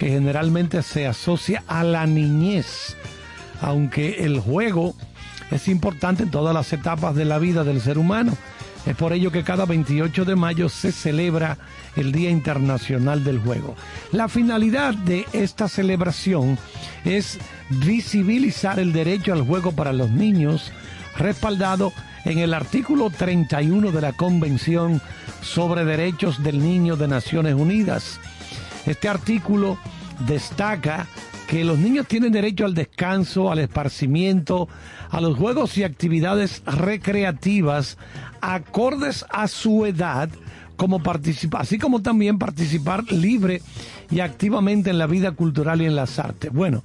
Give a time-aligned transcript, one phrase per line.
[0.00, 2.96] que generalmente se asocia a la niñez,
[3.60, 4.94] aunque el juego
[5.50, 8.32] es importante en todas las etapas de la vida del ser humano.
[8.86, 11.58] Es por ello que cada 28 de mayo se celebra
[11.96, 13.76] el Día Internacional del Juego.
[14.10, 16.56] La finalidad de esta celebración
[17.04, 17.38] es
[17.68, 20.72] visibilizar el derecho al juego para los niños,
[21.18, 21.92] respaldado
[22.24, 25.02] en el artículo 31 de la Convención
[25.42, 28.18] sobre Derechos del Niño de Naciones Unidas.
[28.86, 29.78] Este artículo
[30.26, 31.06] destaca
[31.46, 34.68] que los niños tienen derecho al descanso, al esparcimiento,
[35.10, 37.98] a los juegos y actividades recreativas
[38.40, 40.30] acordes a su edad,
[40.76, 41.02] como
[41.58, 43.62] así como también participar libre
[44.10, 46.52] y activamente en la vida cultural y en las artes.
[46.52, 46.84] Bueno,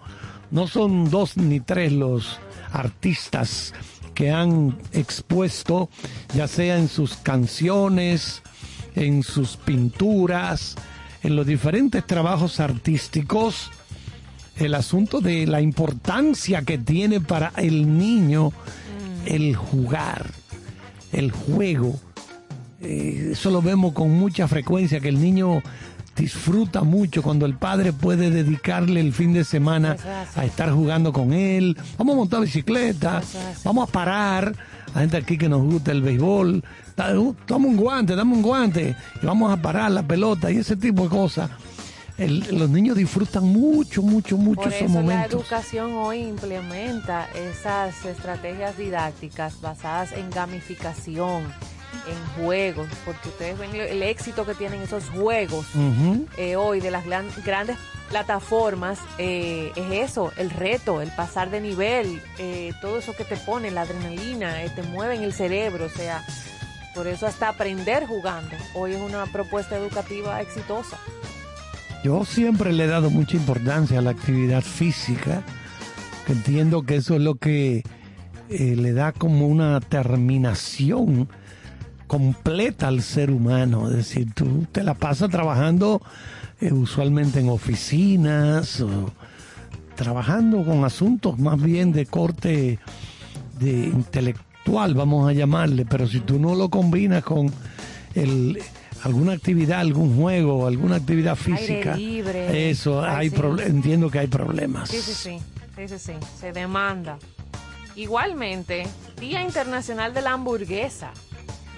[0.52, 2.40] no son dos ni tres los
[2.72, 3.74] artistas
[4.16, 5.90] que han expuesto,
[6.34, 8.42] ya sea en sus canciones,
[8.96, 10.76] en sus pinturas,
[11.26, 13.72] en los diferentes trabajos artísticos,
[14.58, 18.54] el asunto de la importancia que tiene para el niño
[19.26, 20.28] el jugar,
[21.12, 22.00] el juego.
[22.80, 25.64] Eh, eso lo vemos con mucha frecuencia, que el niño
[26.16, 29.98] disfruta mucho cuando el padre puede dedicarle el fin de semana
[30.36, 31.76] a estar jugando con él.
[31.98, 33.24] Vamos a montar bicicleta,
[33.64, 34.56] vamos a parar.
[34.96, 36.64] La gente aquí que nos gusta el béisbol,
[37.46, 41.04] toma un guante, dame un guante y vamos a parar la pelota y ese tipo
[41.04, 41.52] de cosas
[42.18, 45.34] los niños disfrutan mucho, mucho, mucho Por esos eso momentos.
[45.34, 51.44] La educación hoy implementa esas estrategias didácticas basadas en gamificación,
[52.08, 55.66] en juegos, porque ustedes ven el éxito que tienen esos juegos
[56.38, 57.78] eh, hoy de las grandes
[58.10, 63.36] plataformas, eh, es eso, el reto, el pasar de nivel, eh, todo eso que te
[63.36, 66.24] pone, la adrenalina, te mueve en el cerebro, o sea,
[66.94, 68.56] por eso hasta aprender jugando.
[68.74, 70.98] Hoy es una propuesta educativa exitosa.
[72.04, 75.42] Yo siempre le he dado mucha importancia a la actividad física,
[76.28, 77.84] que entiendo que eso es lo que
[78.50, 81.28] le da como una terminación
[82.08, 83.90] completa al ser humano.
[83.90, 86.02] Es decir, tú te la pasas trabajando
[86.62, 89.12] eh, usualmente en oficinas o
[89.96, 92.80] trabajando con asuntos más bien de corte
[93.60, 97.52] de intelectual, vamos a llamarle, pero si tú no lo combinas con
[98.14, 98.60] el
[99.04, 101.96] alguna actividad, algún juego, alguna actividad física.
[101.96, 102.70] libre.
[102.72, 103.32] Eso, hay
[103.64, 104.90] entiendo que hay problemas.
[104.90, 105.40] Sí, sí, sí,
[105.76, 107.20] sí, sí, sí, se demanda.
[107.96, 108.88] Igualmente,
[109.20, 111.12] Día Internacional de la Hamburguesa.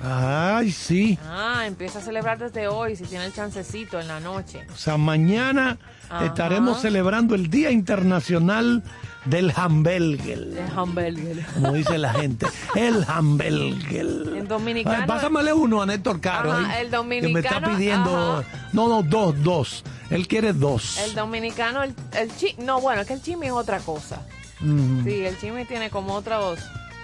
[0.04, 1.18] Ay, sí.
[1.26, 4.66] Ah, empieza a celebrar desde hoy, si tiene el chancecito en la noche.
[4.74, 5.78] O sea, mañana
[6.24, 8.84] estaremos celebrando el Día Internacional
[9.26, 10.40] del Hamburger.
[10.40, 11.46] El Hamburger.
[11.54, 12.46] Como dice la gente.
[12.76, 14.36] El Hamburger.
[14.36, 15.08] En dominicano.
[15.08, 16.56] pásamele uno a Néstor Caro.
[16.80, 17.28] el dominicano.
[17.28, 18.44] Que me está pidiendo.
[18.74, 19.84] No, no, dos, dos.
[20.10, 20.98] Él quiere dos.
[21.00, 24.22] El dominicano, el, el chi, No, bueno, es que el chimi es otra cosa.
[24.60, 26.60] Sí, el chimi tiene como otros,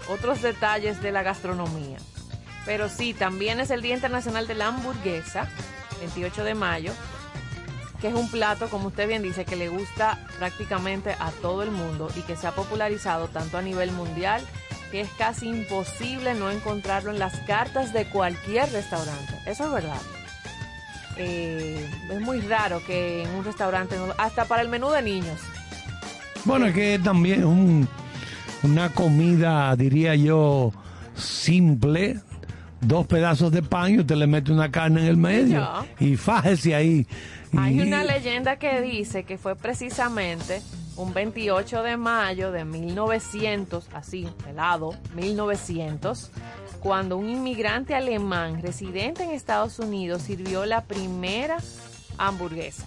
[0.09, 1.97] otros detalles de la gastronomía.
[2.65, 5.47] Pero sí, también es el Día Internacional de la Hamburguesa,
[5.99, 6.93] 28 de mayo,
[7.99, 11.71] que es un plato, como usted bien dice, que le gusta prácticamente a todo el
[11.71, 14.45] mundo y que se ha popularizado tanto a nivel mundial
[14.93, 19.33] que es casi imposible no encontrarlo en las cartas de cualquier restaurante.
[19.47, 20.01] Eso es verdad.
[21.17, 25.39] Eh, es muy raro que en un restaurante, hasta para el menú de niños.
[26.45, 27.87] Bueno, es que también un,
[28.61, 30.71] una comida, diría yo,
[31.15, 32.19] simple,
[32.85, 35.67] dos pedazos de pan y usted le mete una carne en el medio
[35.99, 37.07] y fájese ahí.
[37.57, 40.61] Hay una leyenda que dice que fue precisamente
[40.95, 46.31] un 28 de mayo de 1900, así, helado, 1900,
[46.79, 51.57] cuando un inmigrante alemán residente en Estados Unidos sirvió la primera
[52.17, 52.85] hamburguesa.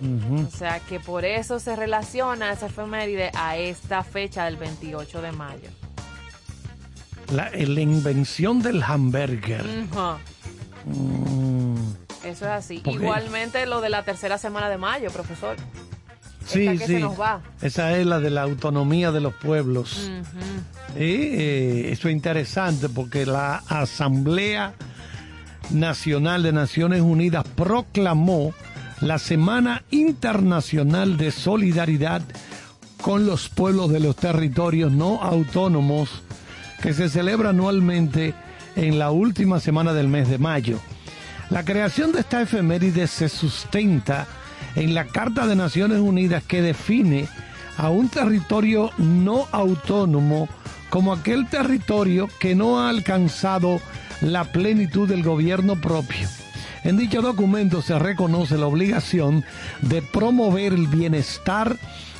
[0.00, 5.32] O sea que por eso se relaciona esa efeméride a esta fecha del 28 de
[5.32, 5.68] mayo
[7.32, 9.64] la, invención del hamburger.
[10.84, 11.74] Mm.
[12.24, 12.82] Eso es así.
[12.84, 15.56] Igualmente lo de la tercera semana de mayo, profesor.
[16.46, 17.00] Sí, sí.
[17.62, 20.10] Esa es la de la autonomía de los pueblos.
[20.96, 24.74] Y eh, eso es interesante porque la Asamblea
[25.70, 28.52] Nacional de Naciones Unidas proclamó
[29.00, 32.22] la Semana Internacional de Solidaridad
[33.00, 36.22] con los pueblos de los territorios no autónomos
[36.82, 38.34] que se celebra anualmente
[38.76, 40.78] en la última semana del mes de mayo.
[41.50, 44.26] La creación de esta efeméride se sustenta
[44.76, 47.28] en la Carta de Naciones Unidas que define
[47.76, 50.48] a un territorio no autónomo
[50.90, 53.80] como aquel territorio que no ha alcanzado
[54.20, 56.28] la plenitud del gobierno propio.
[56.84, 59.44] En dicho documento se reconoce la obligación
[59.82, 61.76] de promover el bienestar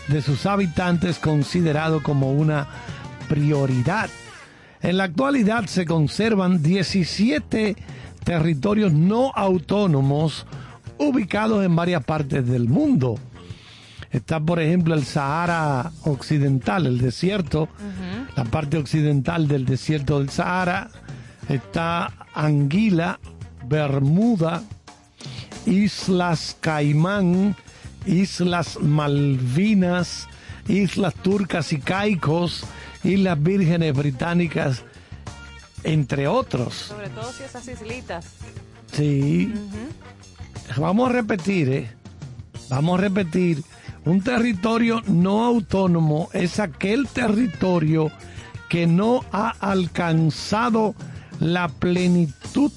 [0.09, 2.67] de sus habitantes considerado como una
[3.29, 4.11] prioridad.
[4.83, 7.77] En la actualidad se conservan 17
[8.25, 10.47] territorios no autónomos
[10.99, 13.19] ubicados en varias partes del mundo.
[14.11, 17.69] Está, por ejemplo, el Sahara Occidental, el desierto,
[18.37, 20.91] la parte occidental del desierto del Sahara.
[21.49, 23.21] Está Anguila,
[23.69, 24.63] Bermuda,
[25.67, 27.55] Islas Caimán,
[28.07, 30.27] Islas Malvinas,
[30.67, 32.65] Islas Turcas y Caicos,
[33.05, 34.83] Islas Vírgenes Británicas,
[35.85, 36.75] entre otros.
[36.75, 38.27] Sobre todo si esas islitas.
[38.93, 39.53] Sí.
[40.77, 41.91] Vamos a repetir, ¿eh?
[42.69, 43.63] Vamos a repetir.
[44.05, 48.11] Un territorio no autónomo es aquel territorio
[48.69, 50.95] que no ha alcanzado
[51.41, 52.73] la plenitud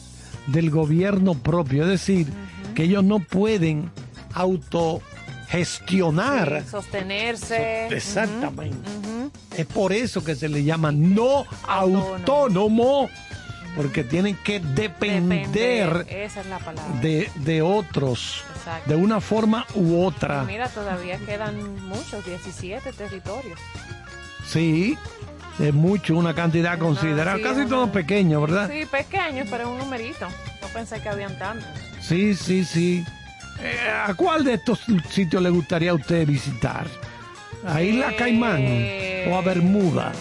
[0.48, 2.28] del gobierno propio, es decir,
[2.76, 3.92] que ellos no pueden
[5.54, 6.64] autogestionar.
[6.70, 7.88] sostenerse.
[7.88, 8.90] Exactamente.
[9.56, 13.10] Es por eso que se le llama no autónomo,
[13.76, 16.06] porque tienen que depender,
[17.02, 18.44] De, de, otros,
[18.86, 20.44] de una forma u otra.
[20.44, 23.60] mira, todavía quedan muchos, 17 territorios.
[24.46, 24.98] Sí,
[25.60, 28.70] es mucho, una cantidad considerable, casi todos pequeños, ¿verdad?
[28.72, 30.28] Sí, pequeños, pero es un numerito.
[30.62, 31.68] No pensé que habían tantos.
[32.02, 33.06] Sí, sí, sí.
[33.64, 33.78] Eh,
[34.08, 36.86] ¿A cuál de estos sitios le gustaría a usted visitar?
[37.66, 40.12] ¿A Isla eh, Caimán o a Bermuda?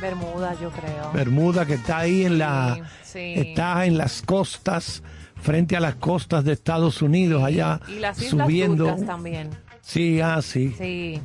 [0.00, 1.12] Bermuda, yo creo.
[1.12, 2.80] Bermuda, que está ahí en la.
[3.14, 5.02] Está en las costas,
[5.40, 8.86] frente a las costas de Estados Unidos, allá y las islas subiendo.
[8.86, 9.50] Turcas también.
[9.82, 10.74] Sí, ah, sí.
[10.76, 11.20] Sí,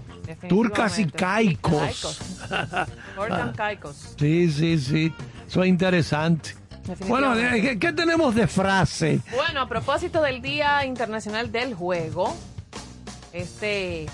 [0.47, 2.19] Turcas y caicos.
[2.50, 3.53] Caicos.
[3.56, 4.15] caicos.
[4.17, 5.13] Sí, sí, sí.
[5.47, 6.51] Eso es interesante.
[7.07, 7.33] Bueno,
[7.79, 9.19] ¿qué, tenemos de frase?
[9.33, 12.35] Bueno, a propósito del Día Internacional del Juego,
[13.33, 14.05] este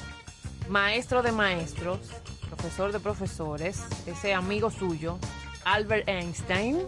[0.69, 2.00] maestro de maestros,
[2.47, 5.19] profesor de profesores, ese amigo suyo,
[5.65, 6.79] Albert Einstein,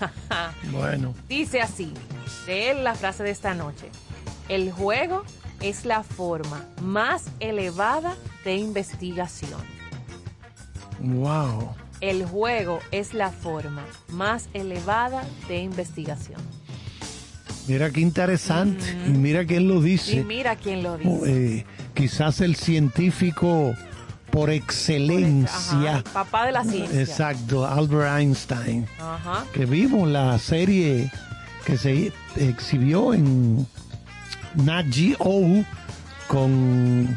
[0.70, 1.14] bueno.
[1.28, 1.94] dice así,
[2.46, 3.90] de él la frase de esta noche,
[4.48, 5.24] el juego
[5.60, 8.14] es la forma más elevada
[8.44, 9.60] de investigación.
[11.00, 11.74] Wow.
[12.00, 16.40] El juego es la forma más elevada de investigación.
[17.66, 18.84] Mira qué interesante.
[19.06, 20.16] Y mira quién lo dice.
[20.16, 21.58] Y mira quién lo dice.
[21.58, 23.74] Eh, quizás el científico
[24.30, 26.04] por excelencia.
[26.12, 27.00] papá de la ciencia.
[27.00, 28.86] Exacto, Albert Einstein.
[29.52, 31.10] Que vimos la serie
[31.64, 33.66] que se exhibió en
[34.54, 35.64] Nat Geo
[36.28, 37.16] con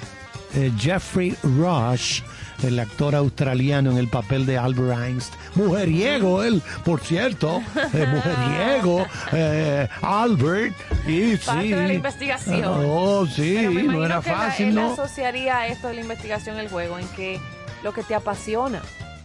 [0.55, 2.21] eh, Jeffrey Rush
[2.63, 5.39] el actor australiano en el papel de Albert Einstein.
[5.55, 7.61] Mujeriego él, por cierto,
[7.93, 10.75] eh, mujeriego, eh, Albert.
[11.07, 11.69] Y, Parte sí.
[11.69, 12.85] de la investigación.
[12.85, 14.93] Oh, sí, no era fácil, ¿no?
[14.93, 17.39] asociaría esto de la investigación el juego en que
[17.83, 18.81] lo que te apasiona,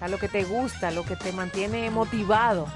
[0.09, 2.67] lo que te gusta, lo que te mantiene motivado,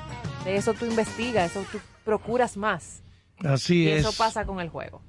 [0.44, 3.02] de eso tú investigas, eso tú procuras más.
[3.44, 4.00] Así y es.
[4.00, 5.02] Eso pasa con el juego.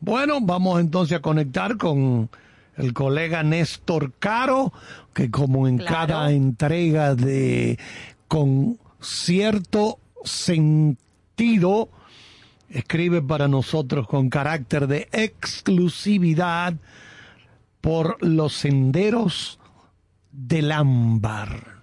[0.00, 2.30] Bueno, vamos entonces a conectar con
[2.76, 4.72] el colega Néstor Caro,
[5.12, 7.78] que como en cada entrega de
[8.28, 11.90] con cierto sentido,
[12.68, 16.74] escribe para nosotros con carácter de exclusividad
[17.80, 19.58] por los senderos
[20.32, 21.82] del ámbar.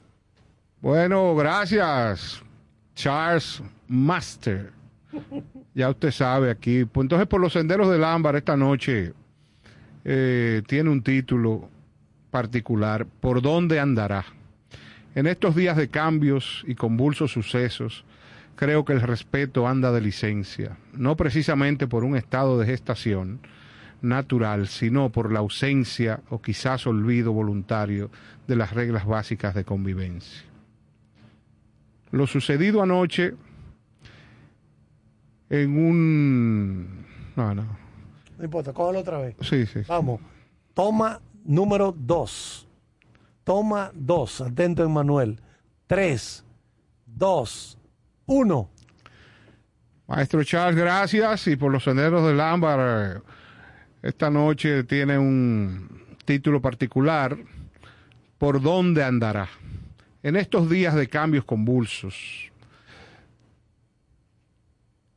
[0.79, 2.41] Bueno, gracias,
[2.95, 4.71] Charles Master.
[5.73, 6.85] Ya usted sabe aquí.
[6.85, 9.13] Pues entonces, por los senderos del ámbar esta noche
[10.09, 11.69] eh, tiene un título
[12.31, 14.23] particular, ¿Por dónde andará?
[15.15, 18.05] En estos días de cambios y convulsos sucesos,
[18.55, 23.41] creo que el respeto anda de licencia, no precisamente por un estado de gestación
[24.01, 28.09] natural, sino por la ausencia o quizás olvido voluntario
[28.47, 30.43] de las reglas básicas de convivencia.
[32.11, 33.33] Lo sucedido anoche
[35.49, 37.05] en un...
[37.35, 37.86] No, no,
[38.37, 39.35] no importa, cógelo otra vez.
[39.41, 39.81] Sí, sí.
[39.87, 40.21] Vamos.
[40.73, 42.67] Toma número dos.
[43.43, 44.41] Toma dos.
[44.41, 45.39] Atento, Emanuel.
[45.87, 46.43] Tres,
[47.05, 47.77] dos,
[48.25, 48.69] uno.
[50.07, 51.47] Maestro Charles, gracias.
[51.47, 53.23] Y por los senderos del ámbar,
[54.01, 57.37] esta noche tiene un título particular.
[58.37, 59.49] ¿Por dónde andará?
[60.21, 62.51] En estos días de cambios convulsos,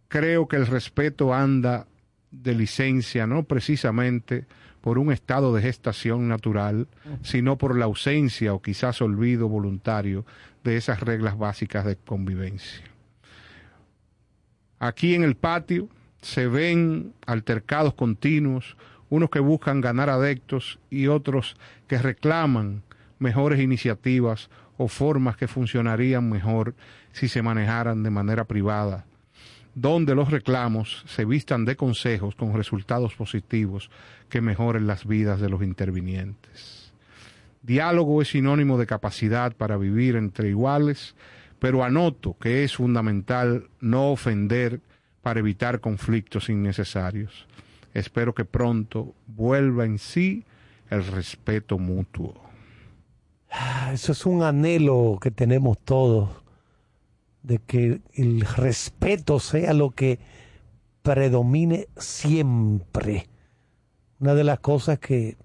[0.08, 1.86] creo que el respeto anda
[2.30, 4.46] de licencia, no precisamente
[4.80, 6.88] por un estado de gestación natural,
[7.22, 10.24] sino por la ausencia o quizás olvido voluntario
[10.64, 12.84] de esas reglas básicas de convivencia.
[14.78, 15.88] Aquí en el patio,
[16.22, 18.76] se ven altercados continuos,
[19.08, 21.56] unos que buscan ganar adeptos y otros
[21.86, 22.82] que reclaman
[23.18, 26.74] mejores iniciativas o formas que funcionarían mejor
[27.12, 29.04] si se manejaran de manera privada,
[29.80, 33.90] donde los reclamos se vistan de consejos con resultados positivos
[34.28, 36.92] que mejoren las vidas de los intervinientes.
[37.62, 41.14] Diálogo es sinónimo de capacidad para vivir entre iguales,
[41.58, 44.80] pero anoto que es fundamental no ofender
[45.22, 47.46] para evitar conflictos innecesarios.
[47.94, 50.44] Espero que pronto vuelva en sí
[50.90, 52.34] el respeto mutuo.
[53.50, 56.28] Ah, eso es un anhelo que tenemos todos,
[57.42, 60.18] de que el respeto sea lo que
[61.02, 63.28] predomine siempre.
[64.18, 65.36] Una de las cosas que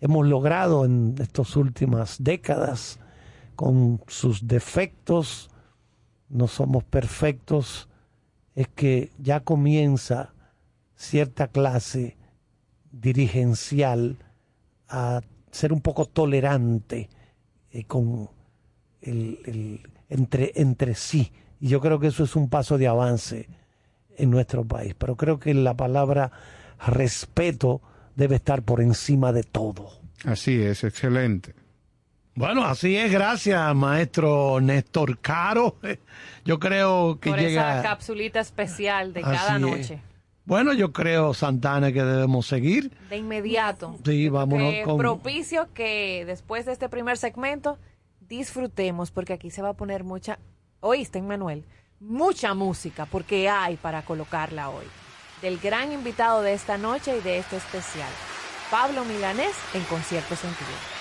[0.00, 2.98] hemos logrado en estas últimas décadas,
[3.56, 5.50] con sus defectos,
[6.28, 7.88] no somos perfectos,
[8.54, 10.32] es que ya comienza
[10.96, 12.16] cierta clase
[12.92, 14.16] dirigencial
[14.88, 17.08] a ser un poco tolerante
[17.70, 18.30] eh, con
[19.00, 21.32] el, entre, entre sí.
[21.60, 23.48] Y yo creo que eso es un paso de avance
[24.16, 24.94] en nuestro país.
[24.98, 26.30] Pero creo que la palabra
[26.86, 27.80] respeto
[28.16, 29.90] debe estar por encima de todo.
[30.24, 31.54] Así es, excelente.
[32.34, 35.76] Bueno, así es, gracias, maestro Néstor Caro.
[36.44, 37.80] Yo creo que Por llega.
[37.80, 39.60] esa capsulita especial de cada es.
[39.60, 40.02] noche.
[40.46, 42.90] Bueno, yo creo, Santana, que debemos seguir.
[43.08, 43.96] De inmediato.
[44.04, 44.96] Sí, vámonos Eh, con.
[44.98, 47.78] Propicio que después de este primer segmento
[48.30, 50.38] disfrutemos, porque aquí se va a poner mucha.
[50.80, 51.66] ¿Oíste, Manuel?
[51.98, 54.86] Mucha música, porque hay para colocarla hoy.
[55.42, 58.10] Del gran invitado de esta noche y de este especial,
[58.70, 60.99] Pablo Milanés en Concierto Sentido.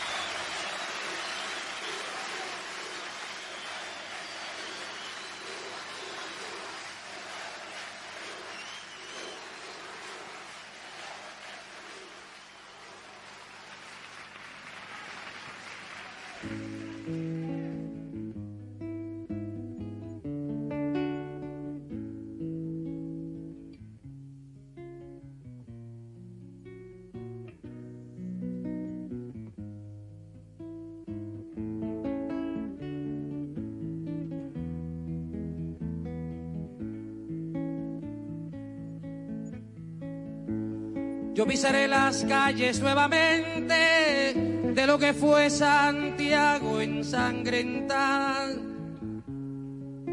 [41.39, 44.33] Yo pisaré las calles nuevamente
[44.75, 48.49] de lo que fue Santiago ensangrentada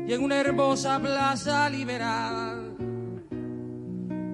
[0.06, 2.62] y en una hermosa plaza liberada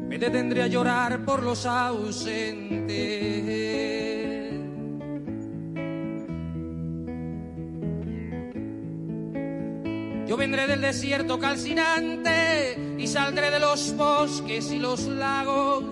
[0.07, 2.93] me detendré a llorar por los ausentes.
[10.29, 15.92] Yo vendré del desierto calcinante y saldré de los bosques y los lagos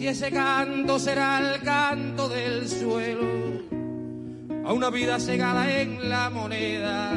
[0.00, 3.20] si ese canto será el canto del suelo,
[4.64, 7.12] a una vida cegada en la moneda.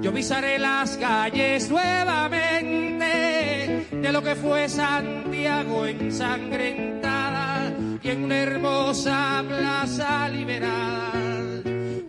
[0.00, 7.70] Yo pisaré las calles nuevamente de lo que fue Santiago ensangrentada
[8.02, 11.12] y en una hermosa plaza liberada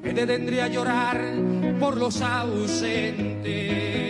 [0.02, 1.20] me detendré a llorar
[1.82, 4.09] por los ausentes.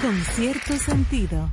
[0.00, 1.50] Con cierto sentido.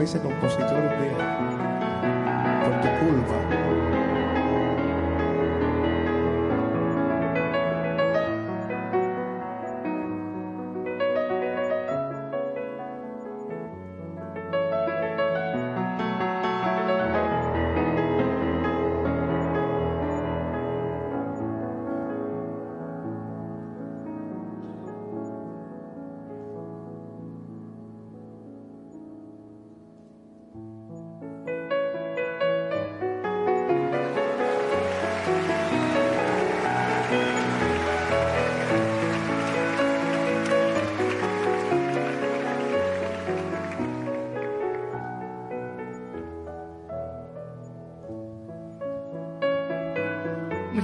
[0.00, 1.29] me hice compositor de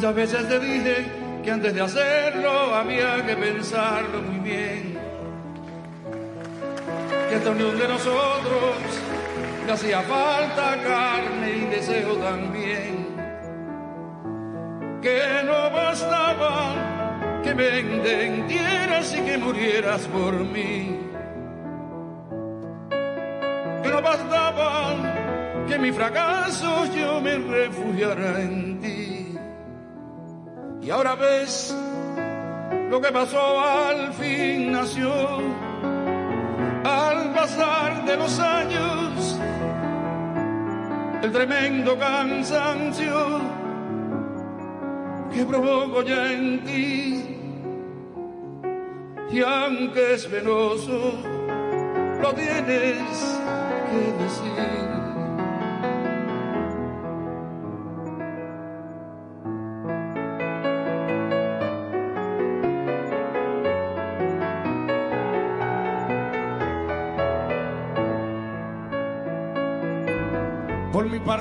[0.07, 1.07] Muchas veces te dije
[1.43, 4.97] que antes de hacerlo había que pensarlo muy bien.
[7.29, 8.77] Que esta unión de nosotros
[9.67, 13.17] le hacía falta carne y deseo también.
[15.03, 21.01] Que no bastaba que me entendieras y que murieras por mí.
[23.83, 24.95] Que no bastaba
[25.67, 28.75] que mi fracaso yo me refugiara en.
[30.87, 31.75] Y ahora ves
[32.88, 35.12] lo que pasó al fin nació,
[36.85, 39.40] al pasar de los años,
[41.25, 43.40] el tremendo cansancio
[45.35, 47.37] que provoco ya en ti.
[49.33, 51.14] Y aunque es penoso,
[52.23, 53.37] lo tienes
[53.90, 55.05] que decir.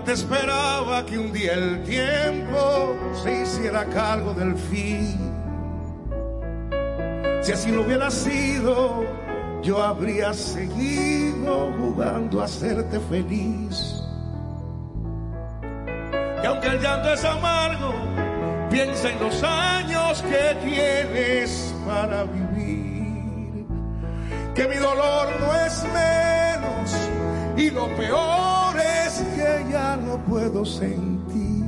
[0.05, 5.17] Parte esperaba que un día el tiempo se hiciera cargo del fin.
[7.41, 9.03] Si así lo hubiera sido,
[9.63, 13.95] yo habría seguido jugando a hacerte feliz.
[16.43, 17.91] Y aunque el llanto es amargo,
[18.69, 23.65] piensa en los años que tienes para vivir.
[24.53, 27.09] Que mi dolor no es menos
[27.57, 28.54] y lo peor
[29.71, 31.65] ya no puedo sentir.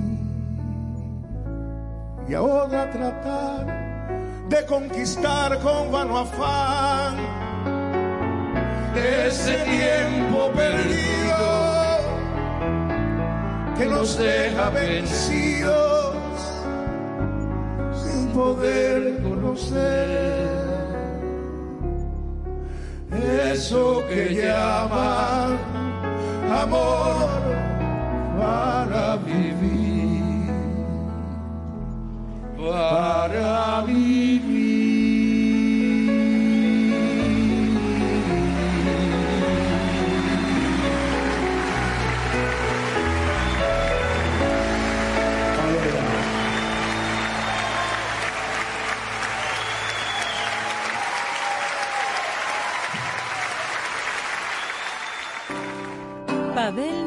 [2.27, 3.65] Y ahora tratar
[4.49, 7.15] de conquistar con vano afán
[8.95, 11.17] ese tiempo perdido
[13.77, 16.15] que nos deja vencidos
[17.93, 20.37] sin poder conocer
[23.51, 25.57] eso que llaman
[26.51, 27.36] amor
[28.37, 30.21] para vivir,
[32.55, 34.47] para vivir.
[56.53, 57.06] Pavel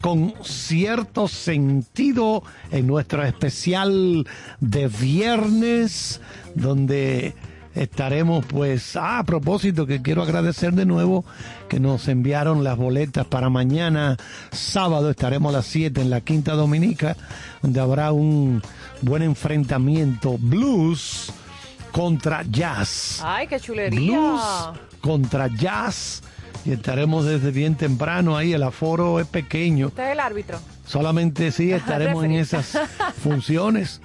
[0.00, 4.26] con cierto sentido en nuestro especial
[4.60, 6.20] de viernes,
[6.54, 7.34] donde
[7.74, 11.24] estaremos pues, ah, a propósito que quiero agradecer de nuevo
[11.68, 14.16] que nos enviaron las boletas para mañana
[14.50, 17.16] sábado, estaremos a las 7 en la Quinta Dominica,
[17.62, 18.62] donde habrá un
[19.02, 21.32] buen enfrentamiento blues
[21.92, 23.20] contra jazz.
[23.24, 23.98] Ay, qué chulería.
[23.98, 24.42] Blues
[25.00, 26.22] contra jazz
[26.68, 29.86] y estaremos desde bien temprano ahí, el aforo es pequeño.
[29.86, 30.58] Usted es el árbitro.
[30.86, 32.78] Solamente sí estaremos en esas
[33.22, 34.02] funciones.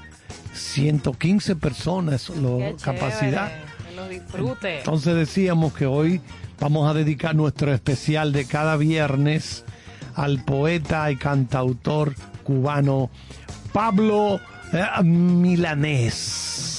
[0.54, 3.49] 115 personas lo, Qué capacidad.
[3.49, 4.78] chévere, Que lo disfrute.
[4.78, 6.21] Entonces decíamos que hoy
[6.58, 9.65] vamos a dedicar nuestro especial de cada viernes
[10.15, 13.10] al poeta y cantautor cubano
[13.73, 14.39] Pablo
[14.71, 16.73] eh, Milanés.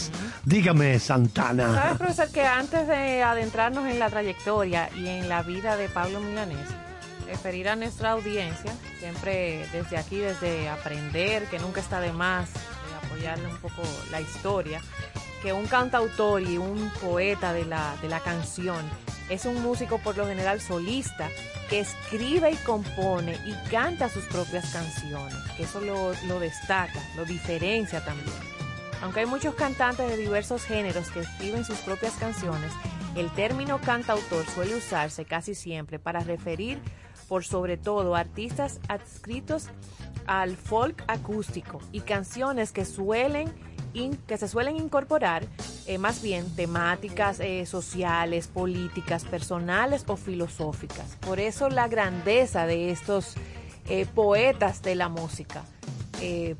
[0.45, 1.75] Dígame, Santana.
[1.75, 6.21] ¿Sabes, profesor, que antes de adentrarnos en la trayectoria y en la vida de Pablo
[6.21, 6.69] Milanés,
[7.27, 13.07] referir a nuestra audiencia, siempre desde aquí, desde aprender, que nunca está de más, de
[13.07, 14.83] apoyarle un poco la historia,
[15.43, 18.85] que un cantautor y un poeta de la, de la canción
[19.31, 21.31] es un músico por lo general solista
[21.71, 27.25] que escribe y compone y canta sus propias canciones, que eso lo, lo destaca, lo
[27.25, 28.54] diferencia también.
[29.05, 32.73] Aunque hay muchos cantantes de diversos géneros que escriben sus propias canciones,
[33.15, 36.81] el término cantautor suele usarse casi siempre para referir
[37.29, 39.69] por sobre todo artistas adscritos
[40.27, 43.53] al folk acústico y canciones que suelen
[44.27, 45.47] que se suelen incorporar
[45.87, 51.17] eh, más bien temáticas eh, sociales, políticas, personales o filosóficas.
[51.21, 53.37] Por eso la grandeza de estos
[53.89, 55.65] eh, poetas de la música,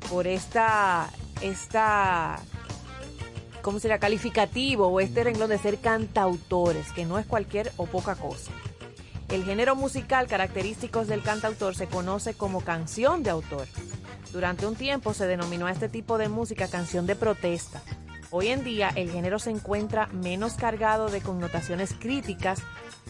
[0.09, 1.09] por esta,
[1.41, 2.39] esta
[3.65, 3.97] ¿cómo será?
[3.97, 8.51] Calificativo o este renglón de ser cantautores, que no es cualquier o poca cosa.
[9.27, 13.67] El género musical característico del cantautor se conoce como canción de autor.
[14.31, 17.81] Durante un tiempo se denominó a este tipo de música canción de protesta.
[18.29, 22.61] Hoy en día el género se encuentra menos cargado de connotaciones críticas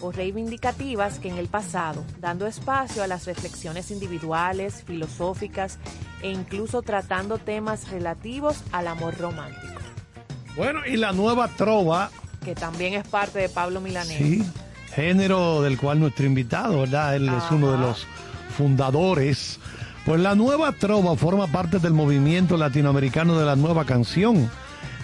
[0.02, 5.80] o reivindicativas que en el pasado, dando espacio a las reflexiones individuales, filosóficas
[6.22, 9.82] e incluso tratando temas relativos al amor romántico.
[10.56, 12.10] Bueno, y la nueva trova.
[12.44, 14.18] Que también es parte de Pablo Milanés.
[14.18, 14.44] Sí,
[14.94, 17.16] género del cual nuestro invitado, ¿verdad?
[17.16, 18.06] Él es uno de los
[18.56, 19.60] fundadores.
[20.06, 24.50] Pues la nueva trova forma parte del movimiento latinoamericano de la nueva canción,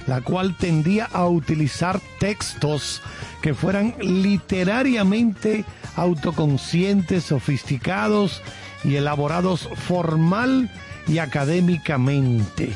[0.08, 3.02] la cual tendía a utilizar textos
[3.42, 8.42] que fueran literariamente autoconscientes, sofisticados
[8.84, 10.70] y elaborados formal
[11.08, 12.76] y académicamente.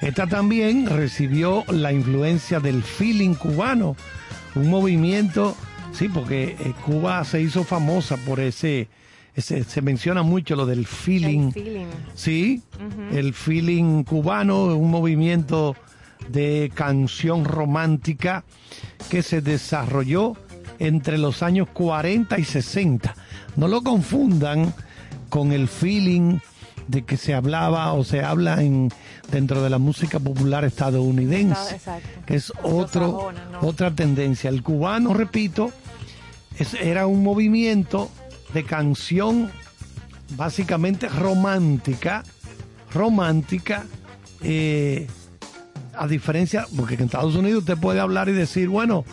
[0.00, 3.96] Esta también recibió la influencia del feeling cubano,
[4.54, 5.56] un movimiento,
[5.92, 8.88] sí, porque eh, Cuba se hizo famosa por ese,
[9.36, 11.50] se menciona mucho lo del feeling.
[12.14, 12.62] Sí,
[13.12, 15.76] el feeling cubano, un movimiento
[16.28, 18.44] de canción romántica
[19.08, 20.34] que se desarrolló
[20.78, 23.14] entre los años 40 y 60.
[23.56, 24.74] No lo confundan
[25.28, 26.38] con el feeling
[26.88, 28.92] de que se hablaba o se habla en
[29.30, 31.80] dentro de la música popular estadounidense,
[32.26, 34.50] que es otro, otra tendencia.
[34.50, 35.72] El cubano, repito,
[36.80, 38.10] era un movimiento
[38.54, 39.50] de canción
[40.36, 42.22] básicamente romántica,
[42.92, 43.84] romántica,
[44.42, 45.06] eh,
[45.96, 49.04] a diferencia, porque en Estados Unidos usted puede hablar y decir, bueno,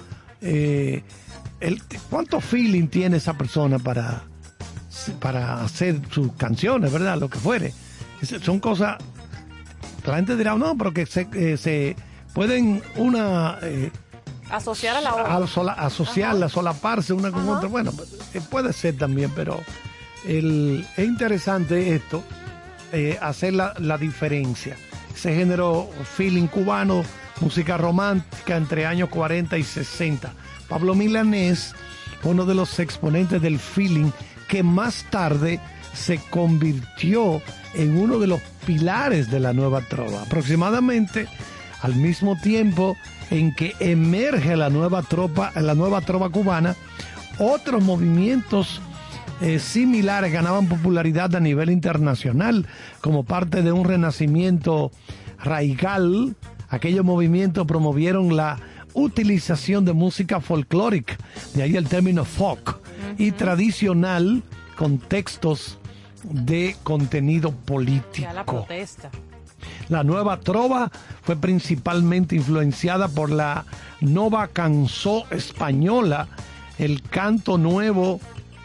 [0.42, 1.04] eh,
[1.60, 4.24] el, ¿cuánto feeling tiene esa persona para,
[5.20, 7.18] para hacer sus canciones, ¿verdad?
[7.18, 7.74] Lo que fuere.
[8.42, 8.98] son cosas.
[10.06, 11.96] La gente dirá, no, pero que se, eh, se
[12.34, 13.58] pueden una.
[13.62, 13.92] Eh,
[14.50, 15.48] Asociar a la otra.
[15.48, 17.70] sola, asociarla, solaparse una con otra.
[17.70, 17.92] Bueno,
[18.34, 19.62] eh, puede ser también, pero
[20.28, 22.24] el, es interesante esto,
[23.22, 24.76] hacer la, la diferencia.
[25.16, 27.04] Ese género feeling cubano,
[27.40, 30.32] música romántica entre años 40 y 60.
[30.68, 31.76] Pablo Milanés,
[32.24, 34.12] uno de los exponentes del feeling
[34.48, 35.60] que más tarde
[35.94, 37.42] se convirtió
[37.74, 40.24] en uno de los pilares de la nueva trova.
[40.24, 41.28] Aproximadamente
[41.82, 42.98] al mismo tiempo
[43.30, 46.76] en que emerge la nueva, tropa, la nueva trova cubana,
[47.40, 48.82] otros movimientos
[49.44, 52.66] eh, similares ganaban popularidad a nivel internacional
[53.02, 54.90] como parte de un renacimiento
[55.38, 56.38] raigal.
[56.70, 58.58] Aquellos movimientos promovieron la
[58.94, 61.18] utilización de música folclórica,
[61.56, 62.80] de ahí el término folk
[63.18, 64.44] y tradicional
[64.78, 65.78] con textos
[66.24, 68.34] de contenido político.
[68.34, 69.10] la protesta.
[69.90, 70.90] La nueva trova
[71.22, 73.66] fue principalmente influenciada por la
[74.00, 76.30] nova canzó española,
[76.78, 78.22] el canto nuevo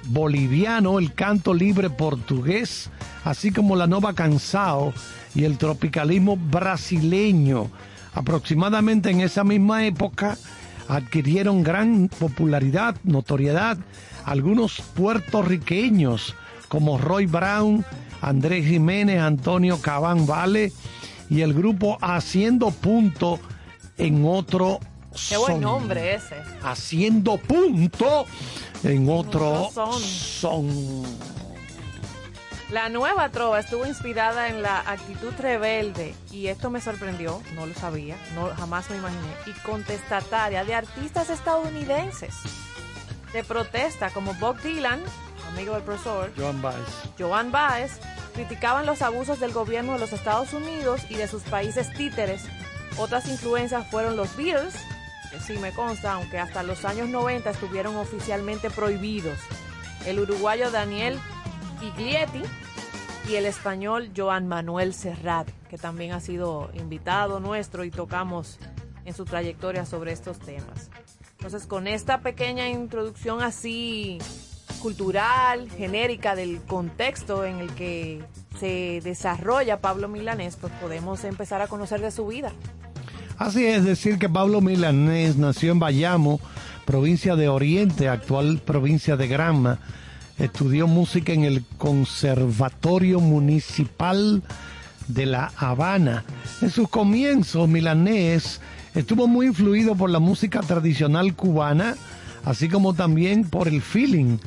[0.09, 2.90] boliviano, el canto libre portugués,
[3.25, 4.92] así como la nova canção
[5.35, 7.71] y el tropicalismo brasileño.
[8.14, 10.37] Aproximadamente en esa misma época
[10.88, 13.79] adquirieron gran popularidad, notoriedad
[14.25, 16.35] algunos puertorriqueños
[16.68, 17.85] como Roy Brown,
[18.21, 20.73] Andrés Jiménez, Antonio Cabán Vale
[21.31, 23.38] y el grupo Haciendo Punto
[23.97, 24.81] en otro
[25.28, 26.42] Qué buen nombre ese.
[26.62, 28.26] Haciendo Punto
[28.83, 31.04] en otro son.
[32.70, 37.72] La nueva trova estuvo inspirada en la actitud rebelde y esto me sorprendió, no lo
[37.72, 42.35] sabía, no jamás me imaginé, y contestataria de artistas estadounidenses
[43.33, 45.00] de protesta como Bob Dylan,
[45.50, 46.87] amigo del profesor, Joan Baez.
[47.18, 48.00] Joan Baez,
[48.35, 52.44] criticaban los abusos del gobierno de los Estados Unidos y de sus países títeres.
[52.98, 54.74] Otras influencias fueron los Beatles,
[55.40, 59.38] sí me consta, aunque hasta los años 90 estuvieron oficialmente prohibidos.
[60.06, 61.18] El uruguayo Daniel
[61.80, 62.42] Biglietti
[63.28, 68.58] y el español Joan Manuel Serrat, que también ha sido invitado nuestro y tocamos
[69.04, 70.90] en su trayectoria sobre estos temas.
[71.32, 74.18] Entonces, con esta pequeña introducción así
[74.82, 78.24] cultural, genérica del contexto en el que
[78.58, 82.52] se desarrolla Pablo Milanés, pues podemos empezar a conocer de su vida.
[83.38, 86.40] Así es decir que Pablo Milanés nació en Bayamo,
[86.85, 89.79] provincia de Oriente, actual provincia de Granma.
[90.38, 94.42] Estudió música en el Conservatorio Municipal
[95.07, 96.24] de La Habana.
[96.61, 98.61] En sus comienzos, Milanés
[98.96, 101.94] estuvo muy influido por la música tradicional cubana,
[102.44, 104.38] así como también por el feeling,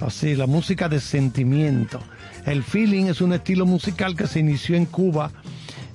[0.00, 1.98] así la música de sentimiento.
[2.44, 5.32] El feeling es un estilo musical que se inició en Cuba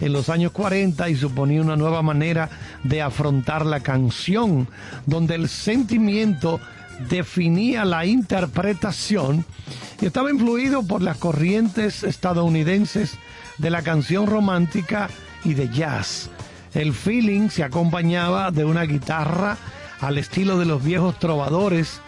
[0.03, 2.49] en los años 40 y suponía una nueva manera
[2.83, 4.67] de afrontar la canción,
[5.05, 6.59] donde el sentimiento
[7.09, 9.45] definía la interpretación
[10.01, 13.17] y estaba influido por las corrientes estadounidenses
[13.57, 15.09] de la canción romántica
[15.45, 16.29] y de jazz.
[16.73, 19.57] El feeling se acompañaba de una guitarra
[20.01, 22.01] al estilo de los viejos trovadores,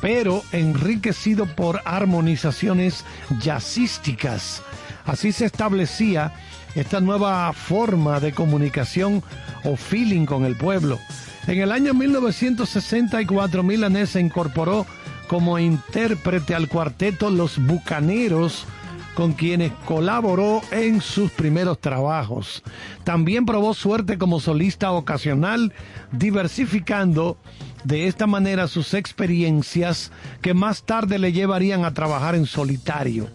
[0.00, 3.04] pero enriquecido por armonizaciones
[3.38, 4.62] jazzísticas.
[5.04, 6.32] Así se establecía
[6.74, 9.22] esta nueva forma de comunicación
[9.64, 10.98] o feeling con el pueblo.
[11.46, 14.86] En el año 1964 Milanés se incorporó
[15.28, 18.66] como intérprete al cuarteto Los Bucaneros,
[19.14, 22.62] con quienes colaboró en sus primeros trabajos.
[23.04, 25.72] También probó suerte como solista ocasional,
[26.12, 27.38] diversificando
[27.84, 30.10] de esta manera sus experiencias
[30.42, 33.28] que más tarde le llevarían a trabajar en solitario.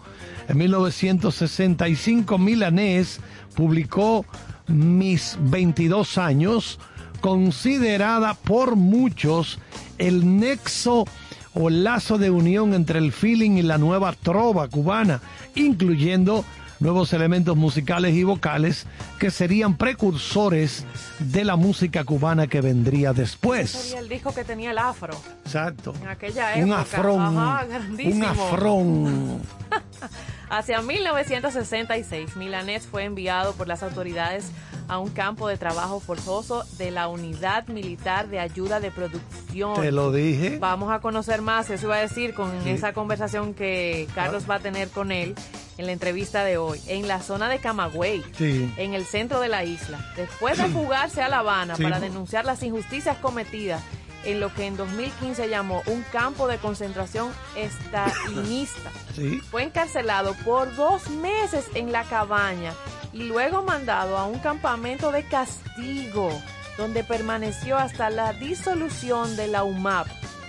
[0.49, 3.19] En 1965 Milanés
[3.55, 4.25] publicó
[4.65, 6.79] Mis 22 años,
[7.21, 9.59] considerada por muchos
[9.99, 11.05] el nexo
[11.53, 15.21] o lazo de unión entre el feeling y la nueva trova cubana,
[15.53, 16.43] incluyendo
[16.79, 18.87] nuevos elementos musicales y vocales
[19.19, 20.83] que serían precursores
[21.19, 23.69] de la música cubana que vendría después.
[23.69, 25.15] Sería el disco que tenía el afro.
[25.45, 25.93] Exacto.
[26.01, 26.65] En aquella época.
[26.65, 27.37] Un afrón.
[27.37, 27.67] Ajá,
[28.03, 29.41] un afrón.
[30.49, 34.51] Hacia 1966, Milanés fue enviado por las autoridades
[34.87, 39.79] a un campo de trabajo forzoso de la Unidad Militar de Ayuda de Producción.
[39.79, 40.57] Te lo dije.
[40.59, 42.71] Vamos a conocer más, eso iba a decir con Sí.
[42.71, 45.35] esa conversación que Carlos va a tener con él
[45.77, 48.73] en la entrevista de hoy, en la zona de Camagüey, Sí.
[48.77, 49.99] en el centro de la isla.
[50.17, 51.83] Después de fugarse a La Habana Sí.
[51.83, 53.83] para denunciar las injusticias cometidas
[54.25, 58.91] en lo que en 2015 llamó un campo de concentración estalinista.
[59.15, 59.39] Sí.
[59.39, 62.73] Fue encarcelado por dos meses en la cabaña
[63.11, 66.29] y luego mandado a un campamento de castigo,
[66.77, 70.07] donde permaneció hasta la disolución de la UMAP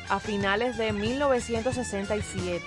[0.08, 2.64] a finales de 1967.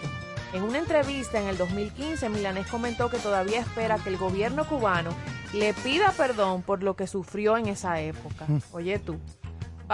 [0.53, 5.11] En una entrevista en el 2015, Milanés comentó que todavía espera que el gobierno cubano
[5.53, 8.45] le pida perdón por lo que sufrió en esa época.
[8.71, 9.19] Oye tú.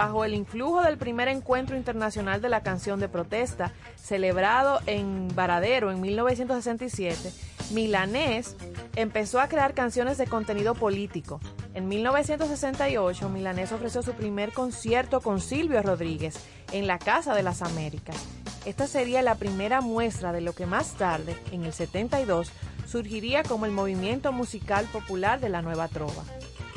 [0.00, 5.90] Bajo el influjo del primer encuentro internacional de la canción de protesta, celebrado en Varadero
[5.90, 7.30] en 1967,
[7.72, 8.56] Milanés
[8.96, 11.38] empezó a crear canciones de contenido político.
[11.74, 17.60] En 1968, Milanés ofreció su primer concierto con Silvio Rodríguez en la Casa de las
[17.60, 18.16] Américas.
[18.64, 22.52] Esta sería la primera muestra de lo que más tarde, en el 72,
[22.86, 26.24] surgiría como el movimiento musical popular de la Nueva Trova.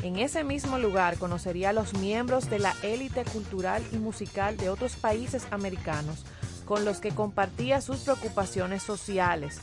[0.04, 4.68] En ese mismo lugar conocería a los miembros de la élite cultural y musical de
[4.68, 6.24] otros países americanos,
[6.66, 9.60] con los que compartía sus preocupaciones sociales,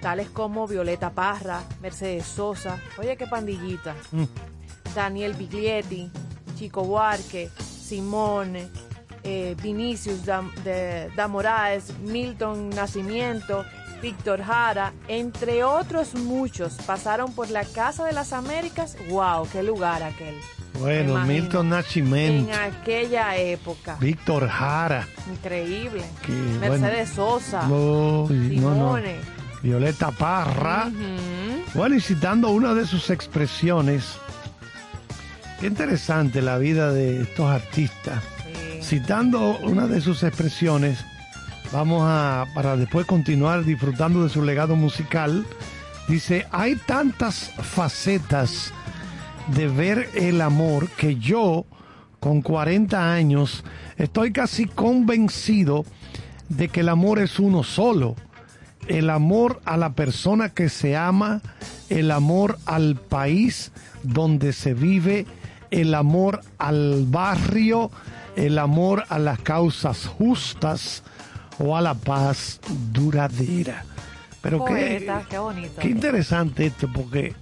[0.00, 3.96] tales como Violeta Parra, Mercedes Sosa, oye qué pandillita,
[4.94, 6.10] Daniel Biglietti,
[6.56, 8.68] Chico Buarque, Simone,
[9.24, 13.64] eh, Vinicius da, de- da Moraes, Milton Nacimiento,
[14.02, 18.96] Víctor Jara, entre otros muchos, pasaron por la Casa de las Américas.
[19.08, 19.48] ¡Wow!
[19.52, 20.34] ¡Qué lugar aquel!
[20.80, 21.68] Bueno, Milton.
[21.68, 23.96] Nascimento, En aquella época.
[24.00, 25.06] Víctor Jara.
[25.30, 26.02] Increíble.
[26.26, 27.62] que, Mercedes bueno, Sosa.
[27.68, 28.98] y- no.
[29.62, 30.90] Violeta Parra.
[31.74, 34.16] Bueno, y citando una de sus expresiones,
[35.60, 38.20] qué interesante la vida de estos artistas.
[38.44, 38.82] Sí.
[38.82, 41.04] Citando una de sus expresiones,
[41.72, 45.46] vamos a, para después continuar disfrutando de su legado musical,
[46.06, 48.72] dice, hay tantas facetas
[49.54, 51.64] de ver el amor que yo,
[52.20, 53.64] con 40 años,
[53.96, 55.84] estoy casi convencido
[56.48, 58.16] de que el amor es uno solo.
[58.88, 61.40] El amor a la persona que se ama,
[61.88, 65.24] el amor al país donde se vive,
[65.70, 67.90] el amor al barrio,
[68.36, 71.04] el amor a las causas justas
[71.58, 72.60] o a la paz
[72.92, 73.84] duradera.
[74.40, 75.80] Pero qué, qué bonito.
[75.80, 77.34] qué interesante esto, porque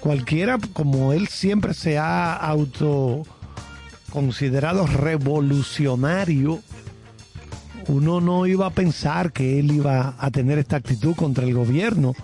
[0.00, 3.24] cualquiera, como él siempre se ha auto
[4.10, 6.60] considerado revolucionario,
[7.88, 12.14] uno no iba a pensar que él iba a tener esta actitud contra el gobierno,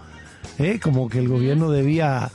[0.59, 0.79] ¿eh?
[0.83, 2.31] como que el gobierno debía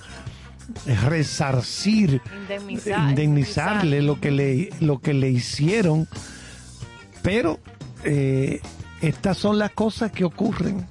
[1.08, 6.08] resarcir, Indemnizar- indemnizarle lo que le, lo que le hicieron,
[7.22, 7.60] pero
[8.04, 8.62] eh,
[9.02, 10.88] estas son las cosas que ocurren.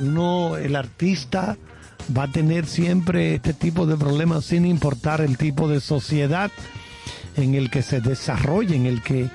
[0.00, 1.56] Uno, el artista,
[2.16, 6.50] va a tener siempre este tipo de problemas sin importar el tipo de sociedad
[7.36, 9.28] en el que se desarrolle, en el que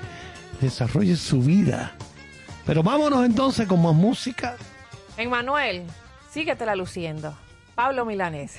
[0.60, 1.94] desarrolle su vida.
[2.66, 4.56] Pero vámonos entonces con más música.
[5.16, 5.84] Emmanuel,
[6.30, 7.36] síguetela luciendo.
[7.74, 8.58] Pablo Milanés.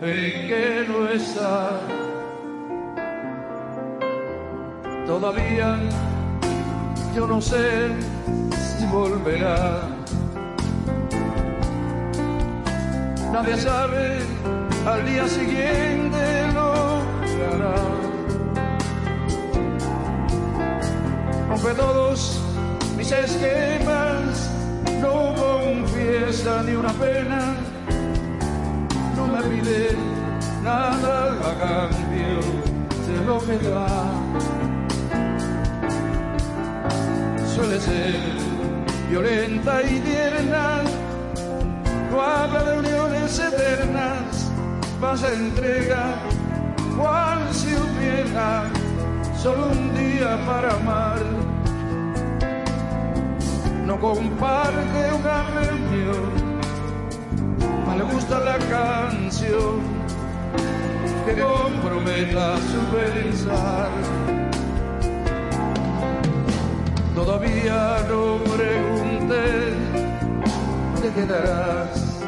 [0.00, 1.70] en que no está.
[5.06, 5.78] Todavía
[7.14, 7.88] yo no sé
[8.78, 9.88] si volverá.
[13.32, 14.18] Nadie sabe
[14.86, 17.74] al día siguiente lo que hará.
[21.50, 22.40] Aunque todos
[22.96, 24.50] mis esquemas
[25.00, 27.65] no confiesan ni una pena
[29.42, 32.40] me nada a cambio
[33.06, 33.86] de lo que da.
[37.54, 38.20] Suele ser
[39.10, 40.82] violenta y tierna,
[42.10, 44.50] no habla de uniones eternas,
[45.00, 46.16] pasa entrega,
[46.96, 48.64] cual si hubiera
[49.36, 51.22] solo un día para amar.
[53.84, 56.45] No comparte una reunión
[58.28, 59.80] gusta la canción
[61.24, 63.88] que comprometa su pensar.
[67.14, 69.74] Todavía no pregunté,
[71.02, 72.20] ¿te quedarás?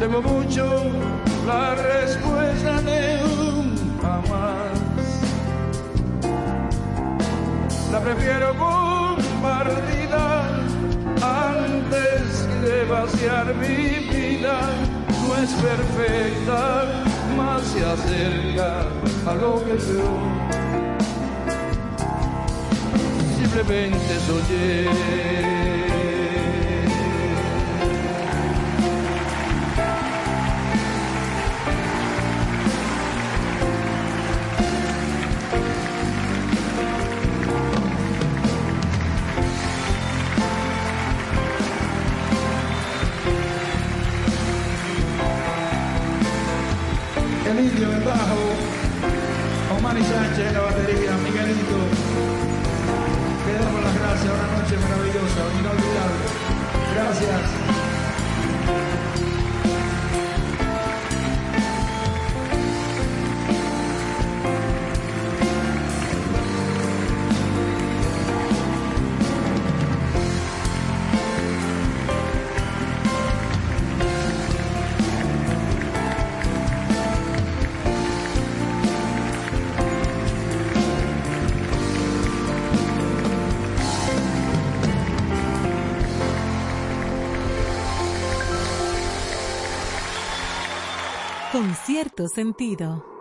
[0.00, 0.64] Temo mucho
[1.46, 4.80] la respuesta de un jamás.
[7.92, 10.05] La prefiero compartida antes
[12.84, 14.60] vaciar mi vida.
[15.22, 16.84] No es perfecta,
[17.36, 18.82] más se acerca
[19.26, 20.46] a lo que yo
[23.56, 25.36] simplemente soñé.
[25.38, 25.45] el
[91.96, 93.15] cierto sentido.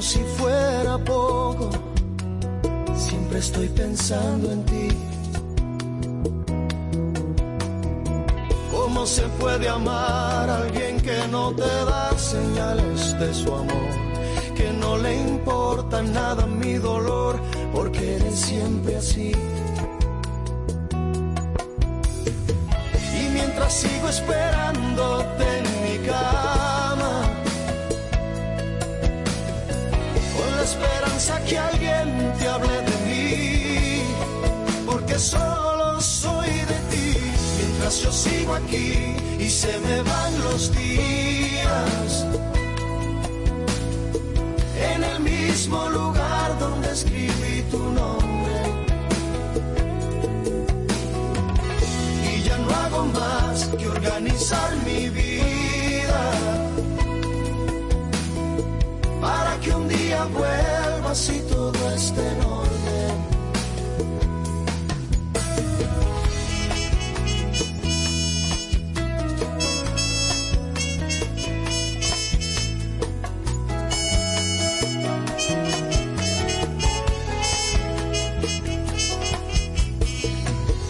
[0.00, 1.68] Si fuera poco,
[2.96, 4.88] siempre estoy pensando en ti.
[8.70, 13.90] ¿Cómo se puede amar a alguien que no te da señales de su amor?
[14.56, 17.38] Que no le importa nada mi dolor,
[17.74, 19.32] porque eres siempre así.
[23.20, 25.49] Y mientras sigo esperándote
[30.80, 34.02] esperanza que alguien te hable de mí,
[34.86, 37.16] porque solo soy de ti,
[37.58, 42.26] mientras yo sigo aquí y se me van los días.
[44.92, 48.58] En el mismo lugar donde escribí tu nombre.
[52.32, 55.59] Y ya no hago más que organizar mi vida
[61.12, 63.26] y todo esté en orden.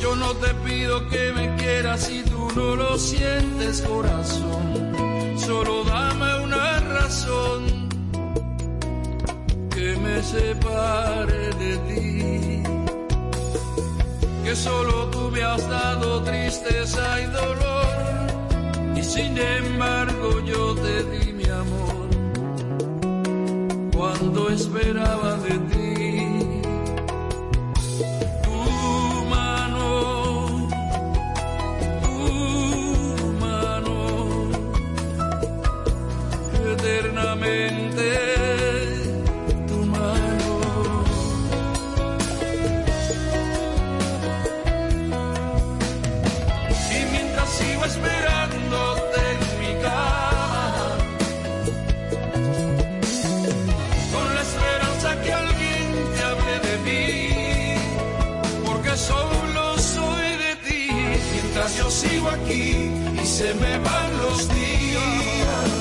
[0.03, 5.39] Yo no te pido que me quieras si tú no lo sientes, corazón.
[5.39, 7.80] Solo dame una razón
[10.31, 12.62] separe de ti.
[14.45, 18.97] Que solo tú me has dado tristeza y dolor.
[18.97, 22.09] Y sin embargo yo te di mi amor
[23.97, 25.80] cuando esperaba de ti.
[63.41, 65.78] Se me van los días.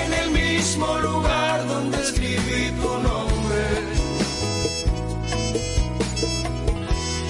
[0.00, 3.64] En el mismo lugar donde escribí tu nombre.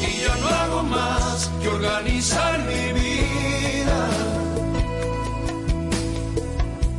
[0.07, 4.01] Y ya no hago más que organizar mi vida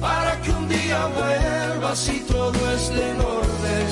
[0.01, 3.87] para que un día vuelvas y todo esté en orden.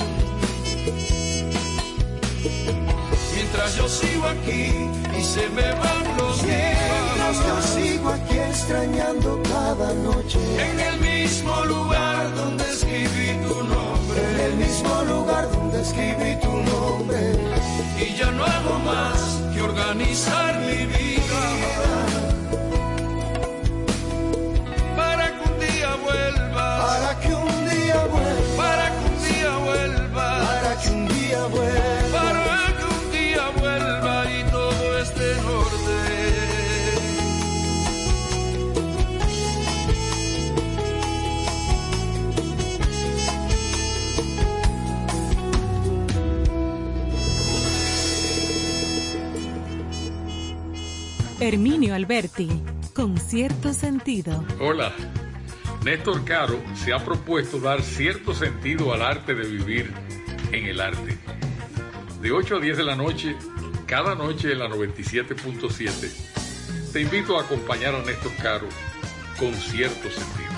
[3.35, 4.65] Mientras yo sigo aquí
[5.17, 6.11] y se me van
[6.51, 10.39] Mientras yo sigo aquí extrañando cada noche.
[10.69, 14.19] En el mismo lugar donde escribí tu nombre.
[14.33, 17.21] En el mismo lugar donde escribí tu nombre.
[17.99, 21.20] Y ya no hago más que organizar mi vida
[51.43, 52.47] Herminio Alberti,
[52.93, 54.45] con cierto sentido.
[54.59, 54.93] Hola.
[55.83, 59.91] Néstor Caro se ha propuesto dar cierto sentido al arte de vivir
[60.51, 61.17] en el arte.
[62.21, 63.35] De 8 a 10 de la noche,
[63.87, 68.67] cada noche en la 97.7, te invito a acompañar a Néstor Caro
[69.39, 70.51] con cierto sentido.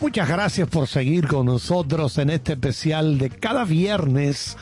[0.00, 4.56] Muchas gracias por seguir con nosotros en este especial de cada viernes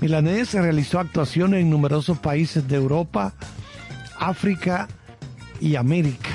[0.00, 3.34] Milanés realizó actuaciones en numerosos países de Europa,
[4.18, 4.88] África
[5.60, 6.30] y América.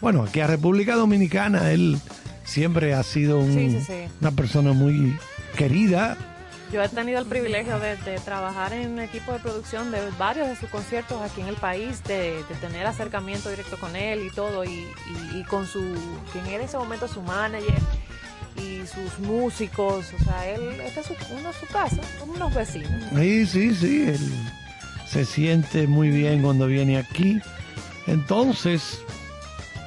[0.00, 1.98] bueno, aquí a República Dominicana él
[2.44, 3.92] siempre ha sido un- Sí, sí, sí.
[4.20, 5.16] una persona muy
[5.56, 6.16] querida.
[6.72, 10.68] Yo he tenido el privilegio de, trabajar en equipo de producción de varios de sus
[10.68, 14.86] conciertos aquí en el país, de, tener acercamiento directo con él y todo, y,
[15.48, 15.80] con su,
[16.32, 17.80] quien era en ese momento su manager
[18.56, 22.90] y sus músicos, o sea, él, esta es su, uno su casa, unos vecinos.
[23.16, 24.32] Sí, sí, sí, él
[25.08, 27.40] se siente muy bien cuando viene aquí.
[28.06, 29.00] Entonces,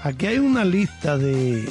[0.04, 1.70] aquí hay una lista de,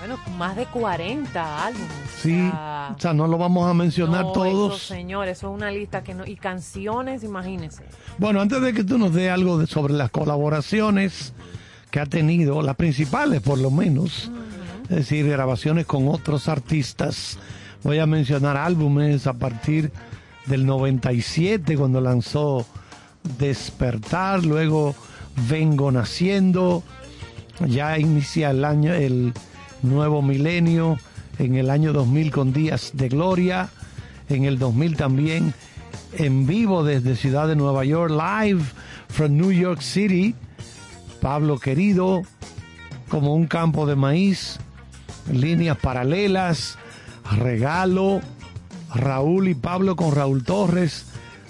[0.00, 1.88] Bueno, más de 40 álbumes.
[2.20, 4.76] sí, o sea, o sea, no lo vamos a mencionar no, todos.
[4.76, 7.84] Eso, señor, eso es una lista que no, y canciones, imagínense.
[8.18, 11.34] Bueno, antes de que tú nos dé algo de- sobre las colaboraciones
[11.90, 14.30] que ha tenido, las principales por lo menos,
[14.84, 17.38] es decir, grabaciones con otros artistas,
[17.82, 19.92] voy a mencionar álbumes a partir
[20.46, 22.64] del 97 cuando lanzó
[23.38, 24.94] Despertar, luego
[25.48, 26.82] Vengo Naciendo,
[27.66, 29.32] ya inicia el año, el
[29.82, 30.98] nuevo milenio,
[31.38, 33.70] en el año 2000 con Días de Gloria,
[34.28, 35.54] en el 2000 también
[36.18, 38.62] en vivo desde Ciudad de Nueva York, live
[39.08, 40.34] from New York City,
[41.20, 42.22] Pablo Querido,
[43.08, 44.58] como un campo de maíz,
[45.32, 46.78] líneas paralelas,
[47.38, 48.20] regalo,
[48.94, 51.06] Raúl y Pablo con Raúl Torres,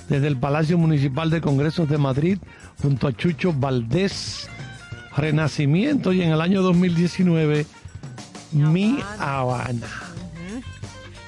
[0.08, 2.38] desde el Palacio Municipal de Congresos de Madrid,
[2.82, 4.48] junto a Chucho Valdés,
[5.16, 7.66] Renacimiento y en el año 2019,
[8.52, 9.88] Mi Habana.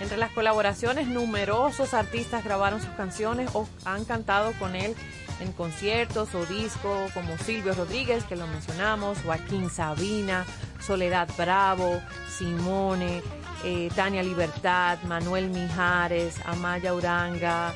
[0.01, 4.97] Entre las colaboraciones, numerosos artistas grabaron sus canciones o han cantado con él
[5.41, 10.45] en conciertos o discos, como Silvio Rodríguez, que lo mencionamos, Joaquín Sabina,
[10.81, 13.23] Soledad Bravo, Simone,
[13.64, 17.73] eh, Tania Libertad, Manuel Mijares, Amaya Uranga,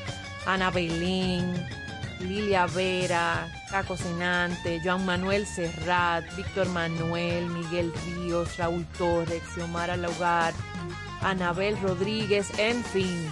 [0.47, 1.55] Ana Belín,
[2.21, 10.55] Lilia Vera, Caco Senante, Joan Manuel Serrat, Víctor Manuel, Miguel Ríos, Raúl Torres, Xiomara Laugar,
[11.21, 13.29] Anabel Rodríguez, en fin,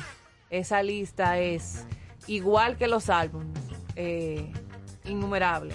[0.50, 1.86] esa lista es
[2.26, 3.58] igual que los álbumes,
[3.96, 4.52] eh,
[5.04, 5.74] innumerable.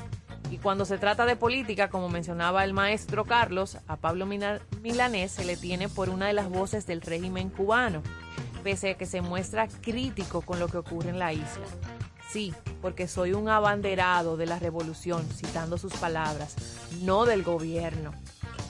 [0.51, 5.45] Y cuando se trata de política, como mencionaba el maestro Carlos, a Pablo Milanés se
[5.45, 8.01] le tiene por una de las voces del régimen cubano,
[8.63, 11.65] pese a que se muestra crítico con lo que ocurre en la isla.
[12.31, 16.55] Sí, porque soy un abanderado de la revolución, citando sus palabras,
[17.01, 18.13] no del gobierno.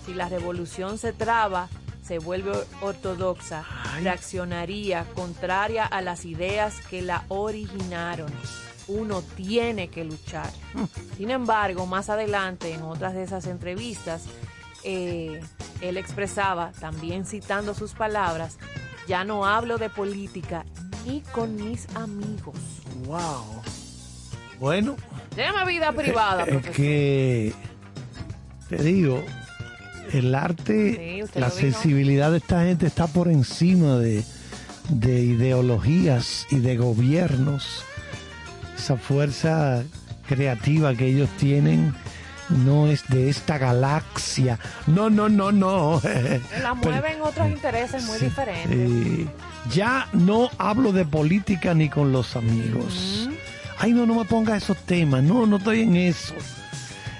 [0.05, 1.67] Si la revolución se traba,
[2.01, 3.65] se vuelve ortodoxa,
[4.01, 8.31] reaccionaría contraria a las ideas que la originaron.
[8.87, 10.49] Uno tiene que luchar.
[11.17, 14.23] Sin embargo, más adelante, en otras de esas entrevistas,
[14.85, 15.41] eh,
[15.81, 18.57] él expresaba, también citando sus palabras,
[19.05, 20.65] ya no hablo de política
[21.05, 22.55] ni con mis amigos.
[23.05, 23.61] Wow.
[24.59, 24.95] Bueno,
[25.37, 26.75] Llama vida privada, es profesor.
[26.75, 27.53] que
[28.67, 29.23] te digo,
[30.11, 34.23] el arte, Sí, la sensibilidad de esta gente está por encima de,
[34.89, 37.83] de ideologías y de gobiernos.
[38.77, 39.83] Esa fuerza
[40.27, 41.93] creativa que ellos tienen
[42.49, 44.59] no es de esta galaxia.
[44.87, 46.01] No, no, no, no.
[46.61, 48.71] La mueven otros intereses muy diferentes.
[48.71, 49.27] Eh,
[49.71, 53.29] ya no hablo de política ni con los amigos.
[53.77, 55.23] Ay, no, no me ponga esos temas.
[55.23, 56.35] No, no estoy en eso.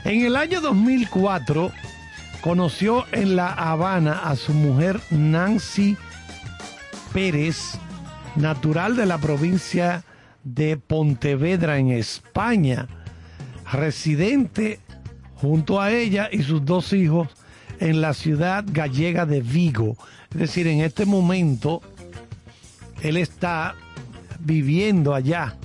[0.03, 1.71] En el año 2004
[2.41, 5.97] conoció en La Habana a su mujer Nancy
[7.13, 7.77] Pérez,
[8.35, 10.03] natural de la provincia
[10.43, 12.87] de Pontevedra en España,
[13.71, 14.79] residente
[15.35, 17.29] junto a ella y sus dos hijos
[17.79, 19.95] en la ciudad gallega de Vigo.
[20.31, 21.81] Es decir, en este momento
[23.01, 23.75] él está
[24.39, 25.55] viviendo allá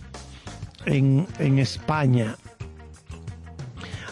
[0.87, 2.37] en, en España.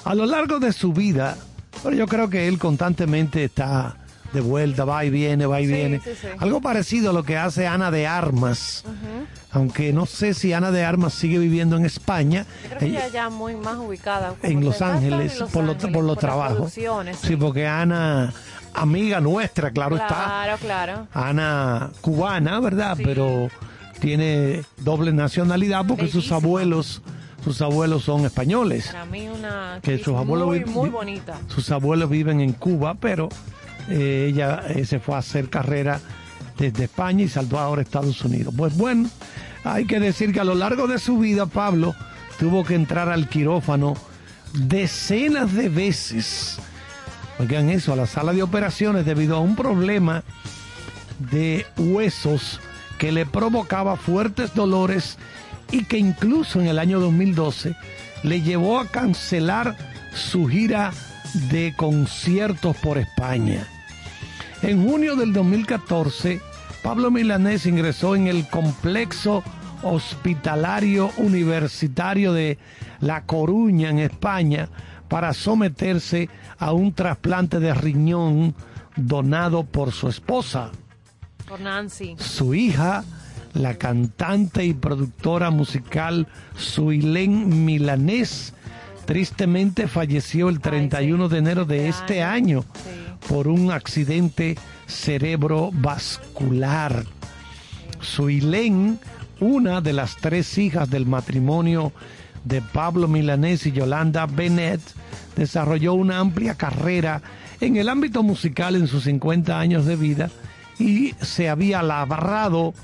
[0.04, 1.36] A lo largo de su vida,
[1.82, 3.96] pero yo creo que él constantemente está
[4.32, 6.00] de vuelta, va y viene, va y Sí, viene.
[6.02, 6.26] sí, sí.
[6.38, 8.82] Algo parecido a lo que hace Ana de Armas,
[9.52, 12.46] aunque no sé si Ana de Armas sigue viviendo en España.
[12.62, 14.34] Yo creo que Ella- ya muy más ubicada.
[14.42, 16.72] en Los Ángeles por, los- Ángeles, por los trabajos.
[16.72, 18.32] Sí, porque Ana,
[18.74, 20.08] amiga nuestra, claro, está.
[20.08, 21.08] Claro, claro.
[21.12, 22.96] Ana cubana, ¿verdad?
[22.96, 23.02] Sí.
[23.04, 23.48] Pero
[24.00, 27.02] tiene doble nacionalidad porque sus abuelos,
[27.44, 28.88] sus abuelos son españoles.
[28.88, 31.38] Para mí una Que sus abuelos muy, muy bonita.
[31.48, 33.28] Sus abuelos viven en Cuba, pero
[33.88, 36.00] eh, ella eh, se fue a hacer carrera
[36.58, 38.54] desde España y saltó ahora a Estados Unidos.
[38.56, 39.08] Pues bueno,
[39.64, 41.94] hay que decir que a lo largo de su vida Pablo
[42.38, 43.94] tuvo que entrar al quirófano
[44.52, 46.58] decenas de veces.
[47.38, 50.22] Oigan eso, a la sala de operaciones debido a un problema
[51.18, 52.60] de huesos
[52.98, 55.18] que le provocaba fuertes dolores
[55.70, 57.74] y que incluso en el año 2012
[58.22, 59.76] le llevó a cancelar
[60.14, 60.92] su gira
[61.50, 63.66] de conciertos por España.
[64.62, 66.40] En junio del 2014,
[66.82, 69.42] Pablo Milanés ingresó en el complejo
[69.82, 72.58] hospitalario universitario de
[73.00, 74.68] La Coruña, en España,
[75.12, 78.54] para someterse a un trasplante de riñón
[78.96, 80.70] donado por su esposa.
[81.46, 82.16] Por Nancy.
[82.18, 83.04] Su hija,
[83.52, 88.54] la cantante y productora musical Suilén Milanés,
[89.04, 92.64] tristemente falleció el 31 de enero de este año
[93.28, 94.56] por un accidente
[94.86, 97.04] cerebrovascular.
[98.00, 98.98] Suilén,
[99.40, 101.92] una de las tres hijas del matrimonio
[102.44, 104.80] de Pablo Milanés y Yolanda Bennett,
[105.36, 107.22] desarrolló una amplia carrera
[107.60, 110.30] en el ámbito musical en sus 50 años de vida
[110.78, 112.74] y se había labrado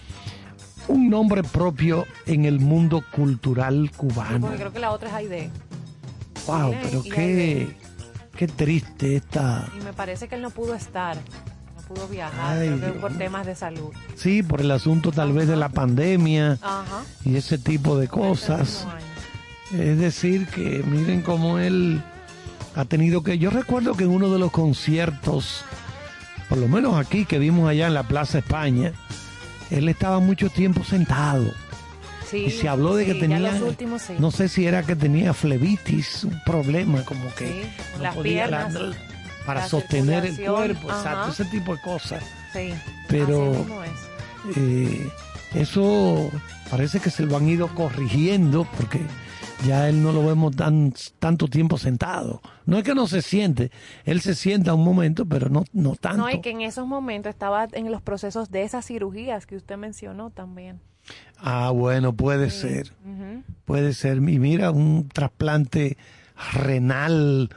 [0.89, 4.41] un nombre propio en el mundo cultural cubano.
[4.41, 5.51] Porque creo que la otra es Aide.
[6.47, 7.77] Wow, pero qué,
[8.37, 9.69] qué triste esta.
[9.79, 11.17] Y me parece que él no pudo estar,
[11.77, 13.93] no pudo viajar, creo que por temas de salud.
[14.15, 16.59] Sí, por el asunto tal vez de la pandemia
[17.25, 18.87] y ese tipo de cosas.
[19.73, 22.03] Es decir, que miren cómo él
[22.79, 23.39] ha tenido que...
[23.39, 25.65] Yo recuerdo que en uno de los conciertos,
[26.49, 28.93] por lo menos aquí que vimos allá en la Plaza España,
[29.71, 31.53] él estaba mucho tiempo sentado.
[32.33, 33.61] y se habló de que tenía,
[34.21, 37.69] no sé si era que tenía flebitis, un problema como que
[38.01, 38.73] las piernas,
[39.45, 42.23] para sostener el cuerpo, exacto, ese tipo de cosas.
[43.09, 43.67] Pero
[44.55, 45.11] eh,
[45.55, 46.31] eso
[46.71, 49.01] parece que se lo han ido corrigiendo porque
[49.67, 52.41] ya él no lo vemos tan tanto tiempo sentado.
[52.67, 53.71] No es que no se siente,
[54.05, 56.19] él se sienta un momento, pero no, no tanto.
[56.23, 59.77] No, y que en esos momentos estaba en los procesos de esas cirugías que usted
[59.77, 60.81] mencionó también.
[61.39, 62.93] Ah, bueno, puede ser.
[63.65, 64.17] Puede ser.
[64.19, 65.97] Y mira, un trasplante
[66.53, 67.51] renal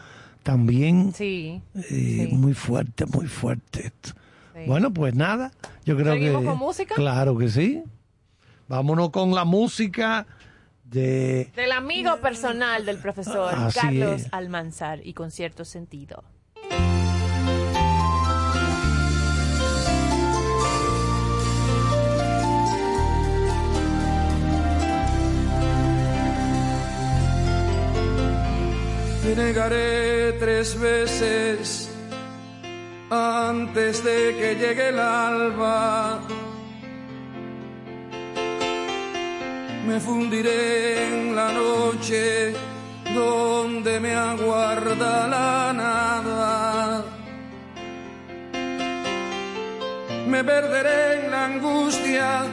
[0.43, 1.13] también.
[1.13, 3.91] Sí, eh, Muy fuerte, muy fuerte.
[4.67, 5.51] Bueno, pues nada.
[5.85, 6.47] Yo creo ¿Seguimos que.
[6.47, 6.95] con música?
[6.95, 7.83] Claro que sí.
[8.67, 10.27] Vámonos con la música
[10.91, 11.51] de...
[11.55, 16.23] Del amigo personal del profesor Carlos Almanzar y con cierto sentido.
[29.23, 31.89] Te negaré tres veces
[33.09, 36.21] antes de que llegue el alba
[39.85, 42.53] me fundiré en la noche
[43.13, 47.03] donde me aguarda la nada.
[50.27, 52.43] Me perderé en la angustia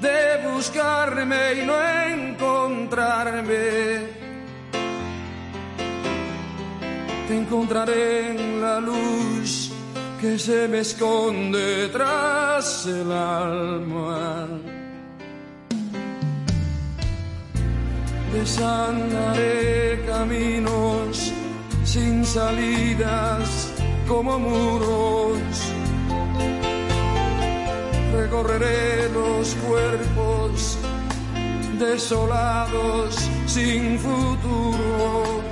[0.00, 1.74] de buscarme y no
[2.14, 3.56] encontrarme.
[7.26, 9.72] Te encontraré en la luz
[10.20, 14.75] que se me esconde tras el alma.
[18.32, 21.32] Desandaré caminos
[21.84, 23.72] sin salidas
[24.06, 25.36] como muros.
[28.12, 30.78] Recorreré los cuerpos
[31.78, 33.14] desolados
[33.46, 35.42] sin futuro.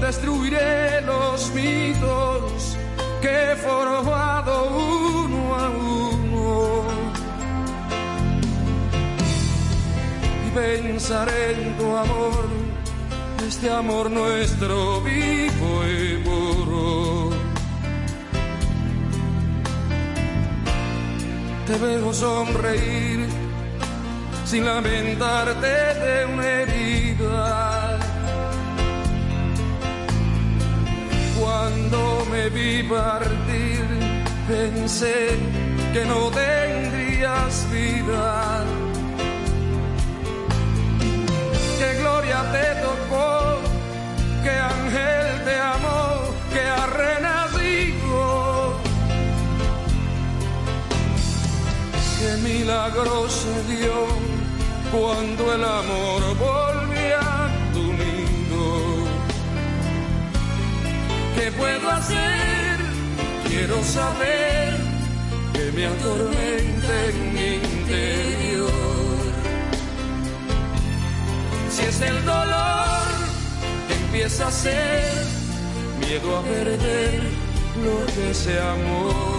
[0.00, 2.76] Destruiré los mitos
[3.20, 5.89] que he formado uno a uno
[10.54, 12.48] pensaré en tu amor,
[13.46, 17.30] este amor nuestro vivo y puro.
[21.66, 23.28] Te veo sonreír
[24.44, 27.98] sin lamentarte de una herida.
[31.40, 33.84] Cuando me vi partir,
[34.48, 35.38] pensé
[35.92, 38.64] que no tendrías vida
[41.80, 43.58] que gloria te tocó,
[44.44, 46.02] que ángel te amó,
[46.52, 48.20] que ha renacido.
[52.18, 53.98] Que milagro se dio
[54.92, 58.66] cuando el amor volvió a tu nido.
[61.36, 62.76] ¿Qué puedo hacer?
[63.48, 64.76] Quiero saber
[65.54, 68.69] que me atormenta en mi interior
[71.70, 73.06] si es el dolor
[73.86, 75.24] que empieza a ser
[76.00, 77.22] miedo a perder
[77.84, 79.29] lo que se amó.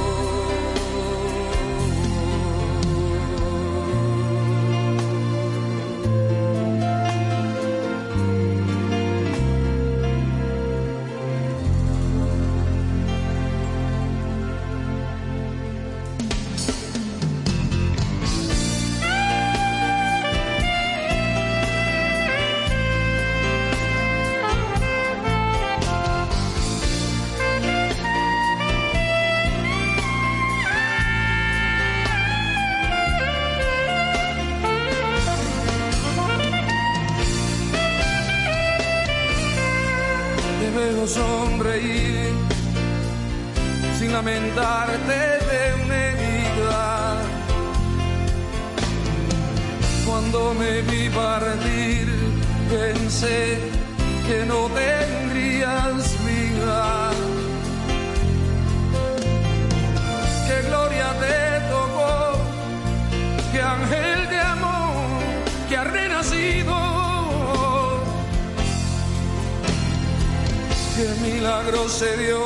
[71.02, 72.42] qué milagro se dio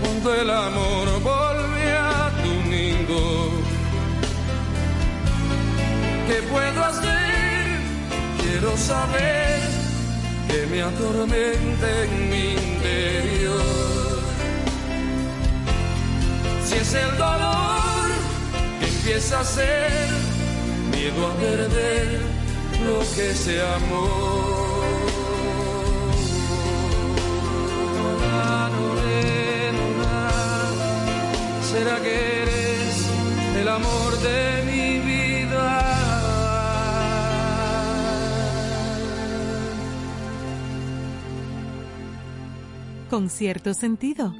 [0.00, 3.22] cuando el amor volvió a tu nido.
[6.28, 7.78] ¿Qué puedo hacer?
[8.42, 9.60] Quiero saber
[10.48, 13.62] que me atormente en mi interior.
[16.66, 18.06] Si es el dolor
[18.80, 20.08] que empieza a ser
[20.90, 22.20] miedo a perder
[22.86, 24.53] lo que se amó
[31.84, 33.08] que eres
[33.60, 35.80] el amor de mi vida.
[43.10, 44.34] Con cierto sentido.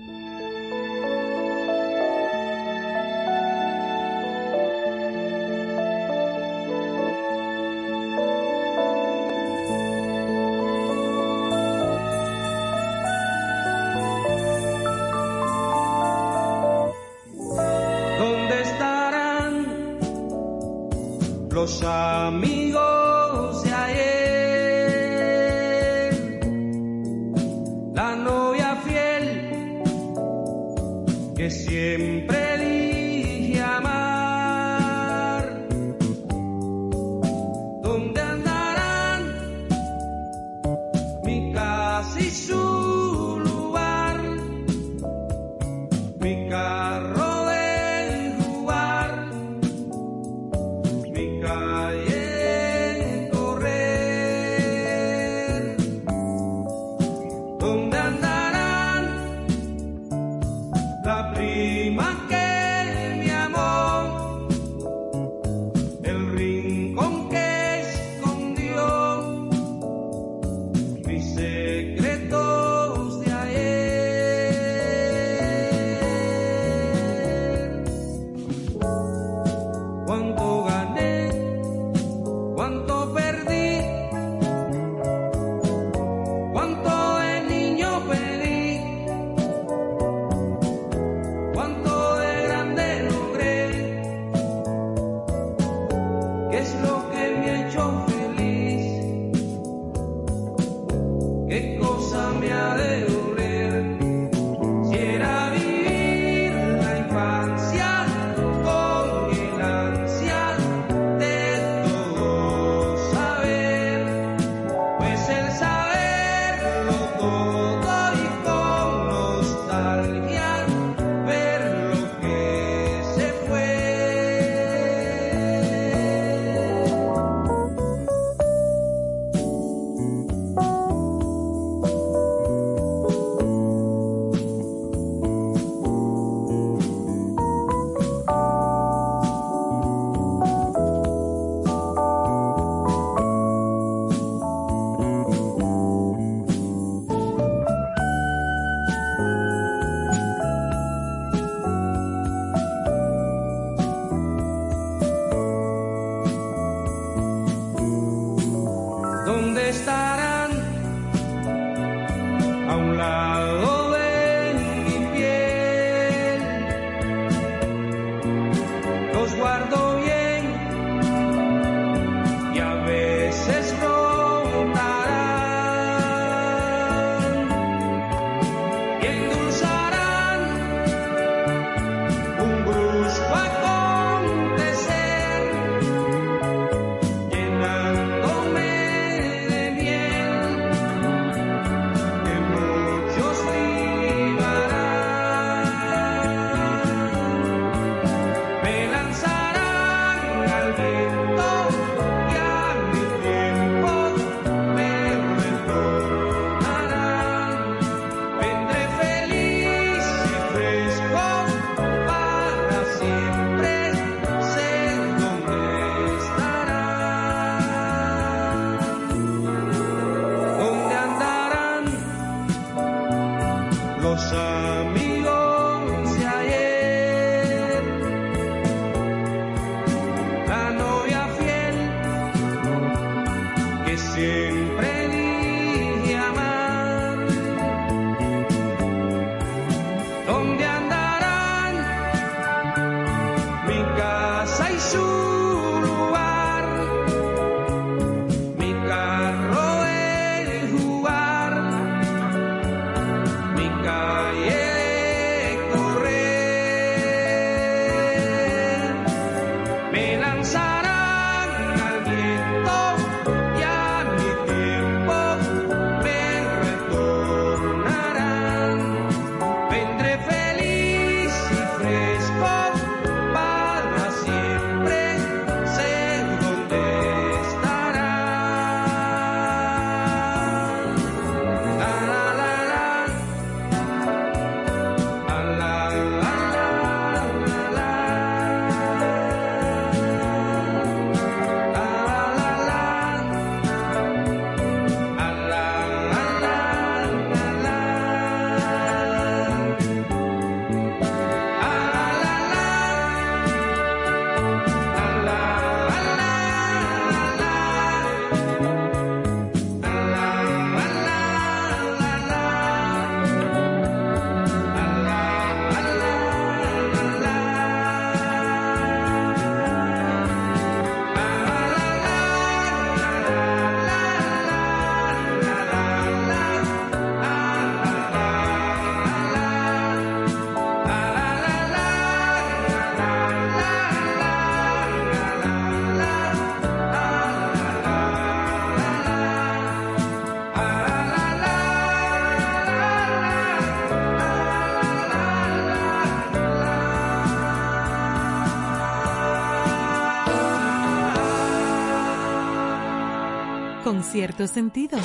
[354.15, 354.97] Cierto sentido.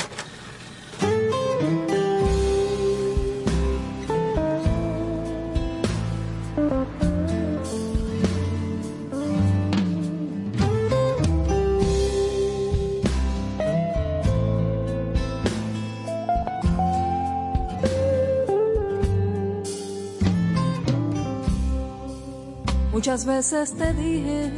[22.91, 24.51] Muchas veces te dije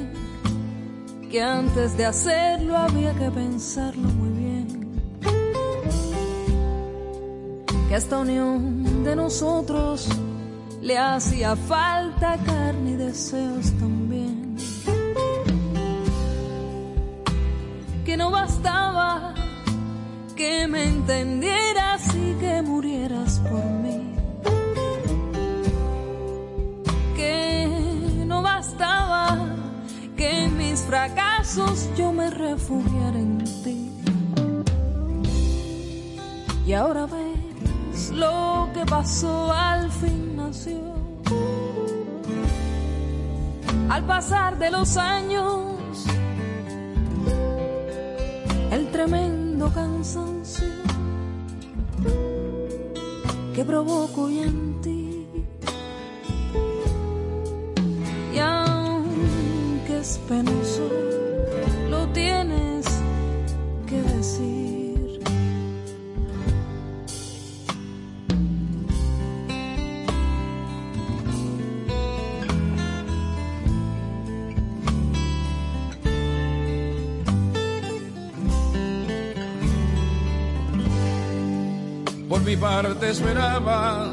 [1.31, 4.10] que antes de hacerlo había que pensarlo
[7.91, 10.07] Que esta unión de nosotros
[10.81, 14.55] le hacía falta carne y deseos también.
[18.05, 19.33] Que no bastaba
[20.37, 24.15] que me entendieras y que murieras por mí.
[27.17, 29.37] Que no bastaba
[30.15, 33.91] que en mis fracasos yo me refugiara en ti.
[36.65, 37.30] Y ahora ves
[38.09, 40.79] lo que pasó al fin nació.
[43.89, 46.05] Al pasar de los años,
[48.71, 50.67] el tremendo cansancio
[53.53, 55.27] que provoco hoy en ti.
[58.33, 60.60] Y aunque es penoso,
[82.51, 84.11] mi parte esperaba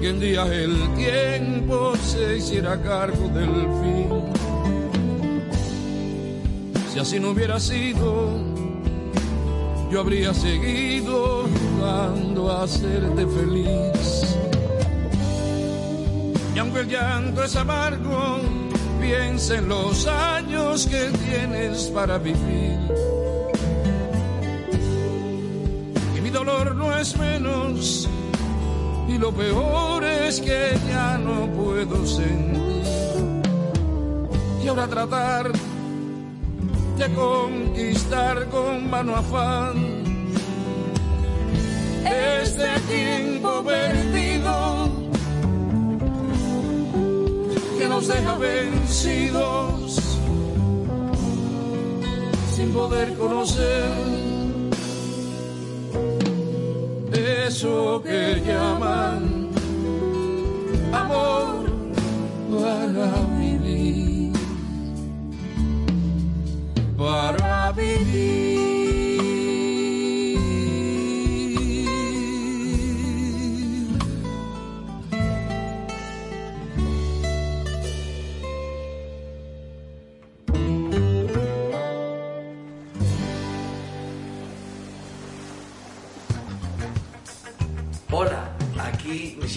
[0.00, 3.52] que un día el tiempo se hiciera cargo del
[3.82, 4.08] fin.
[6.90, 8.30] Si así no hubiera sido,
[9.90, 14.36] yo habría seguido jugando a hacerte feliz.
[16.54, 18.40] Y aunque el llanto es amargo,
[19.02, 22.69] piensa en los años que tienes para vivir.
[27.16, 28.06] Menos,
[29.08, 32.60] y lo peor es que ya no puedo sentir.
[34.62, 35.50] Y ahora tratar
[36.98, 40.02] de conquistar con mano afán
[42.04, 44.90] este tiempo perdido
[47.78, 50.18] que nos deja vencidos
[52.54, 54.09] sin poder conocer
[57.50, 59.50] eso que llaman
[60.92, 61.64] amor
[62.48, 64.32] para vivir
[66.96, 68.69] para vivir.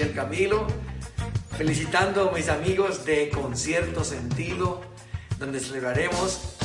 [0.04, 0.68] Aquí Michelle Camilo,
[1.58, 4.82] felicitando a mis amigos de Concierto Sentido,
[5.40, 6.56] donde celebraremos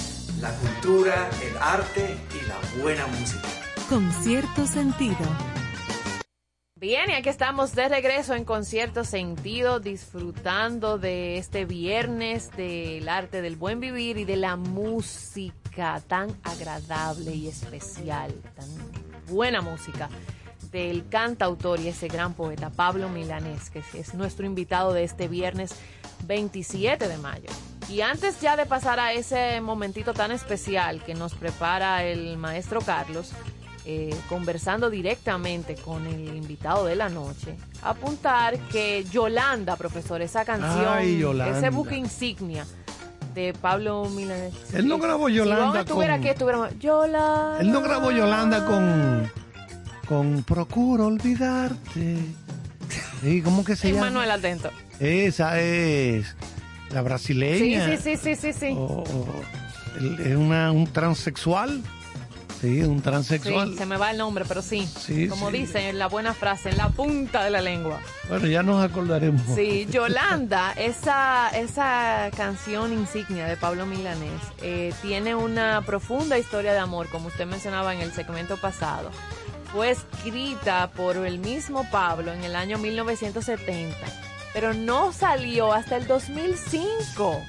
[0.40, 3.48] la cultura, el arte y la buena música.
[3.88, 5.16] Con cierto sentido.
[6.76, 13.42] Bien, y aquí estamos de regreso en Concierto Sentido, disfrutando de este viernes del arte
[13.42, 18.68] del buen vivir y de la música tan agradable y especial, tan
[19.26, 20.08] buena música
[20.70, 25.74] del cantautor y ese gran poeta Pablo Milanés, que es nuestro invitado de este viernes
[26.26, 27.48] 27 de mayo.
[27.88, 32.80] Y antes ya de pasar a ese momentito tan especial que nos prepara el maestro
[32.82, 33.32] Carlos,
[33.86, 40.86] eh, conversando directamente con el invitado de la noche, apuntar que Yolanda, profesor, esa canción,
[40.86, 41.24] Ay,
[41.56, 42.66] ese buque insignia
[43.32, 44.52] de Pablo Milanés.
[44.74, 47.60] Él no grabó Si Yolanda estuviera con- aquí, estuviéramos, Yolanda.
[47.60, 49.32] Él no grabó Yolanda con
[50.08, 52.16] con Procuro olvidarte.
[53.22, 54.06] Sí, ¿Cómo que se llama?
[54.06, 54.70] Manuel Atento.
[55.00, 56.34] Esa es
[56.92, 57.86] la brasileña.
[57.96, 58.74] sí, sí, sí, sí, sí.
[58.76, 59.42] O- o-
[59.98, 61.82] el- es una, un transexual.
[62.60, 63.70] Sí, un transexual.
[63.72, 64.84] Sí, se me va el nombre, pero sí.
[64.98, 65.58] Sí, Como sí.
[65.58, 68.00] dice en la buena frase, en la punta de la lengua.
[68.28, 69.42] Bueno, ya nos acordaremos.
[69.54, 76.78] Sí, Yolanda, esa, esa canción insignia de Pablo Milanés, eh, tiene una profunda historia de
[76.80, 79.10] amor, como usted mencionaba en el segmento pasado.
[79.72, 83.96] Fue escrita por el mismo Pablo en el año 1970,
[84.54, 87.42] pero no salió hasta el 2005.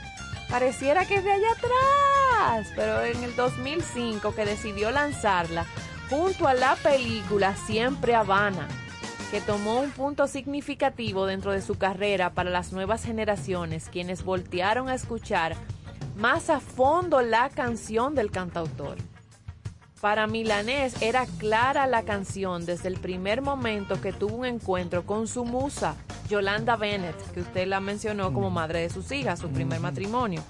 [0.50, 5.66] Pareciera que es de allá atrás, pero en el 2005 que decidió lanzarla
[6.10, 8.68] junto a la película Siempre Habana,
[9.32, 14.90] que tomó un punto significativo dentro de su carrera para las nuevas generaciones, quienes voltearon
[14.90, 15.56] a escuchar
[16.18, 18.98] más a fondo la canción del cantautor.
[20.02, 25.28] Para Milanés era clara la canción desde el primer momento que tuvo un encuentro con
[25.28, 25.98] su musa,
[26.30, 30.42] Yolanda Bennett, que usted la mencionó como madre de sus hijas, su primer matrimonio,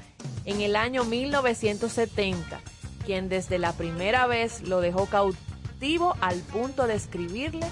[0.45, 2.62] en el año 1970,
[3.08, 7.66] quien desde la primera vez lo dejó cautivo al punto de escribirle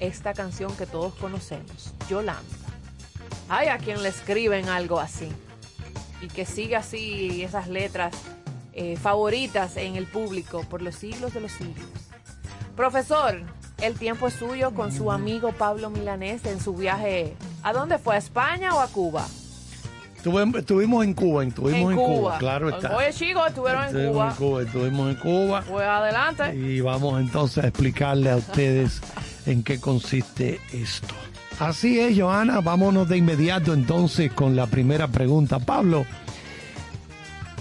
[0.00, 2.42] esta canción que todos conocemos, Yolanda.
[3.48, 5.30] Hay a quien le escriben algo así
[6.20, 8.14] y que siga así esas letras
[8.74, 11.86] eh, favoritas en el público por los siglos de los siglos.
[12.76, 13.40] Profesor,
[13.80, 17.34] el tiempo es suyo con su amigo Pablo Milanés en su viaje.
[17.62, 18.16] ¿A dónde fue?
[18.16, 19.26] ¿A España o a Cuba?
[20.56, 22.38] estuvimos en Cuba, estuvimos en, Cuba.
[22.38, 22.96] claro está.
[22.96, 24.30] Oye, chicos, estuvieron en Cuba.
[24.30, 24.62] en Cuba.
[24.62, 25.64] Estuvimos en Cuba.
[25.68, 26.54] Pues adelante.
[26.56, 29.00] Y vamos entonces a explicarle a ustedes
[29.46, 31.14] en qué consiste esto.
[31.60, 35.58] Así es, Joana, vámonos de inmediato entonces con la primera pregunta.
[35.58, 36.04] Pablo,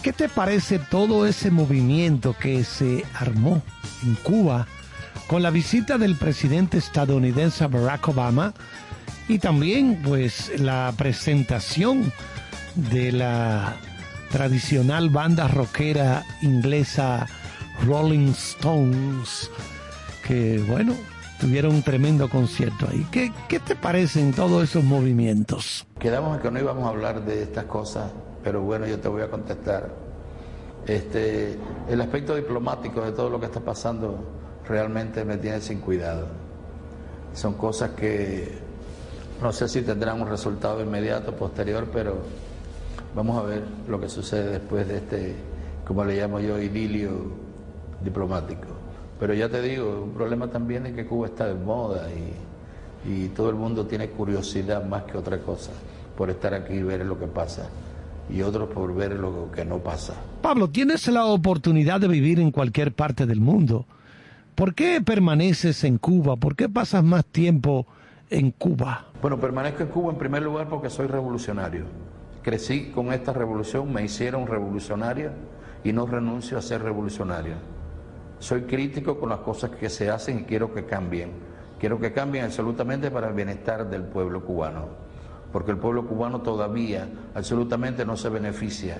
[0.03, 3.61] ¿Qué te parece todo ese movimiento que se armó
[4.03, 4.67] en Cuba
[5.27, 8.53] con la visita del presidente estadounidense Barack Obama
[9.29, 12.11] y también pues la presentación
[12.75, 13.77] de la
[14.29, 17.25] tradicional banda rockera inglesa
[17.85, 19.49] Rolling Stones
[20.27, 20.95] que bueno
[21.39, 23.07] tuvieron un tremendo concierto ahí.
[23.09, 25.87] ¿Qué, qué te parecen todos esos movimientos?
[25.97, 28.11] Quedamos en que no íbamos a hablar de estas cosas
[28.43, 29.89] pero bueno, yo te voy a contestar.
[30.85, 34.17] Este, el aspecto diplomático de todo lo que está pasando
[34.67, 36.27] realmente me tiene sin cuidado.
[37.33, 38.59] Son cosas que
[39.41, 42.17] no sé si tendrán un resultado inmediato, posterior, pero
[43.15, 45.35] vamos a ver lo que sucede después de este,
[45.87, 47.11] como le llamo yo, idilio
[48.03, 48.67] diplomático.
[49.19, 53.29] Pero ya te digo, un problema también es que Cuba está de moda y, y
[53.29, 55.71] todo el mundo tiene curiosidad más que otra cosa
[56.17, 57.69] por estar aquí y ver lo que pasa
[58.29, 60.13] y otros por ver lo que no pasa.
[60.41, 63.85] Pablo, tienes la oportunidad de vivir en cualquier parte del mundo.
[64.55, 66.35] ¿Por qué permaneces en Cuba?
[66.35, 67.87] ¿Por qué pasas más tiempo
[68.29, 69.07] en Cuba?
[69.21, 71.85] Bueno, permanezco en Cuba en primer lugar porque soy revolucionario.
[72.41, 75.31] Crecí con esta revolución, me hicieron revolucionario
[75.83, 77.55] y no renuncio a ser revolucionario.
[78.39, 81.31] Soy crítico con las cosas que se hacen y quiero que cambien.
[81.79, 85.02] Quiero que cambien absolutamente para el bienestar del pueblo cubano
[85.53, 88.97] porque el pueblo cubano todavía absolutamente no se beneficia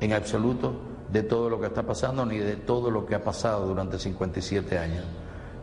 [0.00, 0.74] en absoluto
[1.12, 4.78] de todo lo que está pasando ni de todo lo que ha pasado durante 57
[4.78, 5.04] años.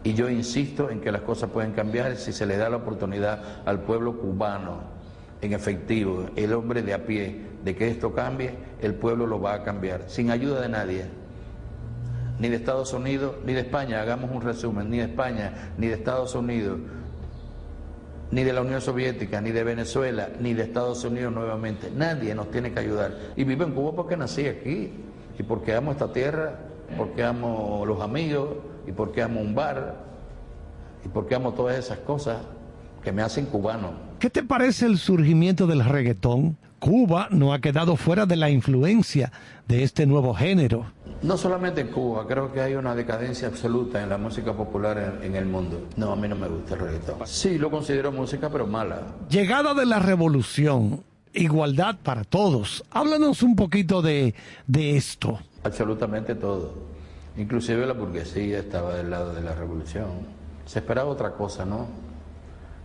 [0.02, 3.44] Y yo insisto en que las cosas pueden cambiar si se le da la oportunidad
[3.66, 4.78] al pueblo cubano,
[5.42, 9.56] en efectivo, el hombre de a pie, de que esto cambie, el pueblo lo va
[9.56, 11.06] a cambiar, sin ayuda de nadie,
[12.40, 15.96] ni de Estados Unidos, ni de España, hagamos un resumen, ni de España, ni de
[15.96, 16.80] Estados Unidos,
[18.32, 21.92] ni de la Unión Soviética, ni de Venezuela, ni de Estados Unidos nuevamente.
[21.96, 23.18] Nadie nos tiene que ayudar.
[23.36, 24.92] Y vivo en Cuba porque nací aquí,
[25.38, 26.60] y porque amo esta tierra,
[26.98, 28.50] porque amo los amigos,
[28.88, 30.04] y porque amo un bar,
[31.06, 32.38] y porque amo todas esas cosas
[33.04, 33.94] que me hacen cubano.
[34.20, 36.58] ¿Qué te parece el surgimiento del reggaetón?
[36.80, 39.32] Cuba no ha quedado fuera de la influencia
[39.68, 40.86] de este nuevo género.
[41.22, 45.36] No solamente en Cuba, creo que hay una decadencia absoluta en la música popular en,
[45.36, 45.88] el mundo.
[45.98, 47.16] No, a mí no me gusta el reggaetón.
[47.26, 49.02] Sí, lo considero música, pero mala.
[49.30, 51.04] Llegada de la revolución,
[51.34, 52.86] igualdad para todos.
[52.92, 54.34] Háblanos un poquito de,
[54.66, 55.40] de esto.
[55.64, 56.74] Absolutamente todo.
[57.38, 60.08] Inclusive la burguesía estaba del lado de la revolución.
[60.66, 61.88] Se esperaba otra cosa, ¿no?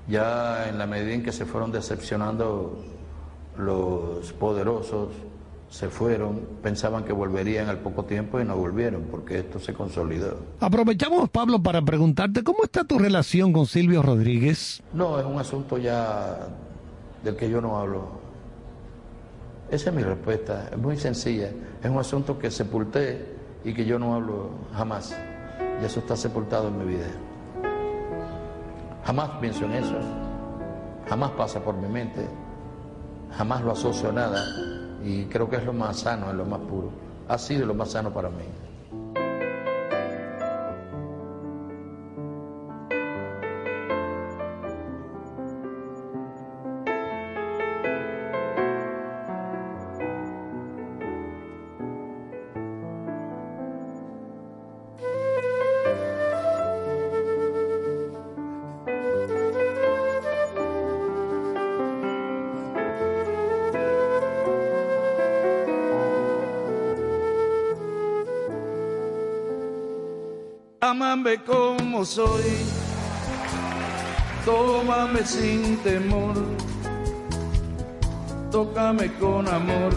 [0.09, 2.85] Ya en la medida en que se fueron decepcionando
[3.57, 5.11] los poderosos,
[5.75, 10.37] se fueron, pensaban que volverían al poco tiempo y no volvieron porque esto se consolidó.
[10.61, 14.85] Aprovechamos, Pablo, para preguntarte, ¿cómo está tu relación con Silvio Rodríguez?
[14.93, 16.47] No, es un asunto ya
[17.25, 18.07] del que yo no hablo.
[19.68, 21.51] Esa es mi respuesta, es muy sencilla.
[21.83, 25.12] Es un asunto que sepulté y que yo no hablo jamás.
[25.83, 27.09] Y eso está sepultado en mi vida.
[29.05, 29.99] Jamás pienso en eso.
[31.09, 32.25] Jamás pasa por mi mente.
[33.37, 34.74] Jamás lo asocio a nada
[35.05, 36.90] y creo que es lo más sano, es lo más puro.
[37.28, 38.44] Ha sido lo más sano para mí.
[75.15, 76.35] Tómame sin temor,
[78.51, 79.93] tócame con amor.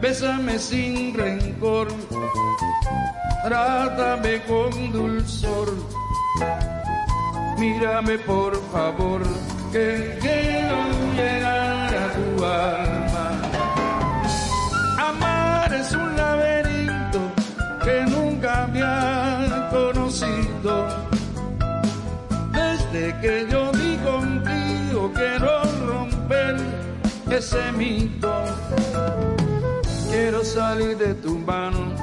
[0.00, 1.88] Bésame sin rencor,
[3.44, 5.74] trátame con dulzor,
[7.58, 9.22] mírame por favor,
[9.72, 10.78] que quiero
[11.16, 12.79] llegar a tu alma.
[23.20, 26.56] Que yo di contigo quiero romper
[27.30, 28.32] ese mito.
[30.10, 31.94] Quiero salir de tu mano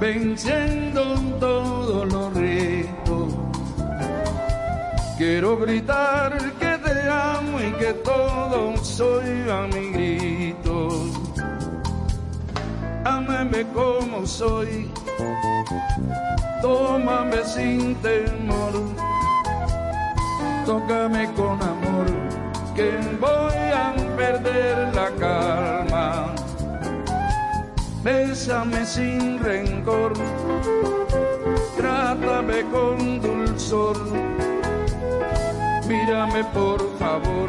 [0.00, 1.02] venciendo
[1.38, 3.34] todos los retos.
[5.16, 10.88] Quiero gritar que te amo y que todo soy a mi grito.
[13.04, 14.90] Ámame como soy,
[16.60, 18.72] tómame sin temor,
[20.64, 22.06] tócame con amor,
[22.74, 26.34] que voy a perder la calma.
[28.02, 30.12] Bésame sin rencor,
[31.76, 33.96] trátame con dulzor,
[35.88, 37.48] mírame por favor.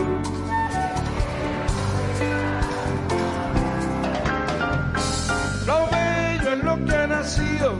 [5.66, 7.74] Lo bello es lo que ha nacido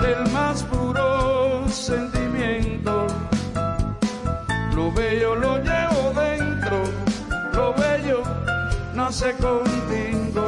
[0.00, 0.81] del más puro
[9.22, 10.44] nace contigo.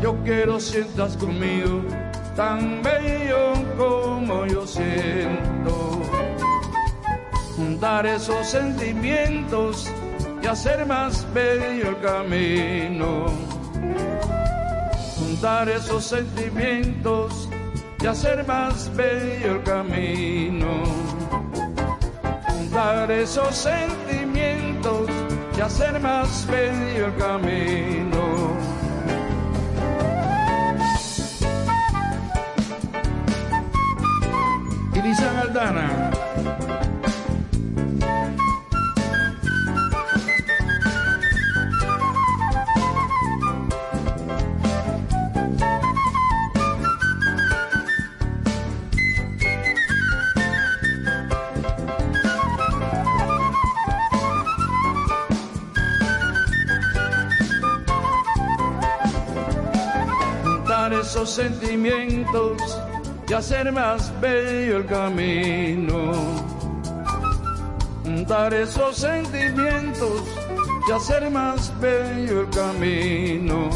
[0.00, 1.82] Yo quiero sientas conmigo,
[2.36, 6.02] tan bello como yo siento.
[7.56, 9.90] Juntar esos sentimientos
[10.42, 13.26] y hacer más bello el camino.
[15.18, 17.48] Juntar esos sentimientos
[18.00, 20.82] y hacer más bello el camino.
[22.48, 24.01] Juntar esos sentimientos
[25.62, 28.56] hacer más bello el camino.
[34.94, 36.21] Elisa Aldana.
[60.82, 62.60] Juntar esos sentimientos
[63.28, 66.12] y hacer más bello el camino.
[68.02, 70.24] Juntar esos sentimientos
[70.88, 73.70] y hacer más bello el camino.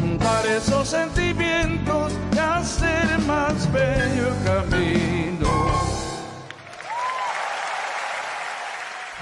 [0.00, 5.50] Juntar esos sentimientos y hacer más bello el camino.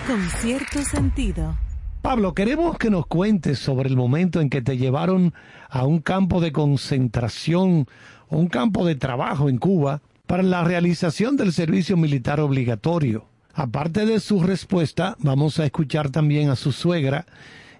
[0.06, 1.56] Con cierto sentido.
[2.02, 5.34] Pablo, queremos que nos cuentes sobre el momento en que te llevaron
[5.68, 7.86] a un campo de concentración
[8.30, 13.26] un campo de trabajo en Cuba para la realización del servicio militar obligatorio.
[13.54, 17.26] Aparte de su respuesta, vamos a escuchar también a su suegra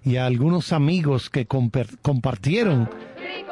[0.03, 2.89] y a algunos amigos que compartieron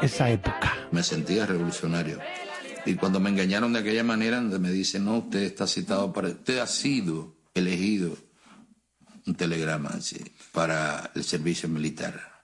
[0.02, 0.74] esa época.
[0.92, 2.20] Me sentía revolucionario.
[2.86, 6.30] Y cuando me engañaron de aquella manera, me dicen, no, usted está citado para...
[6.30, 8.16] Usted ha sido elegido,
[9.26, 10.18] un telegrama así,
[10.58, 12.44] para el servicio militar.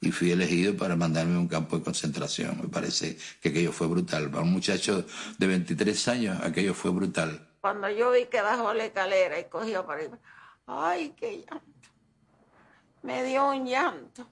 [0.00, 2.56] Y fui elegido para mandarme a un campo de concentración.
[2.62, 4.30] Me parece que aquello fue brutal.
[4.30, 5.04] Para un muchacho
[5.36, 7.48] de 23 años, aquello fue brutal.
[7.60, 10.20] Cuando yo vi que bajó la escalera y cogió para arriba,
[10.68, 11.88] ¡ay, qué llanto!
[13.02, 14.30] Me dio un llanto.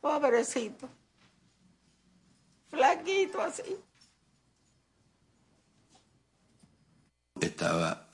[0.00, 0.88] Pobrecito.
[2.70, 3.76] Flaquito así.
[7.40, 8.08] Estaba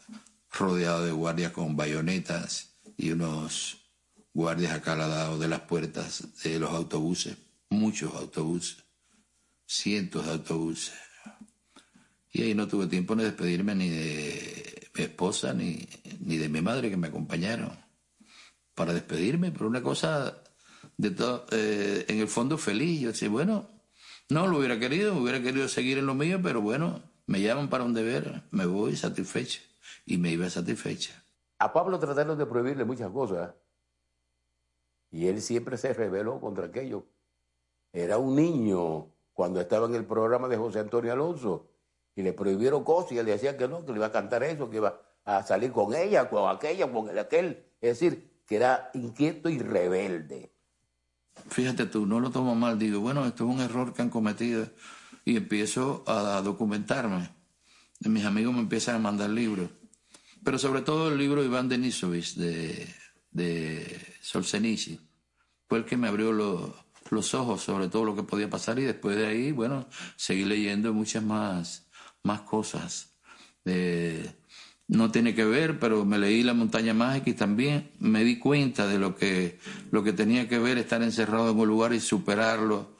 [0.50, 2.71] rodeado de guardias con bayonetas
[3.02, 3.78] y unos
[4.32, 7.36] guardias acá lado de las puertas de los autobuses,
[7.68, 8.84] muchos autobuses,
[9.66, 10.94] cientos de autobuses.
[12.30, 15.84] Y ahí no tuve tiempo de despedirme ni de mi esposa ni,
[16.20, 17.76] ni de mi madre que me acompañaron
[18.76, 20.40] para despedirme, pero una cosa
[20.96, 23.00] de todo, eh, en el fondo feliz.
[23.00, 23.68] Yo decía, bueno,
[24.28, 27.82] no lo hubiera querido, hubiera querido seguir en lo mío, pero bueno, me llaman para
[27.82, 29.60] un deber, me voy satisfecha
[30.06, 31.21] y me iba satisfecha.
[31.62, 33.54] A Pablo trataron de prohibirle muchas cosas
[35.12, 37.06] y él siempre se rebeló contra aquello.
[37.92, 41.68] Era un niño cuando estaba en el programa de José Antonio Alonso
[42.16, 44.68] y le prohibieron cosas y él decía que no, que le iba a cantar eso,
[44.68, 47.64] que iba a salir con ella, con aquella, con aquel.
[47.80, 50.50] Es decir, que era inquieto y rebelde.
[51.48, 54.66] fíjate tú, no lo tomo mal, digo, bueno, esto es un error que han cometido
[55.24, 57.30] y empiezo a documentarme.
[58.00, 59.70] Mis amigos me empiezan a mandar libros,
[60.44, 62.86] pero sobre todo el libro Iván Denisovich de,
[63.30, 64.98] de Solzhenitsyn,
[65.68, 69.16] fue el que me abrió los, ojos sobre todo lo que podía pasar y después
[69.16, 69.86] de ahí, bueno,
[70.16, 71.86] seguí leyendo muchas más,
[72.22, 73.14] más cosas.
[74.88, 78.86] no tiene que ver, pero me leí La montaña mágica y también me di cuenta
[78.86, 79.58] de lo que,
[79.90, 82.92] lo que tenía que ver estar encerrado en un lugar y superarlo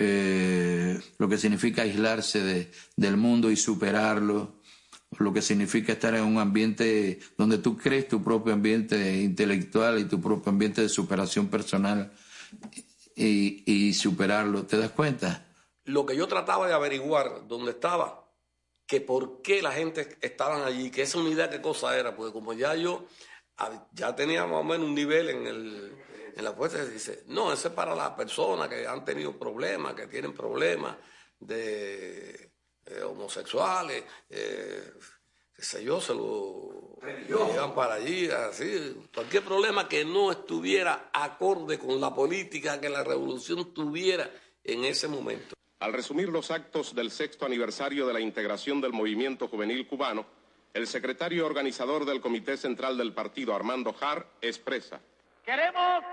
[0.00, 4.57] eh, lo que significa aislarse de, del mundo y superarlo,
[5.18, 10.04] lo que significa estar en un ambiente donde tú crees tu propio ambiente intelectual y
[10.04, 12.12] tu propio ambiente de superación personal
[13.14, 14.64] y, y superarlo.
[14.64, 15.46] ¿Te das cuenta?
[15.84, 18.28] Lo que yo trataba de averiguar dónde estaba,
[18.86, 22.52] que por qué la gente estaban allí, que esa unidad qué cosa era, porque como
[22.52, 23.06] ya yo
[23.92, 25.92] ya tenía más o menos un nivel en el
[26.38, 29.94] en la puerta se dice, no, ese es para las personas que han tenido problemas,
[29.94, 30.96] que tienen problemas
[31.40, 32.47] de
[32.90, 34.92] eh, homosexuales, eh,
[35.54, 36.98] qué sé yo, se lo
[37.28, 43.04] llevan para allí, así, cualquier problema que no estuviera acorde con la política que la
[43.04, 44.30] revolución tuviera
[44.64, 45.54] en ese momento.
[45.80, 50.26] Al resumir los actos del sexto aniversario de la integración del movimiento juvenil cubano,
[50.74, 55.00] el secretario organizador del Comité Central del Partido, Armando Jar, expresa.
[55.44, 56.04] Queremos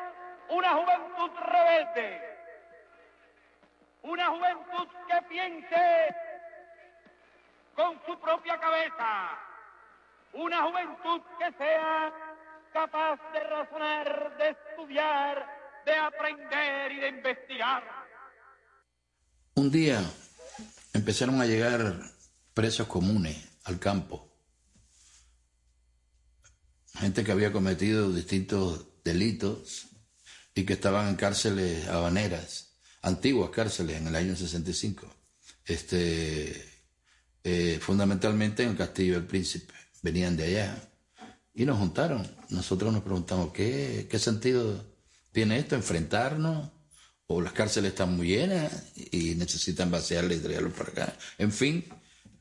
[0.50, 2.22] una juventud rebelde,
[4.04, 6.16] una juventud que piense
[7.76, 9.38] con su propia cabeza,
[10.34, 12.14] una juventud que sea
[12.74, 15.46] capaz de razonar, de estudiar,
[15.86, 17.84] de aprender y de investigar.
[19.56, 20.02] Un día
[20.94, 21.96] empezaron a llegar
[22.54, 24.30] presos comunes al campo,
[26.98, 29.88] gente que había cometido distintos delitos
[30.54, 35.08] y que estaban en cárceles habaneras, antiguas cárceles en el año 65,
[35.66, 36.75] este,
[37.46, 39.74] eh, fundamentalmente en el Castillo del Príncipe.
[40.02, 40.92] Venían de allá
[41.54, 42.28] y nos juntaron.
[42.50, 44.84] Nosotros nos preguntamos, ¿qué, qué sentido
[45.32, 45.76] tiene esto?
[45.76, 46.72] ¿Enfrentarnos?
[47.28, 51.18] ¿O las cárceles están muy llenas y necesitan vaciarle y traerlo para acá?
[51.38, 51.86] En fin,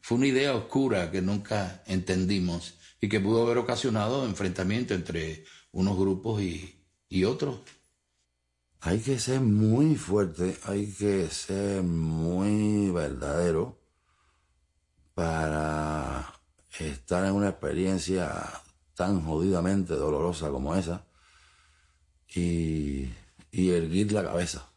[0.01, 5.97] fue una idea oscura que nunca entendimos y que pudo haber ocasionado enfrentamiento entre unos
[5.97, 7.61] grupos y, y otros
[8.87, 13.84] hay que ser muy fuerte, hay que ser muy verdadero
[15.15, 16.35] para
[16.79, 18.33] estar en una experiencia
[18.95, 21.05] tan jodidamente dolorosa como esa
[22.35, 23.09] y,
[23.53, 24.69] erguir la cabeza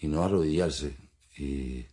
[0.00, 0.96] y no arrodillarse
[1.36, 1.86] y,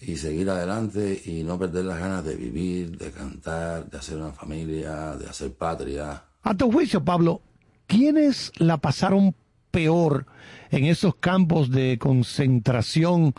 [0.00, 4.32] y seguir adelante y no perder las ganas de vivir, de cantar, de hacer una
[4.32, 6.24] familia, de hacer patria.
[6.42, 7.42] A tu juicio, Pablo,
[7.86, 9.36] ¿quiénes la pasaron
[9.70, 10.26] peor
[10.70, 13.34] en esos campos de concentración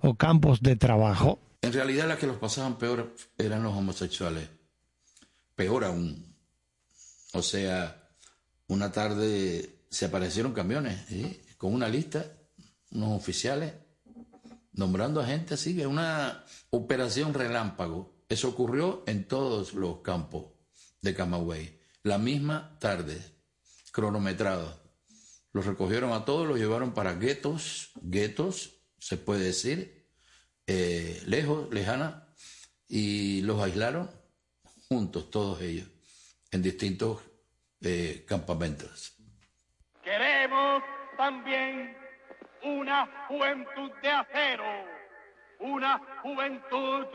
[0.00, 1.38] o campos de trabajo?
[1.62, 4.48] En realidad las que los pasaban peor eran los homosexuales.
[5.54, 6.34] Peor aún.
[7.32, 8.08] O sea,
[8.68, 10.98] una tarde se aparecieron camiones
[11.56, 12.24] con una lista,
[12.90, 13.74] unos oficiales,
[14.72, 18.14] nombrando a gente así, una operación relámpago.
[18.28, 20.46] Eso ocurrió en todos los campos
[21.02, 21.80] de Camagüey.
[22.02, 23.20] La misma tarde
[23.90, 24.76] cronometrados.
[25.52, 30.06] Los recogieron a todos, los llevaron para guetos, guetos, se puede decir,
[30.66, 32.28] eh, lejos, lejana,
[32.88, 34.10] y los aislaron
[34.88, 35.88] juntos, todos ellos,
[36.50, 37.22] en distintos
[37.82, 39.14] eh, campamentos.
[40.02, 40.82] Queremos
[41.16, 41.96] también
[42.62, 44.64] una juventud de acero,
[45.60, 47.06] una juventud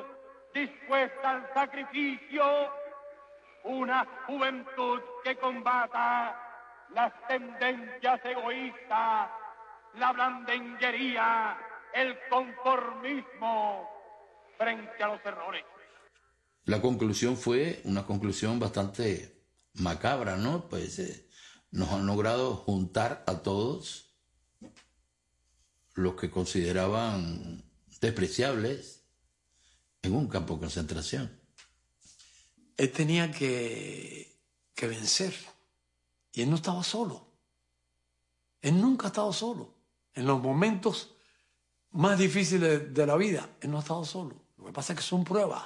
[0.54, 2.72] dispuesta al sacrificio,
[3.64, 6.40] una juventud que combata
[6.90, 9.30] las tendencias egoístas,
[9.96, 11.58] la blandenguería,
[11.94, 13.90] el conformismo
[14.58, 15.64] frente a los errores.
[16.66, 19.44] La conclusión fue una conclusión bastante
[19.74, 20.70] macabra, ¿no?
[20.70, 21.28] Pues eh,
[21.72, 24.16] nos han logrado juntar a todos
[25.96, 27.64] los que consideraban
[28.00, 29.06] despreciables
[30.02, 31.40] en un campo de concentración.
[32.78, 34.40] Él tenía que,
[34.74, 35.34] que vencer
[36.32, 37.32] y él no estaba solo.
[38.62, 39.76] Él nunca ha estado solo.
[40.14, 41.16] En los momentos
[41.94, 44.36] más difíciles de la vida, él no ha estado solo.
[44.58, 45.64] Lo que pasa es que son pruebas.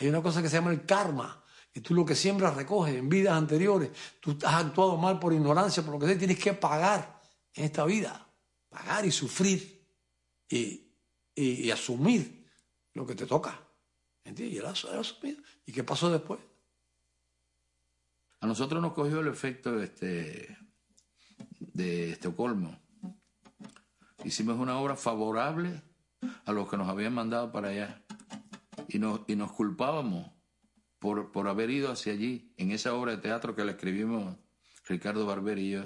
[0.00, 1.44] Hay una cosa que se llama el karma,
[1.74, 3.90] y tú lo que siembras recoges en vidas anteriores.
[4.20, 7.20] Tú has actuado mal por ignorancia, por lo que sea, tienes que pagar
[7.52, 8.28] en esta vida.
[8.68, 9.84] Pagar y sufrir
[10.48, 10.92] y,
[11.34, 12.48] y, asumir
[12.92, 13.60] lo que te toca.
[14.22, 14.54] ¿Entiendes?
[14.54, 15.42] Y él ha asumido.
[15.66, 16.40] ¿Y qué pasó después?
[18.40, 20.56] A nosotros nos cogió el efecto este,
[21.58, 22.83] de Estocolmo.
[24.24, 25.82] Hicimos una obra favorable
[26.46, 28.02] a los que nos habían mandado para allá
[28.88, 30.30] y nos, y nos culpábamos
[30.98, 34.36] por, por haber ido hacia allí, en esa obra de teatro que le escribimos
[34.88, 35.84] Ricardo Barber y yo.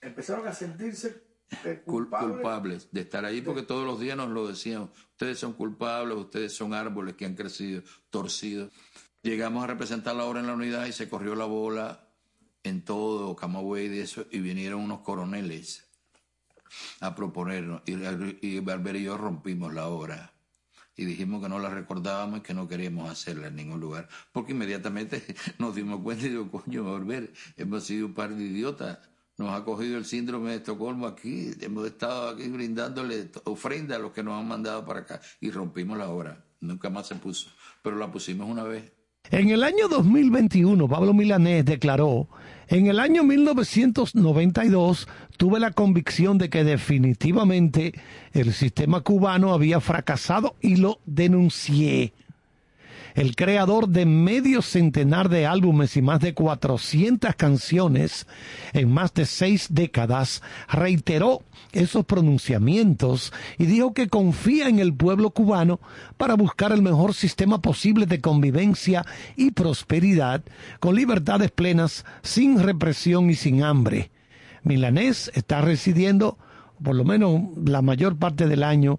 [0.00, 1.24] Empezaron a sentirse
[1.64, 2.32] eh, Cul- culpables.
[2.32, 6.52] culpables de estar allí porque todos los días nos lo decían, ustedes son culpables, ustedes
[6.54, 8.72] son árboles que han crecido torcidos.
[9.22, 12.08] Llegamos a representar la obra en la unidad y se corrió la bola
[12.64, 15.88] en todo Camagüey y eso y vinieron unos coroneles
[17.00, 17.94] a proponernos y,
[18.46, 20.32] y Barber y yo rompimos la obra
[20.96, 24.52] y dijimos que no la recordábamos y que no queríamos hacerla en ningún lugar porque
[24.52, 25.22] inmediatamente
[25.58, 28.98] nos dimos cuenta y digo, coño, Barber, hemos sido un par de idiotas
[29.38, 34.12] nos ha cogido el síndrome de Estocolmo aquí, hemos estado aquí brindándole ofrenda a los
[34.12, 36.44] que nos han mandado para acá y rompimos la obra.
[36.60, 37.50] Nunca más se puso,
[37.82, 38.92] pero la pusimos una vez.
[39.30, 42.28] En el año 2021, Pablo Milanés declaró,
[42.68, 45.08] en el año 1992
[45.38, 47.94] tuve la convicción de que definitivamente
[48.32, 52.12] el sistema cubano había fracasado y lo denuncié.
[53.14, 58.26] El creador de medio centenar de álbumes y más de 400 canciones
[58.72, 65.30] en más de seis décadas reiteró esos pronunciamientos y dijo que confía en el pueblo
[65.30, 65.80] cubano
[66.16, 69.04] para buscar el mejor sistema posible de convivencia
[69.36, 70.42] y prosperidad
[70.80, 74.10] con libertades plenas, sin represión y sin hambre.
[74.62, 76.38] Milanés está residiendo
[76.82, 78.98] por lo menos la mayor parte del año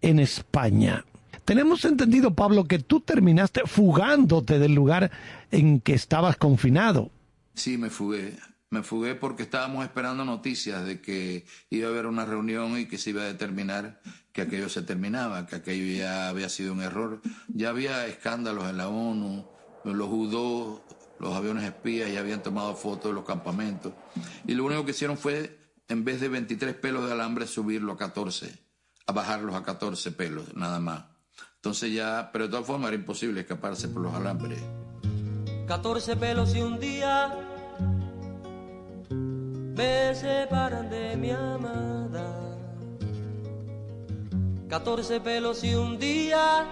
[0.00, 1.04] en España.
[1.46, 5.12] Tenemos entendido, Pablo, que tú terminaste fugándote del lugar
[5.52, 7.12] en que estabas confinado.
[7.54, 8.36] Sí, me fugué.
[8.68, 12.98] Me fugué porque estábamos esperando noticias de que iba a haber una reunión y que
[12.98, 14.00] se iba a determinar
[14.32, 17.22] que aquello se terminaba, que aquello ya había sido un error.
[17.46, 19.46] Ya había escándalos en la ONU,
[19.84, 20.80] los U-2,
[21.20, 23.92] los aviones espías ya habían tomado fotos de los campamentos.
[24.48, 25.56] Y lo único que hicieron fue,
[25.86, 28.52] en vez de 23 pelos de alambre, subirlo a 14,
[29.06, 31.15] a bajarlos a 14 pelos, nada más.
[31.66, 34.60] Entonces ya, pero de todas formas era imposible escaparse por los alambres.
[35.66, 37.34] 14 pelos y un día
[39.10, 42.56] me separan de mi amada.
[44.68, 46.64] 14 pelos y un día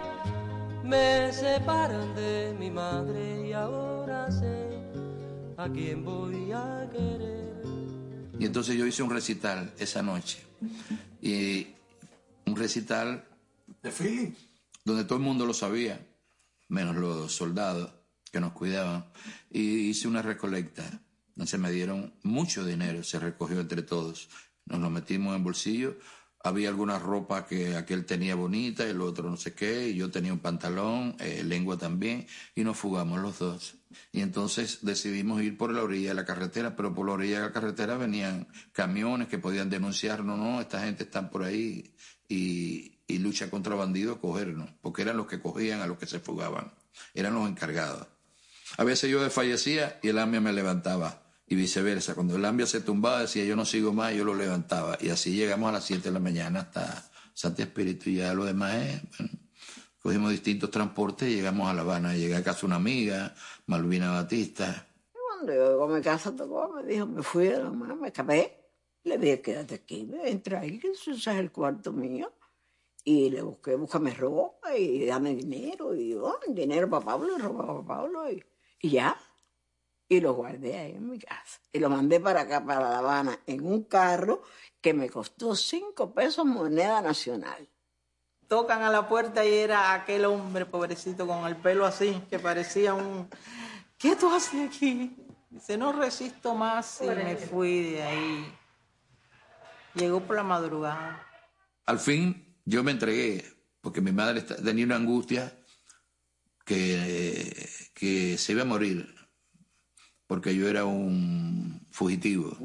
[0.84, 4.78] me separan de mi madre y ahora sé
[5.56, 7.64] a quién voy a querer.
[8.38, 10.38] Y entonces yo hice un recital esa noche.
[11.20, 11.66] Y
[12.46, 13.24] un recital
[13.82, 14.32] ¿De feeling?
[14.84, 16.06] Donde todo el mundo lo sabía,
[16.68, 17.92] menos los soldados
[18.30, 19.06] que nos cuidaban.
[19.50, 20.82] Y hice una recolecta.
[21.28, 24.28] Entonces me dieron mucho dinero, se recogió entre todos.
[24.66, 25.98] Nos lo metimos en bolsillo.
[26.42, 30.30] Había alguna ropa que aquel tenía bonita, el otro no sé qué, y yo tenía
[30.30, 33.76] un pantalón, eh, lengua también, y nos fugamos los dos.
[34.12, 37.46] Y entonces decidimos ir por la orilla de la carretera, pero por la orilla de
[37.46, 41.94] la carretera venían camiones que podían denunciar, no, no, esta gente está por ahí
[42.28, 46.20] y, y lucha contra bandidos, cogernos, porque eran los que cogían a los que se
[46.20, 46.72] fugaban,
[47.14, 48.06] eran los encargados.
[48.76, 52.14] A veces yo desfallecía y el AMIA me levantaba y viceversa.
[52.14, 54.98] Cuando el AMIA se tumbaba decía yo no sigo más, yo lo levantaba.
[55.00, 58.44] Y así llegamos a las 7 de la mañana hasta Santo Espíritu y ya lo
[58.44, 59.02] demás es,
[60.00, 62.14] cogimos distintos transportes y llegamos a La Habana.
[62.14, 63.34] Llegué a casa una amiga,
[63.66, 64.86] Malvina Batista.
[65.12, 68.08] Cuando yo llegó a mi casa, tocó, me dijo, me fui de la mano, me
[68.08, 68.60] escapé.
[69.04, 72.32] Le dije, quédate aquí, entra ahí, que ese es el cuarto mío.
[73.06, 75.94] Y le busqué, búscame ropa y dame dinero.
[75.94, 78.30] Y yo, oh, dinero para Pablo, y ropa para Pablo.
[78.30, 78.42] Y,
[78.80, 79.14] y ya.
[80.08, 81.60] Y lo guardé ahí en mi casa.
[81.70, 84.42] Y lo mandé para acá, para La Habana, en un carro
[84.80, 87.68] que me costó cinco pesos moneda nacional.
[88.48, 92.94] Tocan a la puerta y era aquel hombre pobrecito con el pelo así, que parecía
[92.94, 93.28] un...
[93.98, 95.16] ¿Qué tú haces aquí?
[95.50, 98.58] Dice, no resisto más y me fui de ahí.
[99.94, 101.26] Llegó por la madrugada.
[101.86, 103.44] Al fin yo me entregué,
[103.80, 105.56] porque mi madre tenía una angustia
[106.64, 109.14] que, que se iba a morir,
[110.26, 112.56] porque yo era un fugitivo.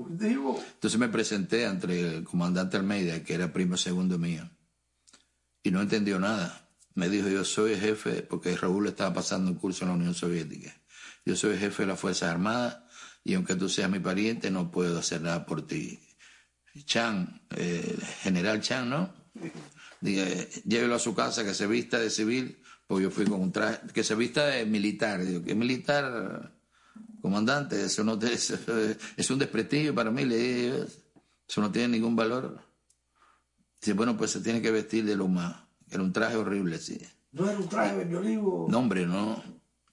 [0.74, 4.50] Entonces me presenté ante el comandante Almeida, que era primo segundo mío,
[5.64, 6.70] y no entendió nada.
[6.96, 10.14] Me dijo, yo soy el jefe, porque Raúl estaba pasando un curso en la Unión
[10.14, 10.74] Soviética.
[11.26, 12.80] Yo soy el jefe de las Fuerzas Armadas
[13.24, 16.00] y aunque tú seas mi pariente, no puedo hacer nada por ti.
[16.86, 19.14] Chan, eh, general Chan, ¿no?
[20.02, 20.26] Diga,
[20.66, 23.80] llévelo a su casa, que se vista de civil, pues yo fui con un traje,
[23.94, 25.24] que se vista de militar.
[25.26, 26.54] Digo, ¿qué militar?
[27.22, 28.58] Comandante, eso no te- eso
[29.18, 30.24] es un desprestigio para mí.
[30.26, 30.84] Le dije,
[31.48, 32.62] eso no tiene ningún valor.
[33.82, 35.56] Dice, bueno, pues se tiene que vestir de lo más.
[35.90, 37.00] Era un traje horrible, sí.
[37.32, 38.68] No era un traje de olivo.
[38.70, 39.44] No, hombre, no.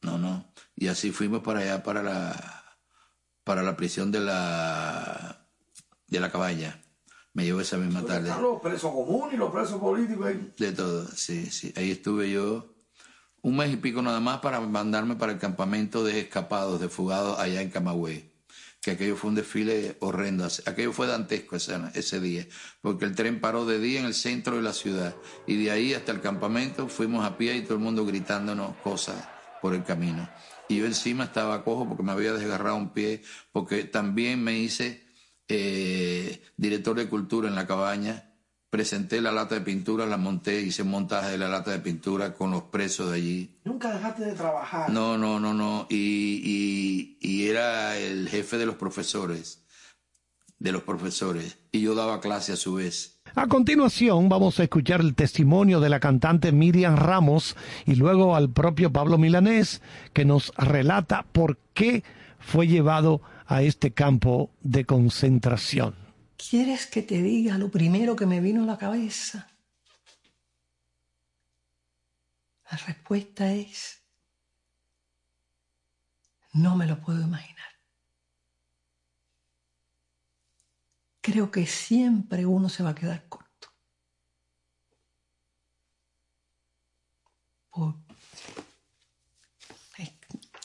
[0.03, 0.53] No, no.
[0.77, 2.65] Y así fuimos para allá, para la,
[3.45, 5.47] para la prisión de la,
[6.07, 6.81] de la cabaña.
[7.37, 8.31] Me llevó esa misma tarde.
[8.31, 10.53] Están los presos comunes y los presos políticos ahí.
[10.57, 11.71] De todo, sí, sí.
[11.77, 12.75] Ahí estuve yo
[13.43, 17.39] un mes y pico nada más para mandarme para el campamento de escapados, de fugados
[17.39, 18.33] allá en Camagüey.
[18.81, 20.49] Que aquello fue un desfile horrendo.
[20.65, 22.47] Aquello fue dantesco ese, ese día,
[22.81, 25.15] porque el tren paró de día en el centro de la ciudad.
[25.47, 29.29] Y de ahí hasta el campamento fuimos a pie y todo el mundo gritándonos cosas
[29.61, 30.27] por el camino.
[30.71, 33.21] Y yo encima estaba cojo porque me había desgarrado un pie,
[33.53, 35.06] porque también me hice
[35.49, 38.33] eh, director de cultura en la cabaña,
[38.71, 42.35] presenté la lata de pintura, la monté, hice un montaje de la lata de pintura
[42.35, 43.57] con los presos de allí.
[43.65, 44.91] Nunca dejaste de trabajar.
[44.91, 45.87] No, no, no, no.
[45.89, 49.65] Y, y, y era el jefe de los profesores,
[50.59, 51.59] de los profesores.
[51.73, 53.21] Y yo daba clase a su vez.
[53.35, 58.51] A continuación vamos a escuchar el testimonio de la cantante Miriam Ramos y luego al
[58.51, 59.83] propio Pablo Milanés
[60.13, 62.03] que nos relata por qué
[62.39, 65.95] fue llevado a este campo de concentración.
[66.37, 69.49] ¿Quieres que te diga lo primero que me vino a la cabeza?
[72.71, 74.03] La respuesta es,
[76.53, 77.65] no me lo puedo imaginar.
[81.21, 83.47] Creo que siempre uno se va a quedar corto.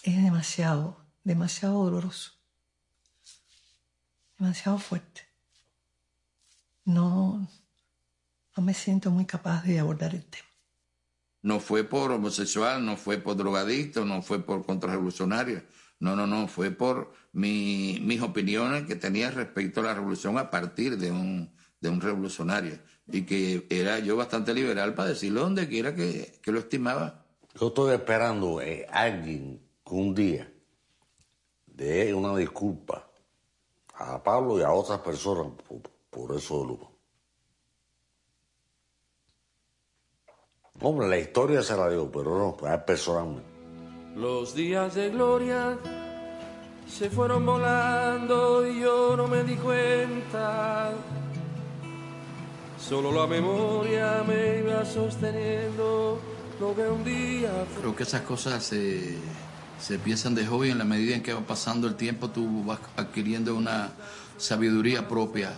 [0.04, 2.41] es demasiado, demasiado doloroso
[4.42, 5.22] demasiado fuerte.
[6.84, 7.48] No,
[8.58, 10.48] no me siento muy capaz de abordar el tema.
[11.44, 15.64] No fue por homosexual, no fue por drogadicto, no fue por contrarrevolucionario.
[16.00, 20.50] No, no, no, fue por mi, mis opiniones que tenía respecto a la revolución a
[20.50, 22.80] partir de un, de un revolucionario.
[23.08, 27.26] Y que era yo bastante liberal para decirlo donde quiera que, que lo estimaba.
[27.60, 30.52] Yo estoy esperando a eh, alguien que un día
[31.68, 33.11] dé una disculpa
[34.02, 35.54] a Pablo y a otras personas
[36.10, 36.92] por, eso lujo.
[40.82, 43.50] Hombre, la historia se la dio, pero no, pues, es personalmente.
[44.16, 45.78] Los días de gloria
[46.88, 50.92] se fueron volando y yo no me di cuenta.
[52.80, 56.20] Solo la memoria me iba sosteniendo
[56.60, 57.66] lo que un día...
[57.80, 59.18] Creo que esas cosas se
[59.82, 62.80] se piensan de joven en la medida en que va pasando el tiempo tú vas
[62.96, 63.90] adquiriendo una
[64.38, 65.54] sabiduría propia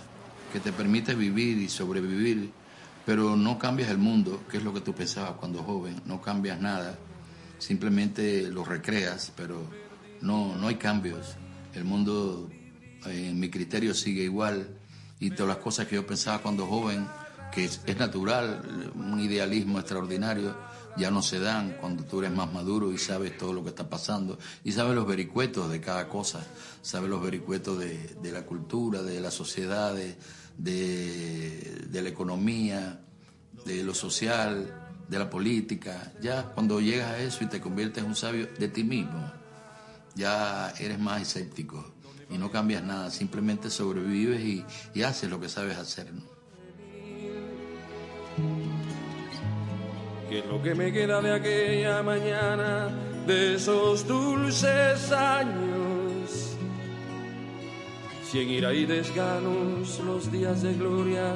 [0.51, 2.51] que te permite vivir y sobrevivir,
[3.05, 6.59] pero no cambias el mundo, que es lo que tú pensabas cuando joven, no cambias
[6.61, 6.97] nada,
[7.57, 9.67] simplemente lo recreas, pero
[10.21, 11.35] no, no hay cambios.
[11.73, 12.49] El mundo,
[13.05, 14.67] en mi criterio, sigue igual
[15.19, 17.07] y todas las cosas que yo pensaba cuando joven,
[17.51, 20.55] que es natural, un idealismo extraordinario,
[20.95, 23.89] ya no se dan cuando tú eres más maduro y sabes todo lo que está
[23.89, 26.45] pasando y sabes los vericuetos de cada cosa,
[26.81, 32.99] sabes los vericuetos de, la cultura, de la sociedad, de, la economía,
[33.65, 36.13] de lo social, de la política.
[36.21, 39.31] Ya cuando llegas a eso y te conviertes en un sabio de ti mismo,
[40.15, 41.93] ya eres más escéptico
[42.29, 46.11] y no cambias nada, simplemente sobrevives y haces lo que sabes hacer.
[50.33, 52.89] Que es lo que me queda de aquella mañana,
[53.27, 56.57] de esos dulces años.
[58.23, 61.35] Cien ira y desganos, los días de gloria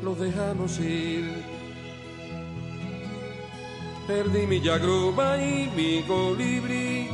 [0.00, 1.28] los dejamos ir.
[4.06, 7.08] Perdí mi yagroba y mi colibrí.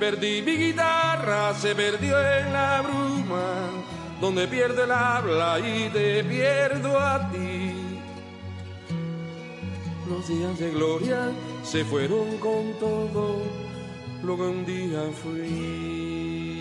[0.00, 3.70] Perdí mi guitarra, se perdió en la bruma,
[4.20, 7.73] donde pierde el habla y te pierdo a ti.
[10.14, 11.32] Los días de gloria
[11.64, 13.42] se fueron con todo
[14.22, 16.54] lo que un día fui.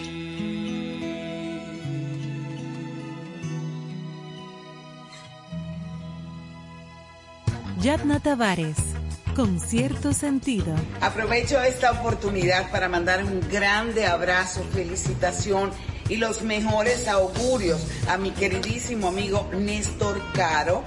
[7.79, 8.77] Yatna Tavares,
[9.35, 10.73] con cierto sentido.
[10.99, 15.69] Aprovecho esta oportunidad para mandar un grande abrazo, felicitación
[16.09, 20.83] y los mejores augurios a mi queridísimo amigo Néstor Caro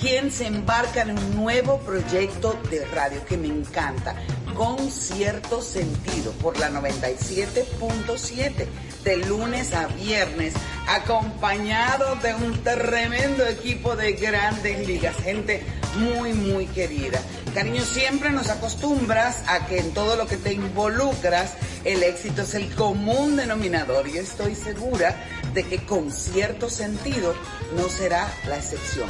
[0.00, 4.16] quien se embarca en un nuevo proyecto de radio que me encanta,
[4.54, 8.66] con cierto sentido, por la 97.7,
[9.04, 10.54] de lunes a viernes,
[10.88, 15.62] acompañado de un tremendo equipo de grandes ligas, gente
[15.98, 17.20] muy, muy querida.
[17.54, 21.54] Cariño, siempre nos acostumbras a que en todo lo que te involucras,
[21.84, 25.14] el éxito es el común denominador y estoy segura
[25.52, 27.34] de que con cierto sentido
[27.76, 29.08] no será la excepción.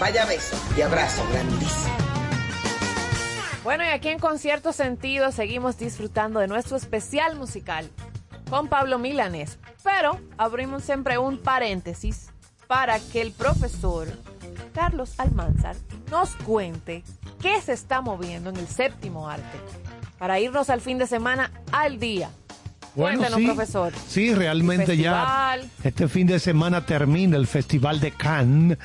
[0.00, 1.94] Vaya beso y abrazo grandísimo.
[3.62, 7.90] Bueno, y aquí en Concierto Sentido seguimos disfrutando de nuestro especial musical.
[8.48, 9.58] con Pablo Milanés.
[9.84, 12.30] Pero abrimos siempre un paréntesis
[12.66, 14.08] para que el profesor
[14.74, 15.76] Carlos Almanzar
[16.10, 17.04] nos cuente
[17.40, 19.58] qué se está moviendo en el séptimo arte
[20.18, 22.30] para irnos al fin de semana al día.
[23.00, 23.92] Bueno, sí, profesor.
[24.08, 28.78] Sí, realmente ya este fin de semana termina el Festival de Cannes,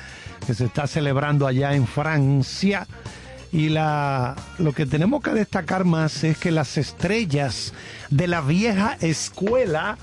[0.46, 2.86] que se está celebrando allá en Francia.
[3.52, 7.72] Y la, lo que tenemos que destacar más es que las estrellas
[8.10, 9.96] de la vieja escuela,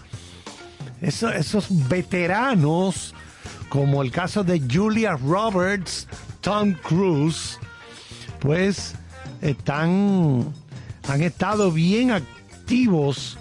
[1.02, 3.14] eso- esos veteranos,
[3.70, 6.08] como el caso de Julia Roberts,
[6.42, 7.60] Tom Cruise,
[8.40, 8.96] pues
[9.42, 10.54] están,
[11.08, 13.38] han estado bien activos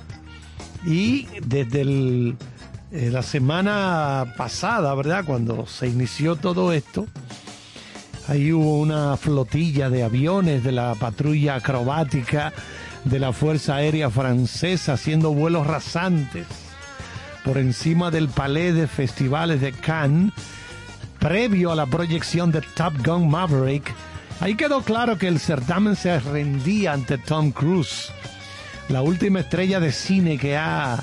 [0.85, 5.25] y desde eh, la semana pasada, ¿verdad?
[5.25, 7.07] Cuando se inició todo esto,
[8.29, 12.53] ahí hubo una flotilla de aviones de la patrulla acrobática
[13.05, 16.47] de la Fuerza Aérea Francesa haciendo vuelos rasantes
[17.45, 20.33] por encima del Palais de Festivales de Cannes,
[21.19, 23.93] previo a la proyección de Top Gun Maverick.
[24.41, 28.13] Ahí quedó claro que el certamen se rendía ante Tom Cruise
[28.93, 31.03] la última estrella de cine que ha,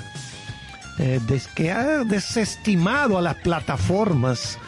[0.98, 4.58] eh, des- que ha desestimado a las plataformas,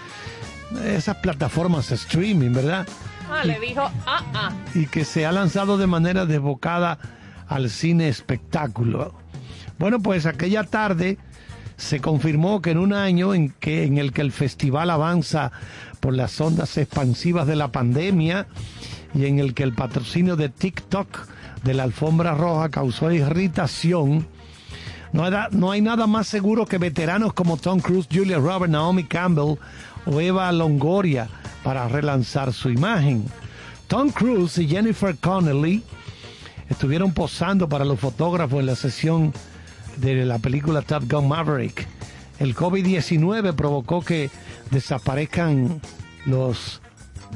[0.84, 2.86] esas plataformas streaming, ¿verdad?
[3.30, 4.52] Ah, le dijo, ah, ah.
[4.74, 6.98] Y que se ha lanzado de manera desbocada
[7.48, 9.14] al cine espectáculo.
[9.78, 11.18] Bueno, pues aquella tarde
[11.76, 15.50] se confirmó que en un año en, que, en el que el festival avanza
[16.00, 18.46] por las ondas expansivas de la pandemia
[19.14, 21.18] y en el que el patrocinio de TikTok
[21.62, 24.26] de la alfombra roja causó irritación,
[25.12, 29.58] no, hay nada más seguro que veteranos como Tom Cruise, Julia Roberts, Naomi Campbell
[30.06, 31.28] o Eva Longoria
[31.62, 33.24] para relanzar su imagen.
[33.88, 35.82] Tom Cruise y Jennifer Connelly
[36.70, 39.34] estuvieron posando para los fotógrafos en la sesión
[39.98, 41.86] de la película Top Gun Maverick.
[42.38, 44.30] El COVID-19 provocó que
[44.70, 45.82] desaparezcan
[46.24, 46.80] los,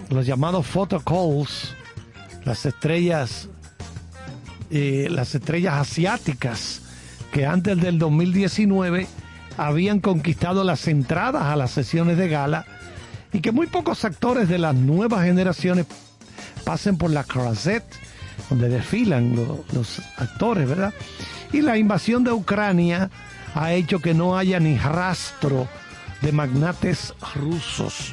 [0.08, 1.74] los llamados photo calls,
[2.44, 3.50] las estrellas,
[4.70, 6.82] eh, las estrellas asiáticas
[7.32, 9.06] que antes del 2019
[9.56, 12.66] habían conquistado las entradas a las sesiones de gala
[13.32, 15.86] y que muy pocos actores de las nuevas generaciones
[16.64, 17.84] pasen por la Crozet,
[18.50, 20.92] donde desfilan lo- los actores, ¿verdad?
[21.52, 23.10] Y la invasión de Ucrania
[23.54, 25.68] ha hecho que no haya ni rastro
[26.22, 28.12] de magnates rusos.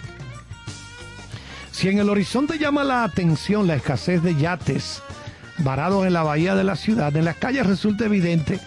[1.72, 5.02] Si en el horizonte llama la atención la escasez de yates
[5.60, 8.60] varados en la bahía de la ciudad, en las calles resulta evidente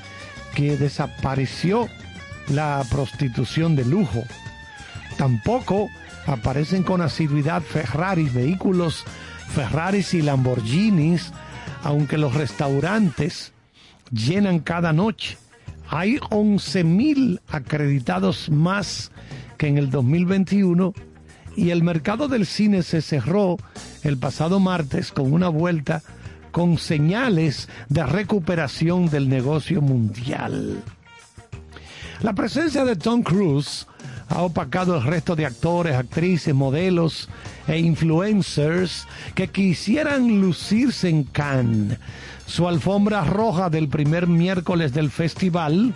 [0.55, 1.89] que desapareció
[2.49, 4.25] la prostitución de lujo.
[5.17, 5.89] Tampoco
[6.27, 9.05] aparecen con asiduidad Ferraris, vehículos
[9.49, 11.33] Ferraris y Lamborghinis,
[11.83, 13.53] aunque los restaurantes
[14.11, 15.39] llenan cada noche.
[15.89, 19.13] Hay 11.000 acreditados más
[19.57, 20.93] que en el 2021
[21.57, 23.57] y el mercado del cine se cerró
[24.03, 26.03] el pasado martes con una vuelta
[26.57, 30.83] con señales de recuperación del negocio mundial.
[32.23, 33.87] La presencia de Tom Cruise
[34.31, 37.29] ha opacado el resto de actores, actrices, modelos
[37.69, 41.99] e influencers que quisieran lucirse en Cannes.
[42.47, 45.93] Su alfombra roja del primer miércoles del festival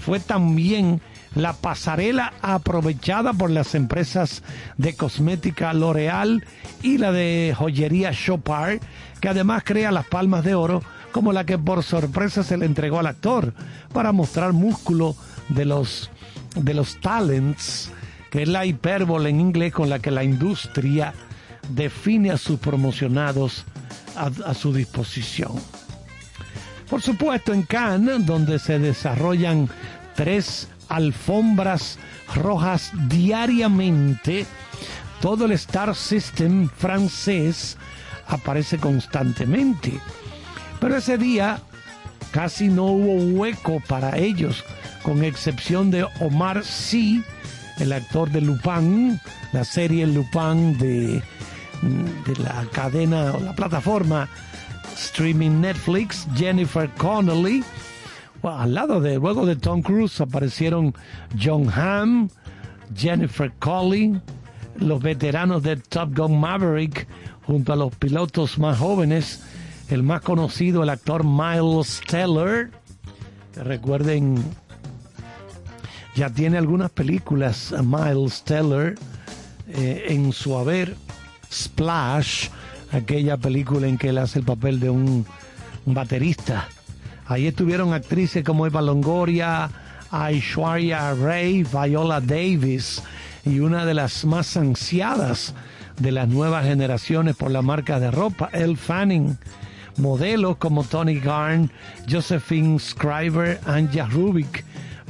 [0.00, 1.00] fue también
[1.34, 4.42] la pasarela aprovechada por las empresas
[4.76, 6.44] de cosmética L'Oreal
[6.82, 8.80] y la de joyería Chopard,
[9.20, 10.82] que además crea las palmas de oro
[11.12, 13.54] como la que por sorpresa se le entregó al actor
[13.92, 15.16] para mostrar músculo
[15.48, 16.10] de los
[16.56, 17.90] de los talents,
[18.30, 21.14] que es la hipérbole en inglés con la que la industria
[21.68, 23.64] define a sus promocionados
[24.16, 25.52] a, a su disposición.
[26.88, 29.68] Por supuesto, en Cannes, donde se desarrollan
[30.14, 31.98] tres alfombras
[32.34, 34.46] rojas diariamente,
[35.20, 37.76] todo el Star System francés
[38.26, 39.92] aparece constantemente.
[40.80, 41.60] Pero ese día
[42.32, 44.64] casi no hubo hueco para ellos,
[45.02, 47.22] con excepción de Omar Sy,
[47.78, 49.20] el actor de Lupin,
[49.52, 51.22] la serie Lupin de,
[51.82, 54.28] de la cadena o la plataforma
[54.96, 57.62] streaming Netflix, Jennifer Connelly.
[58.44, 60.94] Al lado de, luego de Tom Cruise aparecieron
[61.42, 62.28] John Hamm,
[62.94, 64.20] Jennifer Colley,
[64.76, 67.06] los veteranos de Top Gun Maverick,
[67.46, 69.42] junto a los pilotos más jóvenes,
[69.88, 72.70] el más conocido, el actor Miles Teller,
[73.56, 74.36] recuerden,
[76.14, 78.94] ya tiene algunas películas, Miles Teller,
[79.68, 80.96] eh, en su haber,
[81.50, 82.48] Splash,
[82.92, 85.24] aquella película en que él hace el papel de un
[85.86, 86.68] baterista
[87.26, 89.70] Ahí estuvieron actrices como Eva Longoria,
[90.10, 93.02] Aishwarya Ray, Viola Davis
[93.44, 95.54] y una de las más ansiadas
[95.98, 99.38] de las nuevas generaciones por la marca de ropa, Elle Fanning.
[99.96, 101.70] Modelos como Tony Garn,
[102.10, 104.64] Josephine Scriber, Anja Rubik,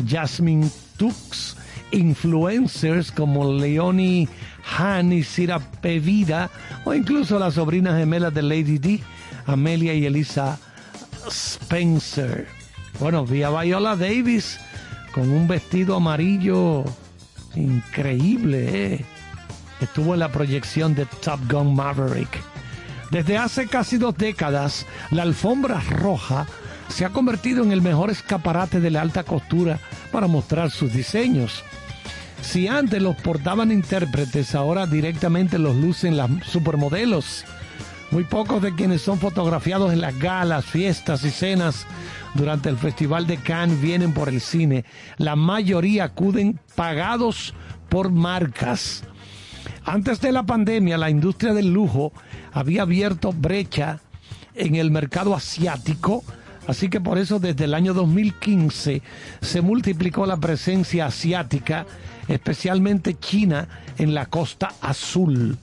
[0.07, 0.69] Jasmine
[0.99, 1.57] Tux,
[1.91, 4.29] influencers como Leonie
[4.79, 5.25] Han y
[5.81, 6.51] Pevida,
[6.85, 9.01] o incluso las sobrinas gemelas de Lady D,
[9.47, 10.59] Amelia y Elisa
[11.29, 12.47] Spencer.
[13.01, 14.59] Bueno, vi a Viola Davis
[15.13, 16.85] con un vestido amarillo
[17.55, 19.05] increíble, ¿eh?
[19.81, 22.41] Estuvo en la proyección de Top Gun Maverick.
[23.11, 26.47] Desde hace casi dos décadas, la alfombra roja
[26.89, 29.79] se ha convertido en el mejor escaparate de la alta costura
[30.11, 31.63] para mostrar sus diseños.
[32.41, 37.45] Si antes los portaban intérpretes, ahora directamente los lucen las supermodelos.
[38.15, 41.85] Muy pocos de quienes son fotografiados en las galas, fiestas y cenas
[42.35, 44.85] durante el Festival de Cannes vienen por el cine.
[45.19, 47.55] La mayoría acuden pagados
[47.89, 49.03] por marcas.
[49.85, 52.13] Antes de la pandemia, la industria del lujo
[52.53, 53.99] había abierto brecha
[54.55, 56.23] en el mercado asiático,
[56.69, 59.03] así que por eso desde el año 2015
[59.41, 61.85] se multiplicó la presencia asiática,
[62.29, 63.67] especialmente China,
[63.99, 65.59] en la costa azul.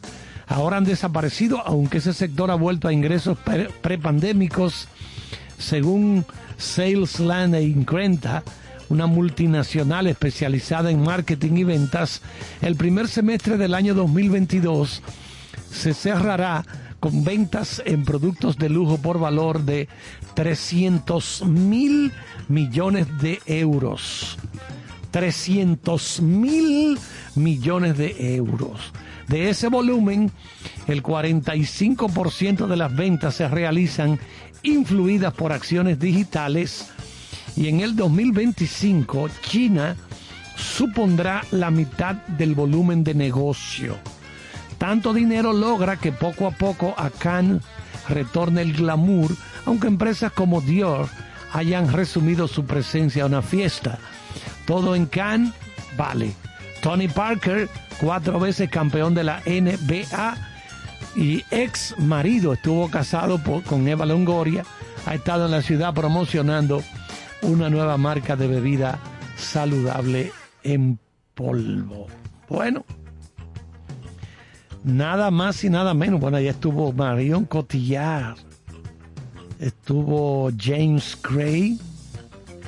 [0.52, 3.38] Ahora han desaparecido, aunque ese sector ha vuelto a ingresos
[3.82, 4.90] prepandémicos,
[5.58, 6.26] según
[6.58, 8.44] Salesland e Increnta,
[8.90, 12.22] una multinacional especializada en marketing y ventas,
[12.62, 15.02] el primer semestre del año 2022
[15.72, 16.66] se cerrará
[17.00, 19.88] con ventas en productos de lujo por valor de
[20.34, 22.12] 300 mil
[22.50, 24.38] millones de euros.
[25.12, 27.00] 300 mil
[27.36, 28.92] millones de euros.
[29.32, 30.30] De ese volumen,
[30.88, 34.20] el 45% de las ventas se realizan
[34.62, 36.90] influidas por acciones digitales
[37.56, 39.96] y en el 2025 China
[40.58, 43.98] supondrá la mitad del volumen de negocio.
[44.78, 47.64] Tanto dinero logra que poco a poco a Cannes
[48.10, 49.32] retorne el glamour,
[49.66, 51.08] aunque empresas como Dior
[51.54, 53.98] hayan resumido su presencia a una fiesta.
[54.66, 55.54] Todo en Cannes
[55.96, 56.34] vale.
[56.82, 60.38] Tony Parker, cuatro veces campeón de la NBA
[61.16, 64.66] y ex marido, estuvo casado con Eva Longoria,
[65.06, 66.84] ha estado en la ciudad promocionando
[67.44, 69.00] una nueva marca de bebida
[69.38, 70.32] saludable
[70.64, 71.00] en
[71.36, 72.08] polvo.
[72.50, 72.84] Bueno,
[74.84, 76.20] nada más y nada menos.
[76.20, 78.38] Bueno, ahí estuvo Marion Cotillard,
[79.60, 81.80] estuvo James Gray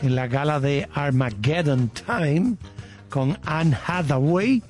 [0.03, 2.57] en la gala de Armageddon Time
[3.13, 4.63] con Anne Hathaway.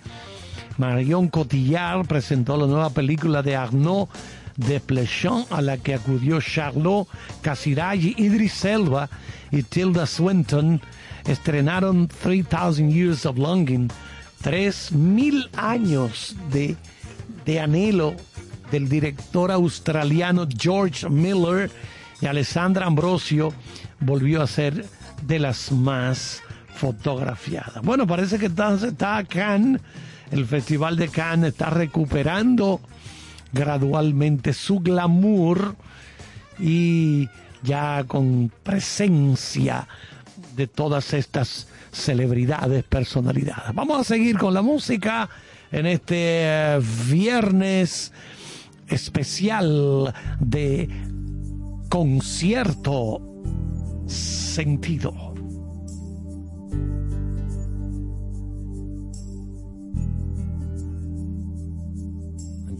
[0.77, 4.09] Marion Cotillard presentó la nueva película de Arnaud
[4.57, 7.07] de Plechon a la que acudió Charlot
[7.41, 9.09] Casiraghi, Idris Elba
[9.49, 10.81] y Tilda Swinton.
[11.25, 13.89] Estrenaron 3000 Years of Longing,
[14.41, 16.75] 3000 años de
[17.45, 18.13] de anhelo
[18.71, 21.71] del director australiano George Miller
[22.21, 23.53] y Alessandra Ambrosio
[24.01, 24.85] volvió a ser
[25.25, 26.41] de las más
[27.83, 29.81] Bueno, parece que entonces está Cannes,
[30.31, 32.81] el Festival de Cannes está recuperando
[33.53, 35.75] gradualmente su glamour
[36.59, 37.29] y
[37.61, 39.87] ya con presencia
[40.55, 43.73] de todas estas celebridades, personalidades.
[43.73, 45.29] Vamos a seguir con la música
[45.71, 46.79] en este eh,
[47.09, 48.11] viernes
[48.87, 50.89] especial de
[51.89, 53.21] concierto
[54.07, 55.32] sentido.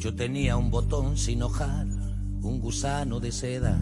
[0.04, 1.88] Yo tenía un botón sin hojar,
[2.42, 3.80] un gusano de seda,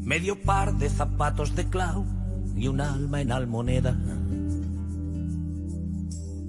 [0.00, 2.06] medio par de zapatos de clau
[2.54, 3.98] y un alma en almoneda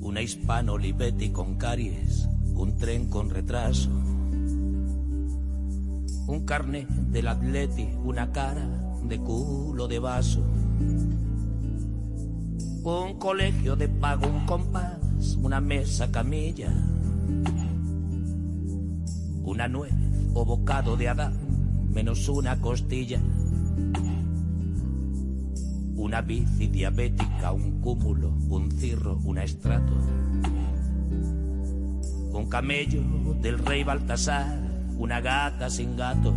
[0.02, 3.90] una hispano Olivetti con caries, un tren con retraso,
[6.28, 8.70] un carnet del atleti, una cara
[9.04, 10.44] de culo de vaso,
[12.84, 15.09] un colegio de pago, un compás,
[15.42, 16.74] una mesa camilla,
[19.44, 19.94] una nuez
[20.34, 21.34] o bocado de Adán,
[21.94, 23.20] menos una costilla
[26.00, 29.94] una bici diabética, un cúmulo, un cirro, un estrato,
[32.32, 33.02] un camello
[33.42, 34.60] del rey Baltasar,
[34.98, 36.34] una gata sin gato.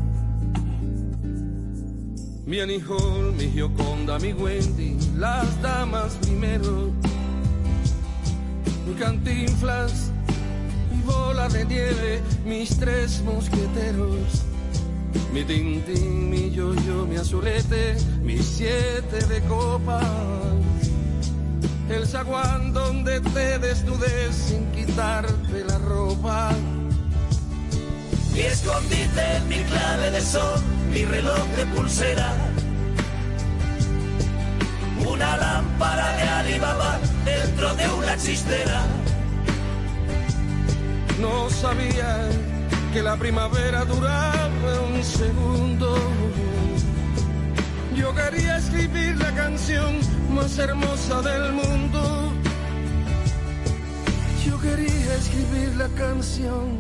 [2.45, 6.91] Mi Anijol, mi Gioconda, mi Wendy, las damas primero,
[8.99, 10.11] cantinflas,
[10.91, 14.53] mi bola de nieve, mis tres mosqueteros
[15.33, 20.05] mi tintín, mi yo-yo, mi azulete, mi siete de copas.
[21.89, 26.53] El zaguán donde te desnudes sin quitarte la ropa.
[28.35, 30.61] Mi escondite, mi clave de sol,
[30.91, 32.52] mi reloj de pulsera.
[35.23, 38.83] Una lámpara de Alibaba dentro de una chistera.
[41.21, 42.29] No sabía
[42.93, 45.97] que la primavera duraba un segundo.
[47.95, 50.01] Yo quería escribir la canción
[50.35, 52.33] más hermosa del mundo.
[54.45, 56.79] Yo quería escribir la canción.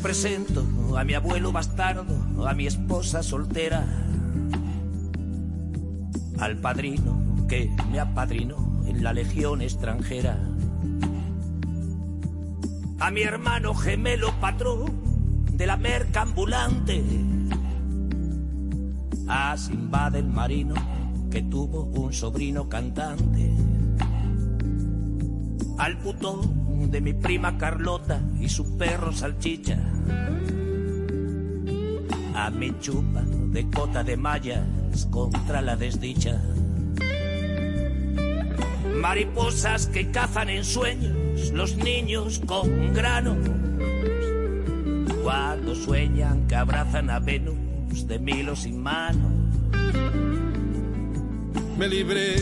[0.00, 0.64] Presento
[0.96, 3.84] a mi abuelo bastardo, a mi esposa soltera,
[6.38, 10.38] al padrino que me apadrinó en la legión extranjera,
[12.98, 14.92] a mi hermano gemelo patrón
[15.52, 17.04] de la merca ambulante,
[19.28, 20.74] a Simba del marino
[21.30, 23.54] que tuvo un sobrino cantante,
[25.78, 29.78] al putón de mi prima Carlota y su perro salchicha.
[32.34, 36.40] A mi chupa de cota de mallas contra la desdicha.
[38.94, 43.36] Mariposas que cazan en sueños los niños con grano.
[45.22, 49.30] Cuando sueñan que abrazan a Venus de milo sin mano.
[51.78, 52.36] Me libré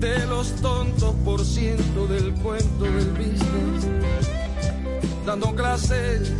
[0.00, 3.86] de los tontos por ciento del cuento del business,
[5.26, 6.30] dando clases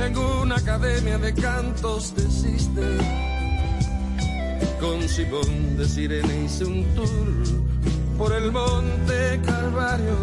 [0.00, 2.98] en una academia de cantos de Sister.
[4.80, 7.08] Con Simón de Sirene hice un tour
[8.18, 10.16] por el monte Calvario.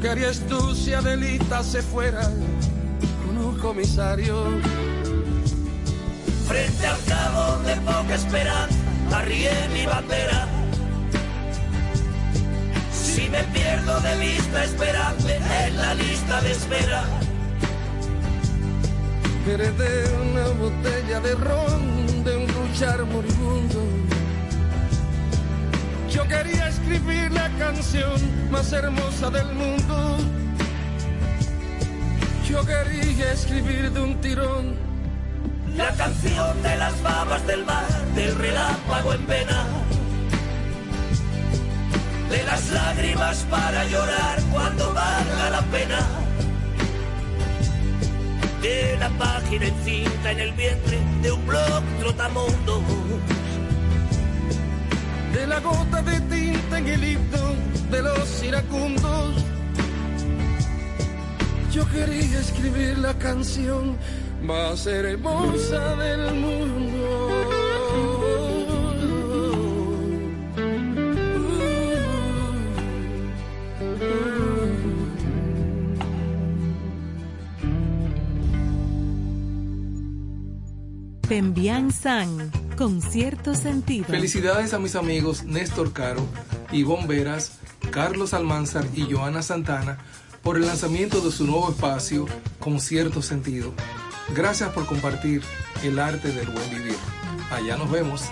[0.00, 2.22] ¿Qué harías tú si Adelita se fuera
[3.26, 4.44] con un comisario?
[6.48, 8.76] Frente al cabo de poca esperanza,
[9.12, 10.65] arrié mi bandera.
[13.16, 17.02] Si me pierdo de vista, esperadme en la lista de espera.
[19.48, 23.80] Heredé una botella de ron de un luchar moribundo.
[26.10, 28.20] Yo quería escribir la canción
[28.50, 30.18] más hermosa del mundo.
[32.46, 34.74] Yo quería escribir de un tirón
[35.74, 39.85] La canción de las babas del mar, del relámpago en pena.
[42.30, 46.00] De las lágrimas para llorar cuando valga la pena.
[48.62, 52.82] De la página encinta en el vientre de un blog trotamundo.
[55.36, 57.54] de la gota de tinta en el himno
[57.90, 59.44] de los iracundos.
[61.70, 63.98] Yo quería escribir la canción
[64.42, 67.25] más hermosa del mundo.
[81.28, 84.06] Pembian San, con cierto sentido.
[84.06, 86.24] Felicidades a mis amigos Néstor Caro,
[86.70, 87.58] Ivonne Veras,
[87.90, 89.98] Carlos Almanzar y Joana Santana
[90.42, 92.26] por el lanzamiento de su nuevo espacio
[92.60, 93.74] con cierto sentido.
[94.36, 95.42] Gracias por compartir
[95.82, 96.96] el arte del buen vivir.
[97.50, 98.22] Allá nos vemos.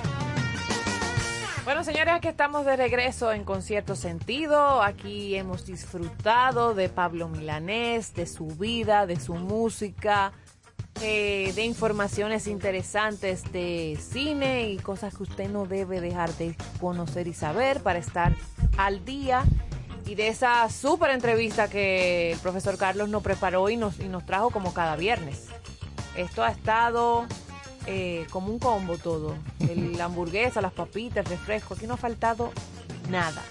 [1.65, 4.83] Bueno, señores, aquí estamos de regreso en Concierto Sentido.
[4.83, 10.33] Aquí hemos disfrutado de Pablo Milanés, de su vida, de su música,
[11.03, 17.27] eh, de informaciones interesantes de cine y cosas que usted no debe dejar de conocer
[17.27, 18.35] y saber para estar
[18.77, 19.45] al día.
[20.07, 24.25] Y de esa súper entrevista que el profesor Carlos nos preparó y nos, y nos
[24.27, 25.47] trajo como cada viernes.
[26.17, 27.27] Esto ha estado
[27.87, 29.35] eh, como un combo todo.
[29.61, 31.75] El- la hamburguesa, las papitas, el refresco.
[31.75, 32.53] Aquí no ha faltado
[33.11, 33.43] nada.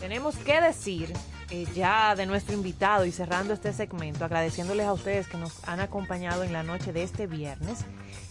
[0.00, 1.12] Tenemos que decir
[1.50, 5.80] eh, ya de nuestro invitado y cerrando este segmento, agradeciéndoles a ustedes que nos han
[5.80, 7.86] acompañado en la noche de este viernes,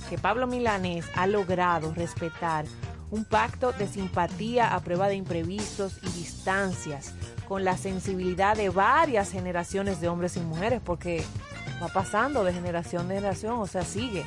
[0.09, 2.65] que Pablo Milanés ha logrado respetar
[3.09, 7.13] un pacto de simpatía a prueba de imprevistos y distancias
[7.47, 11.23] con la sensibilidad de varias generaciones de hombres y mujeres, porque
[11.81, 14.25] va pasando de generación en generación, o sea, sigue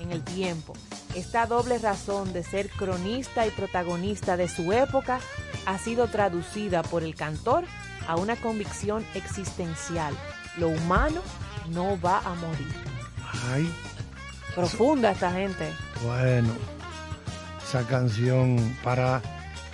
[0.00, 0.72] en el tiempo.
[1.14, 5.20] Esta doble razón de ser cronista y protagonista de su época
[5.66, 7.64] ha sido traducida por el cantor
[8.08, 10.12] a una convicción existencial.
[10.56, 11.20] Lo humano
[11.70, 12.74] no va a morir.
[13.52, 13.72] Ay,
[14.54, 15.70] Profunda esta gente.
[16.04, 16.48] bueno.
[17.62, 19.20] Esa canción para,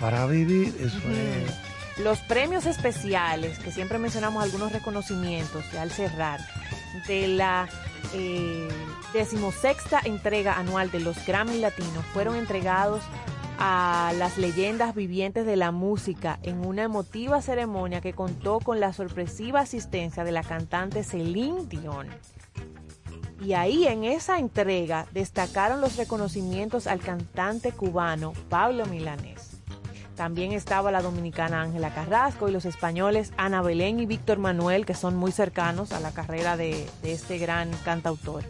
[0.01, 1.99] para vivir, eso es.
[2.03, 6.41] Los premios especiales, que siempre mencionamos algunos reconocimientos ya al cerrar,
[7.07, 7.69] de la
[8.13, 8.67] eh,
[9.13, 13.01] decimosexta entrega anual de los Grammy Latinos fueron entregados
[13.59, 18.93] a las leyendas vivientes de la música en una emotiva ceremonia que contó con la
[18.93, 22.07] sorpresiva asistencia de la cantante Celine Dion.
[23.41, 29.57] Y ahí en esa entrega destacaron los reconocimientos al cantante cubano Pablo Milanés.
[30.15, 34.93] También estaba la dominicana Ángela Carrasco y los españoles Ana Belén y Víctor Manuel, que
[34.93, 38.43] son muy cercanos a la carrera de, de este gran cantautor.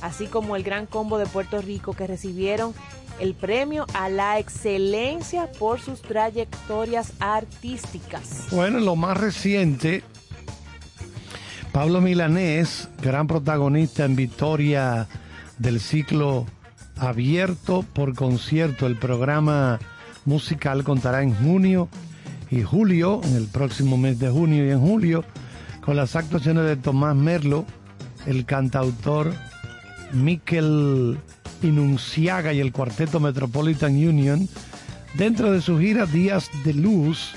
[0.00, 2.72] Así como el gran combo de Puerto Rico que recibieron
[3.22, 8.48] el premio a la excelencia por sus trayectorias artísticas.
[8.50, 10.02] Bueno, lo más reciente,
[11.70, 15.06] Pablo Milanés, gran protagonista en Victoria
[15.58, 16.46] del ciclo
[16.96, 18.88] abierto por concierto.
[18.88, 19.78] El programa
[20.24, 21.88] musical contará en junio
[22.50, 25.24] y julio, en el próximo mes de junio y en julio,
[25.80, 27.66] con las actuaciones de Tomás Merlo,
[28.26, 29.32] el cantautor
[30.12, 31.20] Miquel
[31.62, 34.48] Inunciaga y el cuarteto Metropolitan Union.
[35.14, 37.32] Dentro de su gira Días de Luz,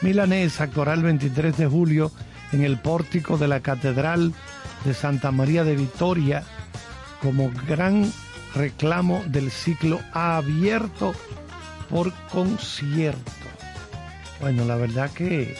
[0.00, 2.12] Milanés actuará el 23 de julio
[2.52, 4.32] en el pórtico de la Catedral
[4.84, 6.44] de Santa María de Vitoria
[7.20, 8.10] como gran
[8.54, 11.14] reclamo del ciclo abierto
[11.90, 13.20] por concierto.
[14.40, 15.56] Bueno, la verdad que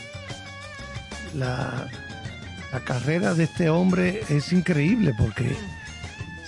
[1.34, 1.88] la,
[2.72, 5.56] la carrera de este hombre es increíble porque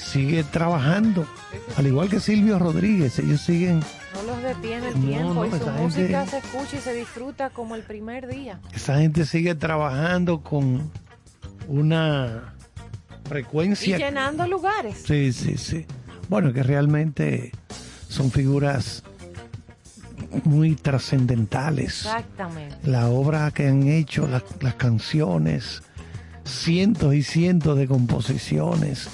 [0.00, 1.26] sigue trabajando,
[1.76, 3.80] al igual que Silvio Rodríguez, ellos siguen...
[4.14, 7.50] No los detiene el tiempo no, y su música gente- se escucha y se disfruta
[7.50, 8.58] como el primer día.
[8.74, 10.90] Esa gente sigue trabajando con
[11.68, 12.54] una
[13.24, 13.98] Y frecuencia...
[13.98, 15.02] llenando lugares.
[15.06, 15.86] Sí, sí, sí.
[16.28, 17.52] Bueno, que realmente
[18.08, 19.04] son figuras
[20.44, 22.00] muy trascendentales.
[22.06, 22.76] Exactamente.
[22.84, 24.28] La obra que han hecho,
[24.60, 25.82] las canciones,
[26.44, 29.08] cientos y cientos de composiciones,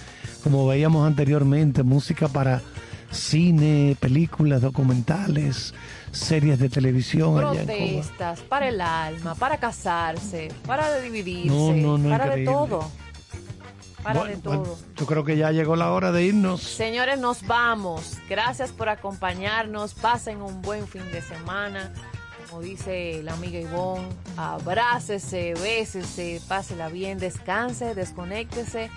[0.46, 2.62] como veíamos anteriormente, música para
[3.10, 5.74] cine, películas, documentales,
[6.12, 7.34] series de televisión.
[7.34, 12.88] Protestas, para el alma, para casarse, para dividirse, No, no, no, para de todo.
[14.04, 14.58] Para Bueno, de todo.
[14.58, 16.62] bueno, yo creo que ya llegó la hora de irnos.
[16.62, 18.18] Señores, nos vamos.
[18.30, 19.94] Gracias por acompañarnos.
[19.94, 21.92] Pasen un buen fin de semana.
[22.48, 24.06] Como dice la amiga Ivonne,
[24.36, 28.90] abrácese, bésese, pásela bien, descanse, desconéctese.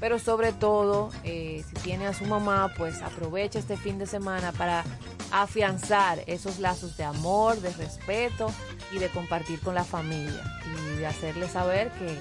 [0.00, 4.52] Pero sobre todo, eh, si tiene a su mamá, pues aproveche este fin de semana
[4.52, 4.84] para
[5.32, 8.52] afianzar esos lazos de amor, de respeto
[8.92, 10.42] y de compartir con la familia.
[10.66, 12.18] Y de hacerle saber que,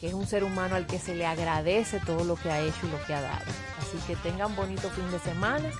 [0.00, 2.86] que es un ser humano al que se le agradece todo lo que ha hecho
[2.86, 3.44] y lo que ha dado.
[3.78, 5.70] Así que tengan bonito fin de semana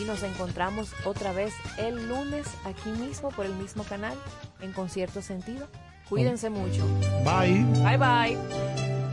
[0.00, 4.16] y nos encontramos otra vez el lunes aquí mismo por el mismo canal
[4.60, 5.68] en Concierto Sentido.
[6.08, 6.84] Cuídense mucho.
[7.24, 7.64] Bye.
[7.84, 9.09] Bye bye.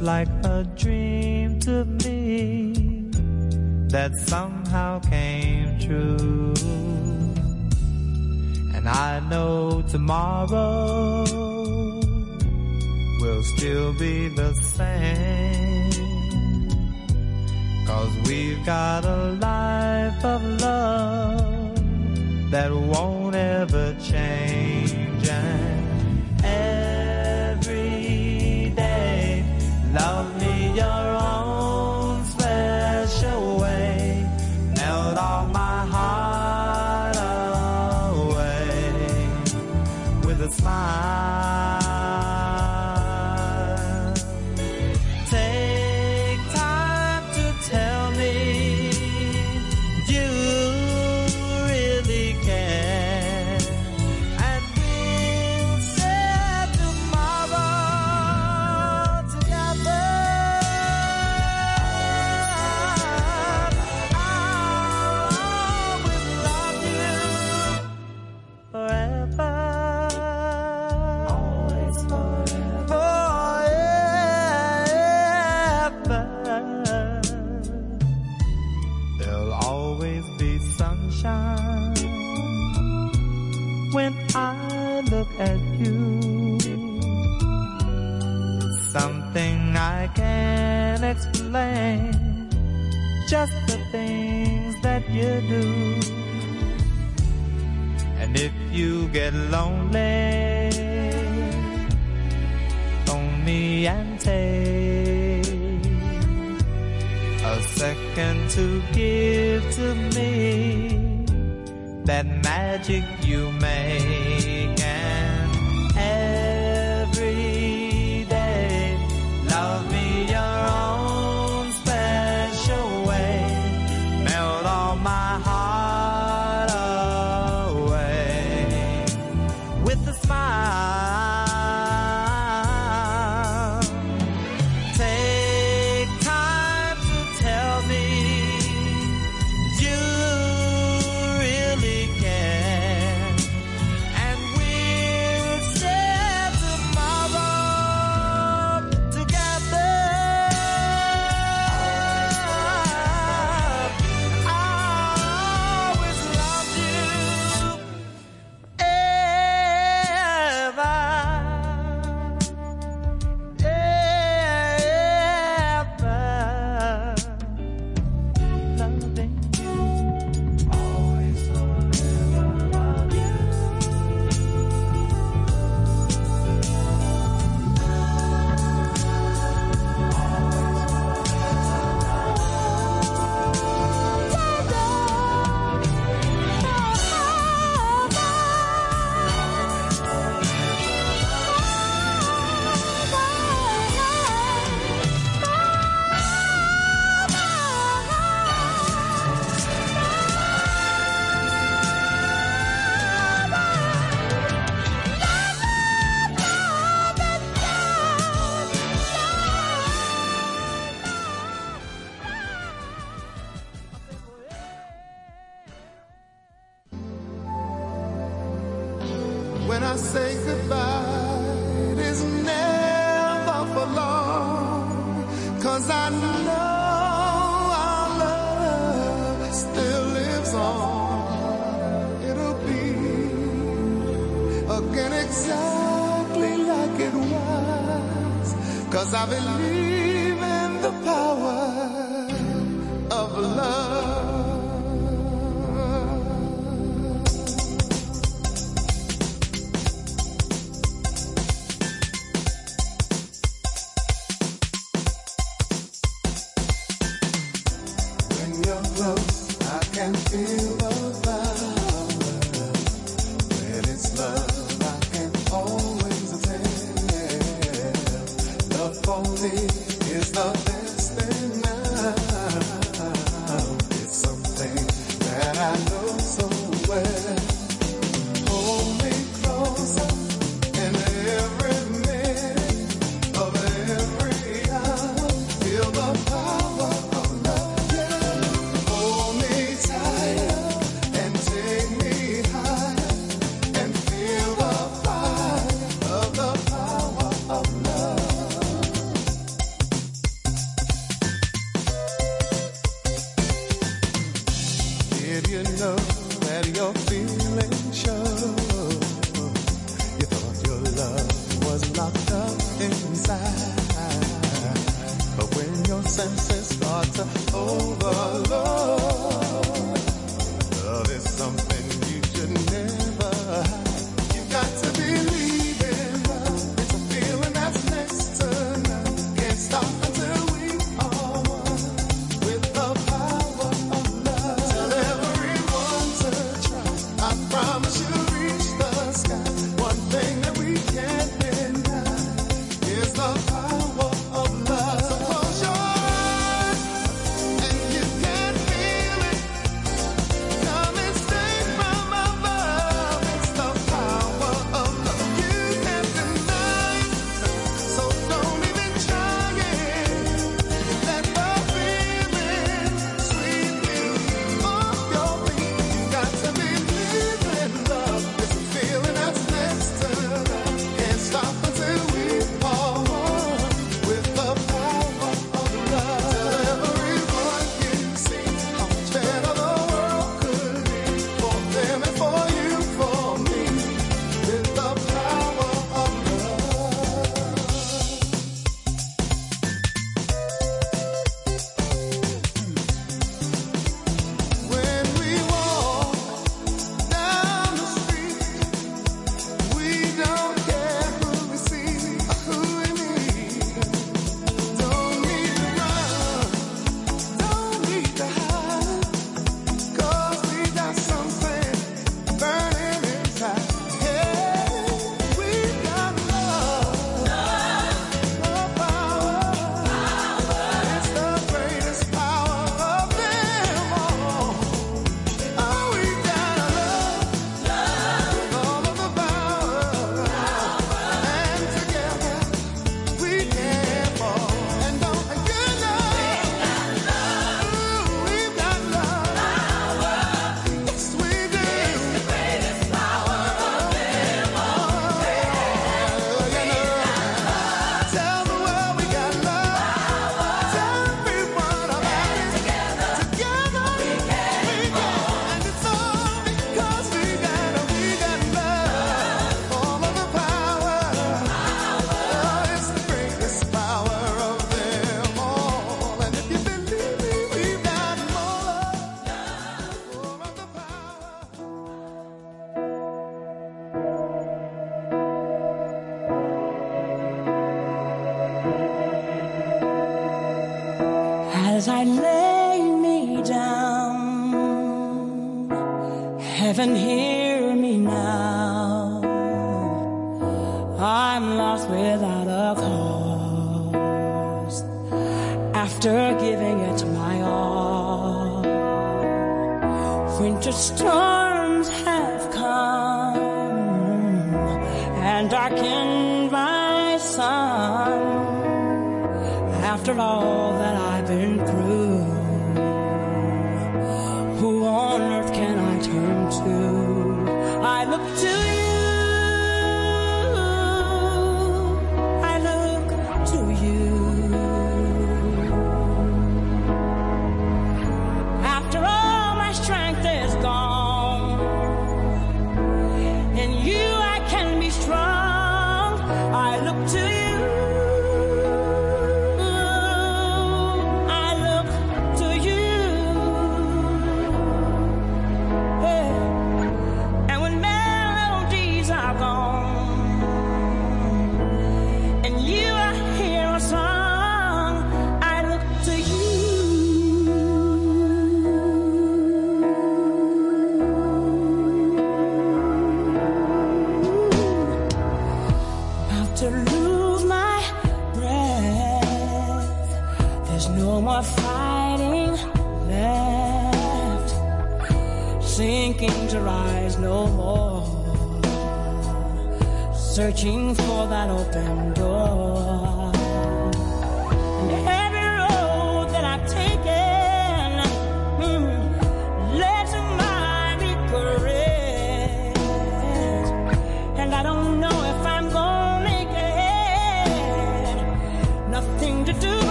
[0.00, 0.33] Like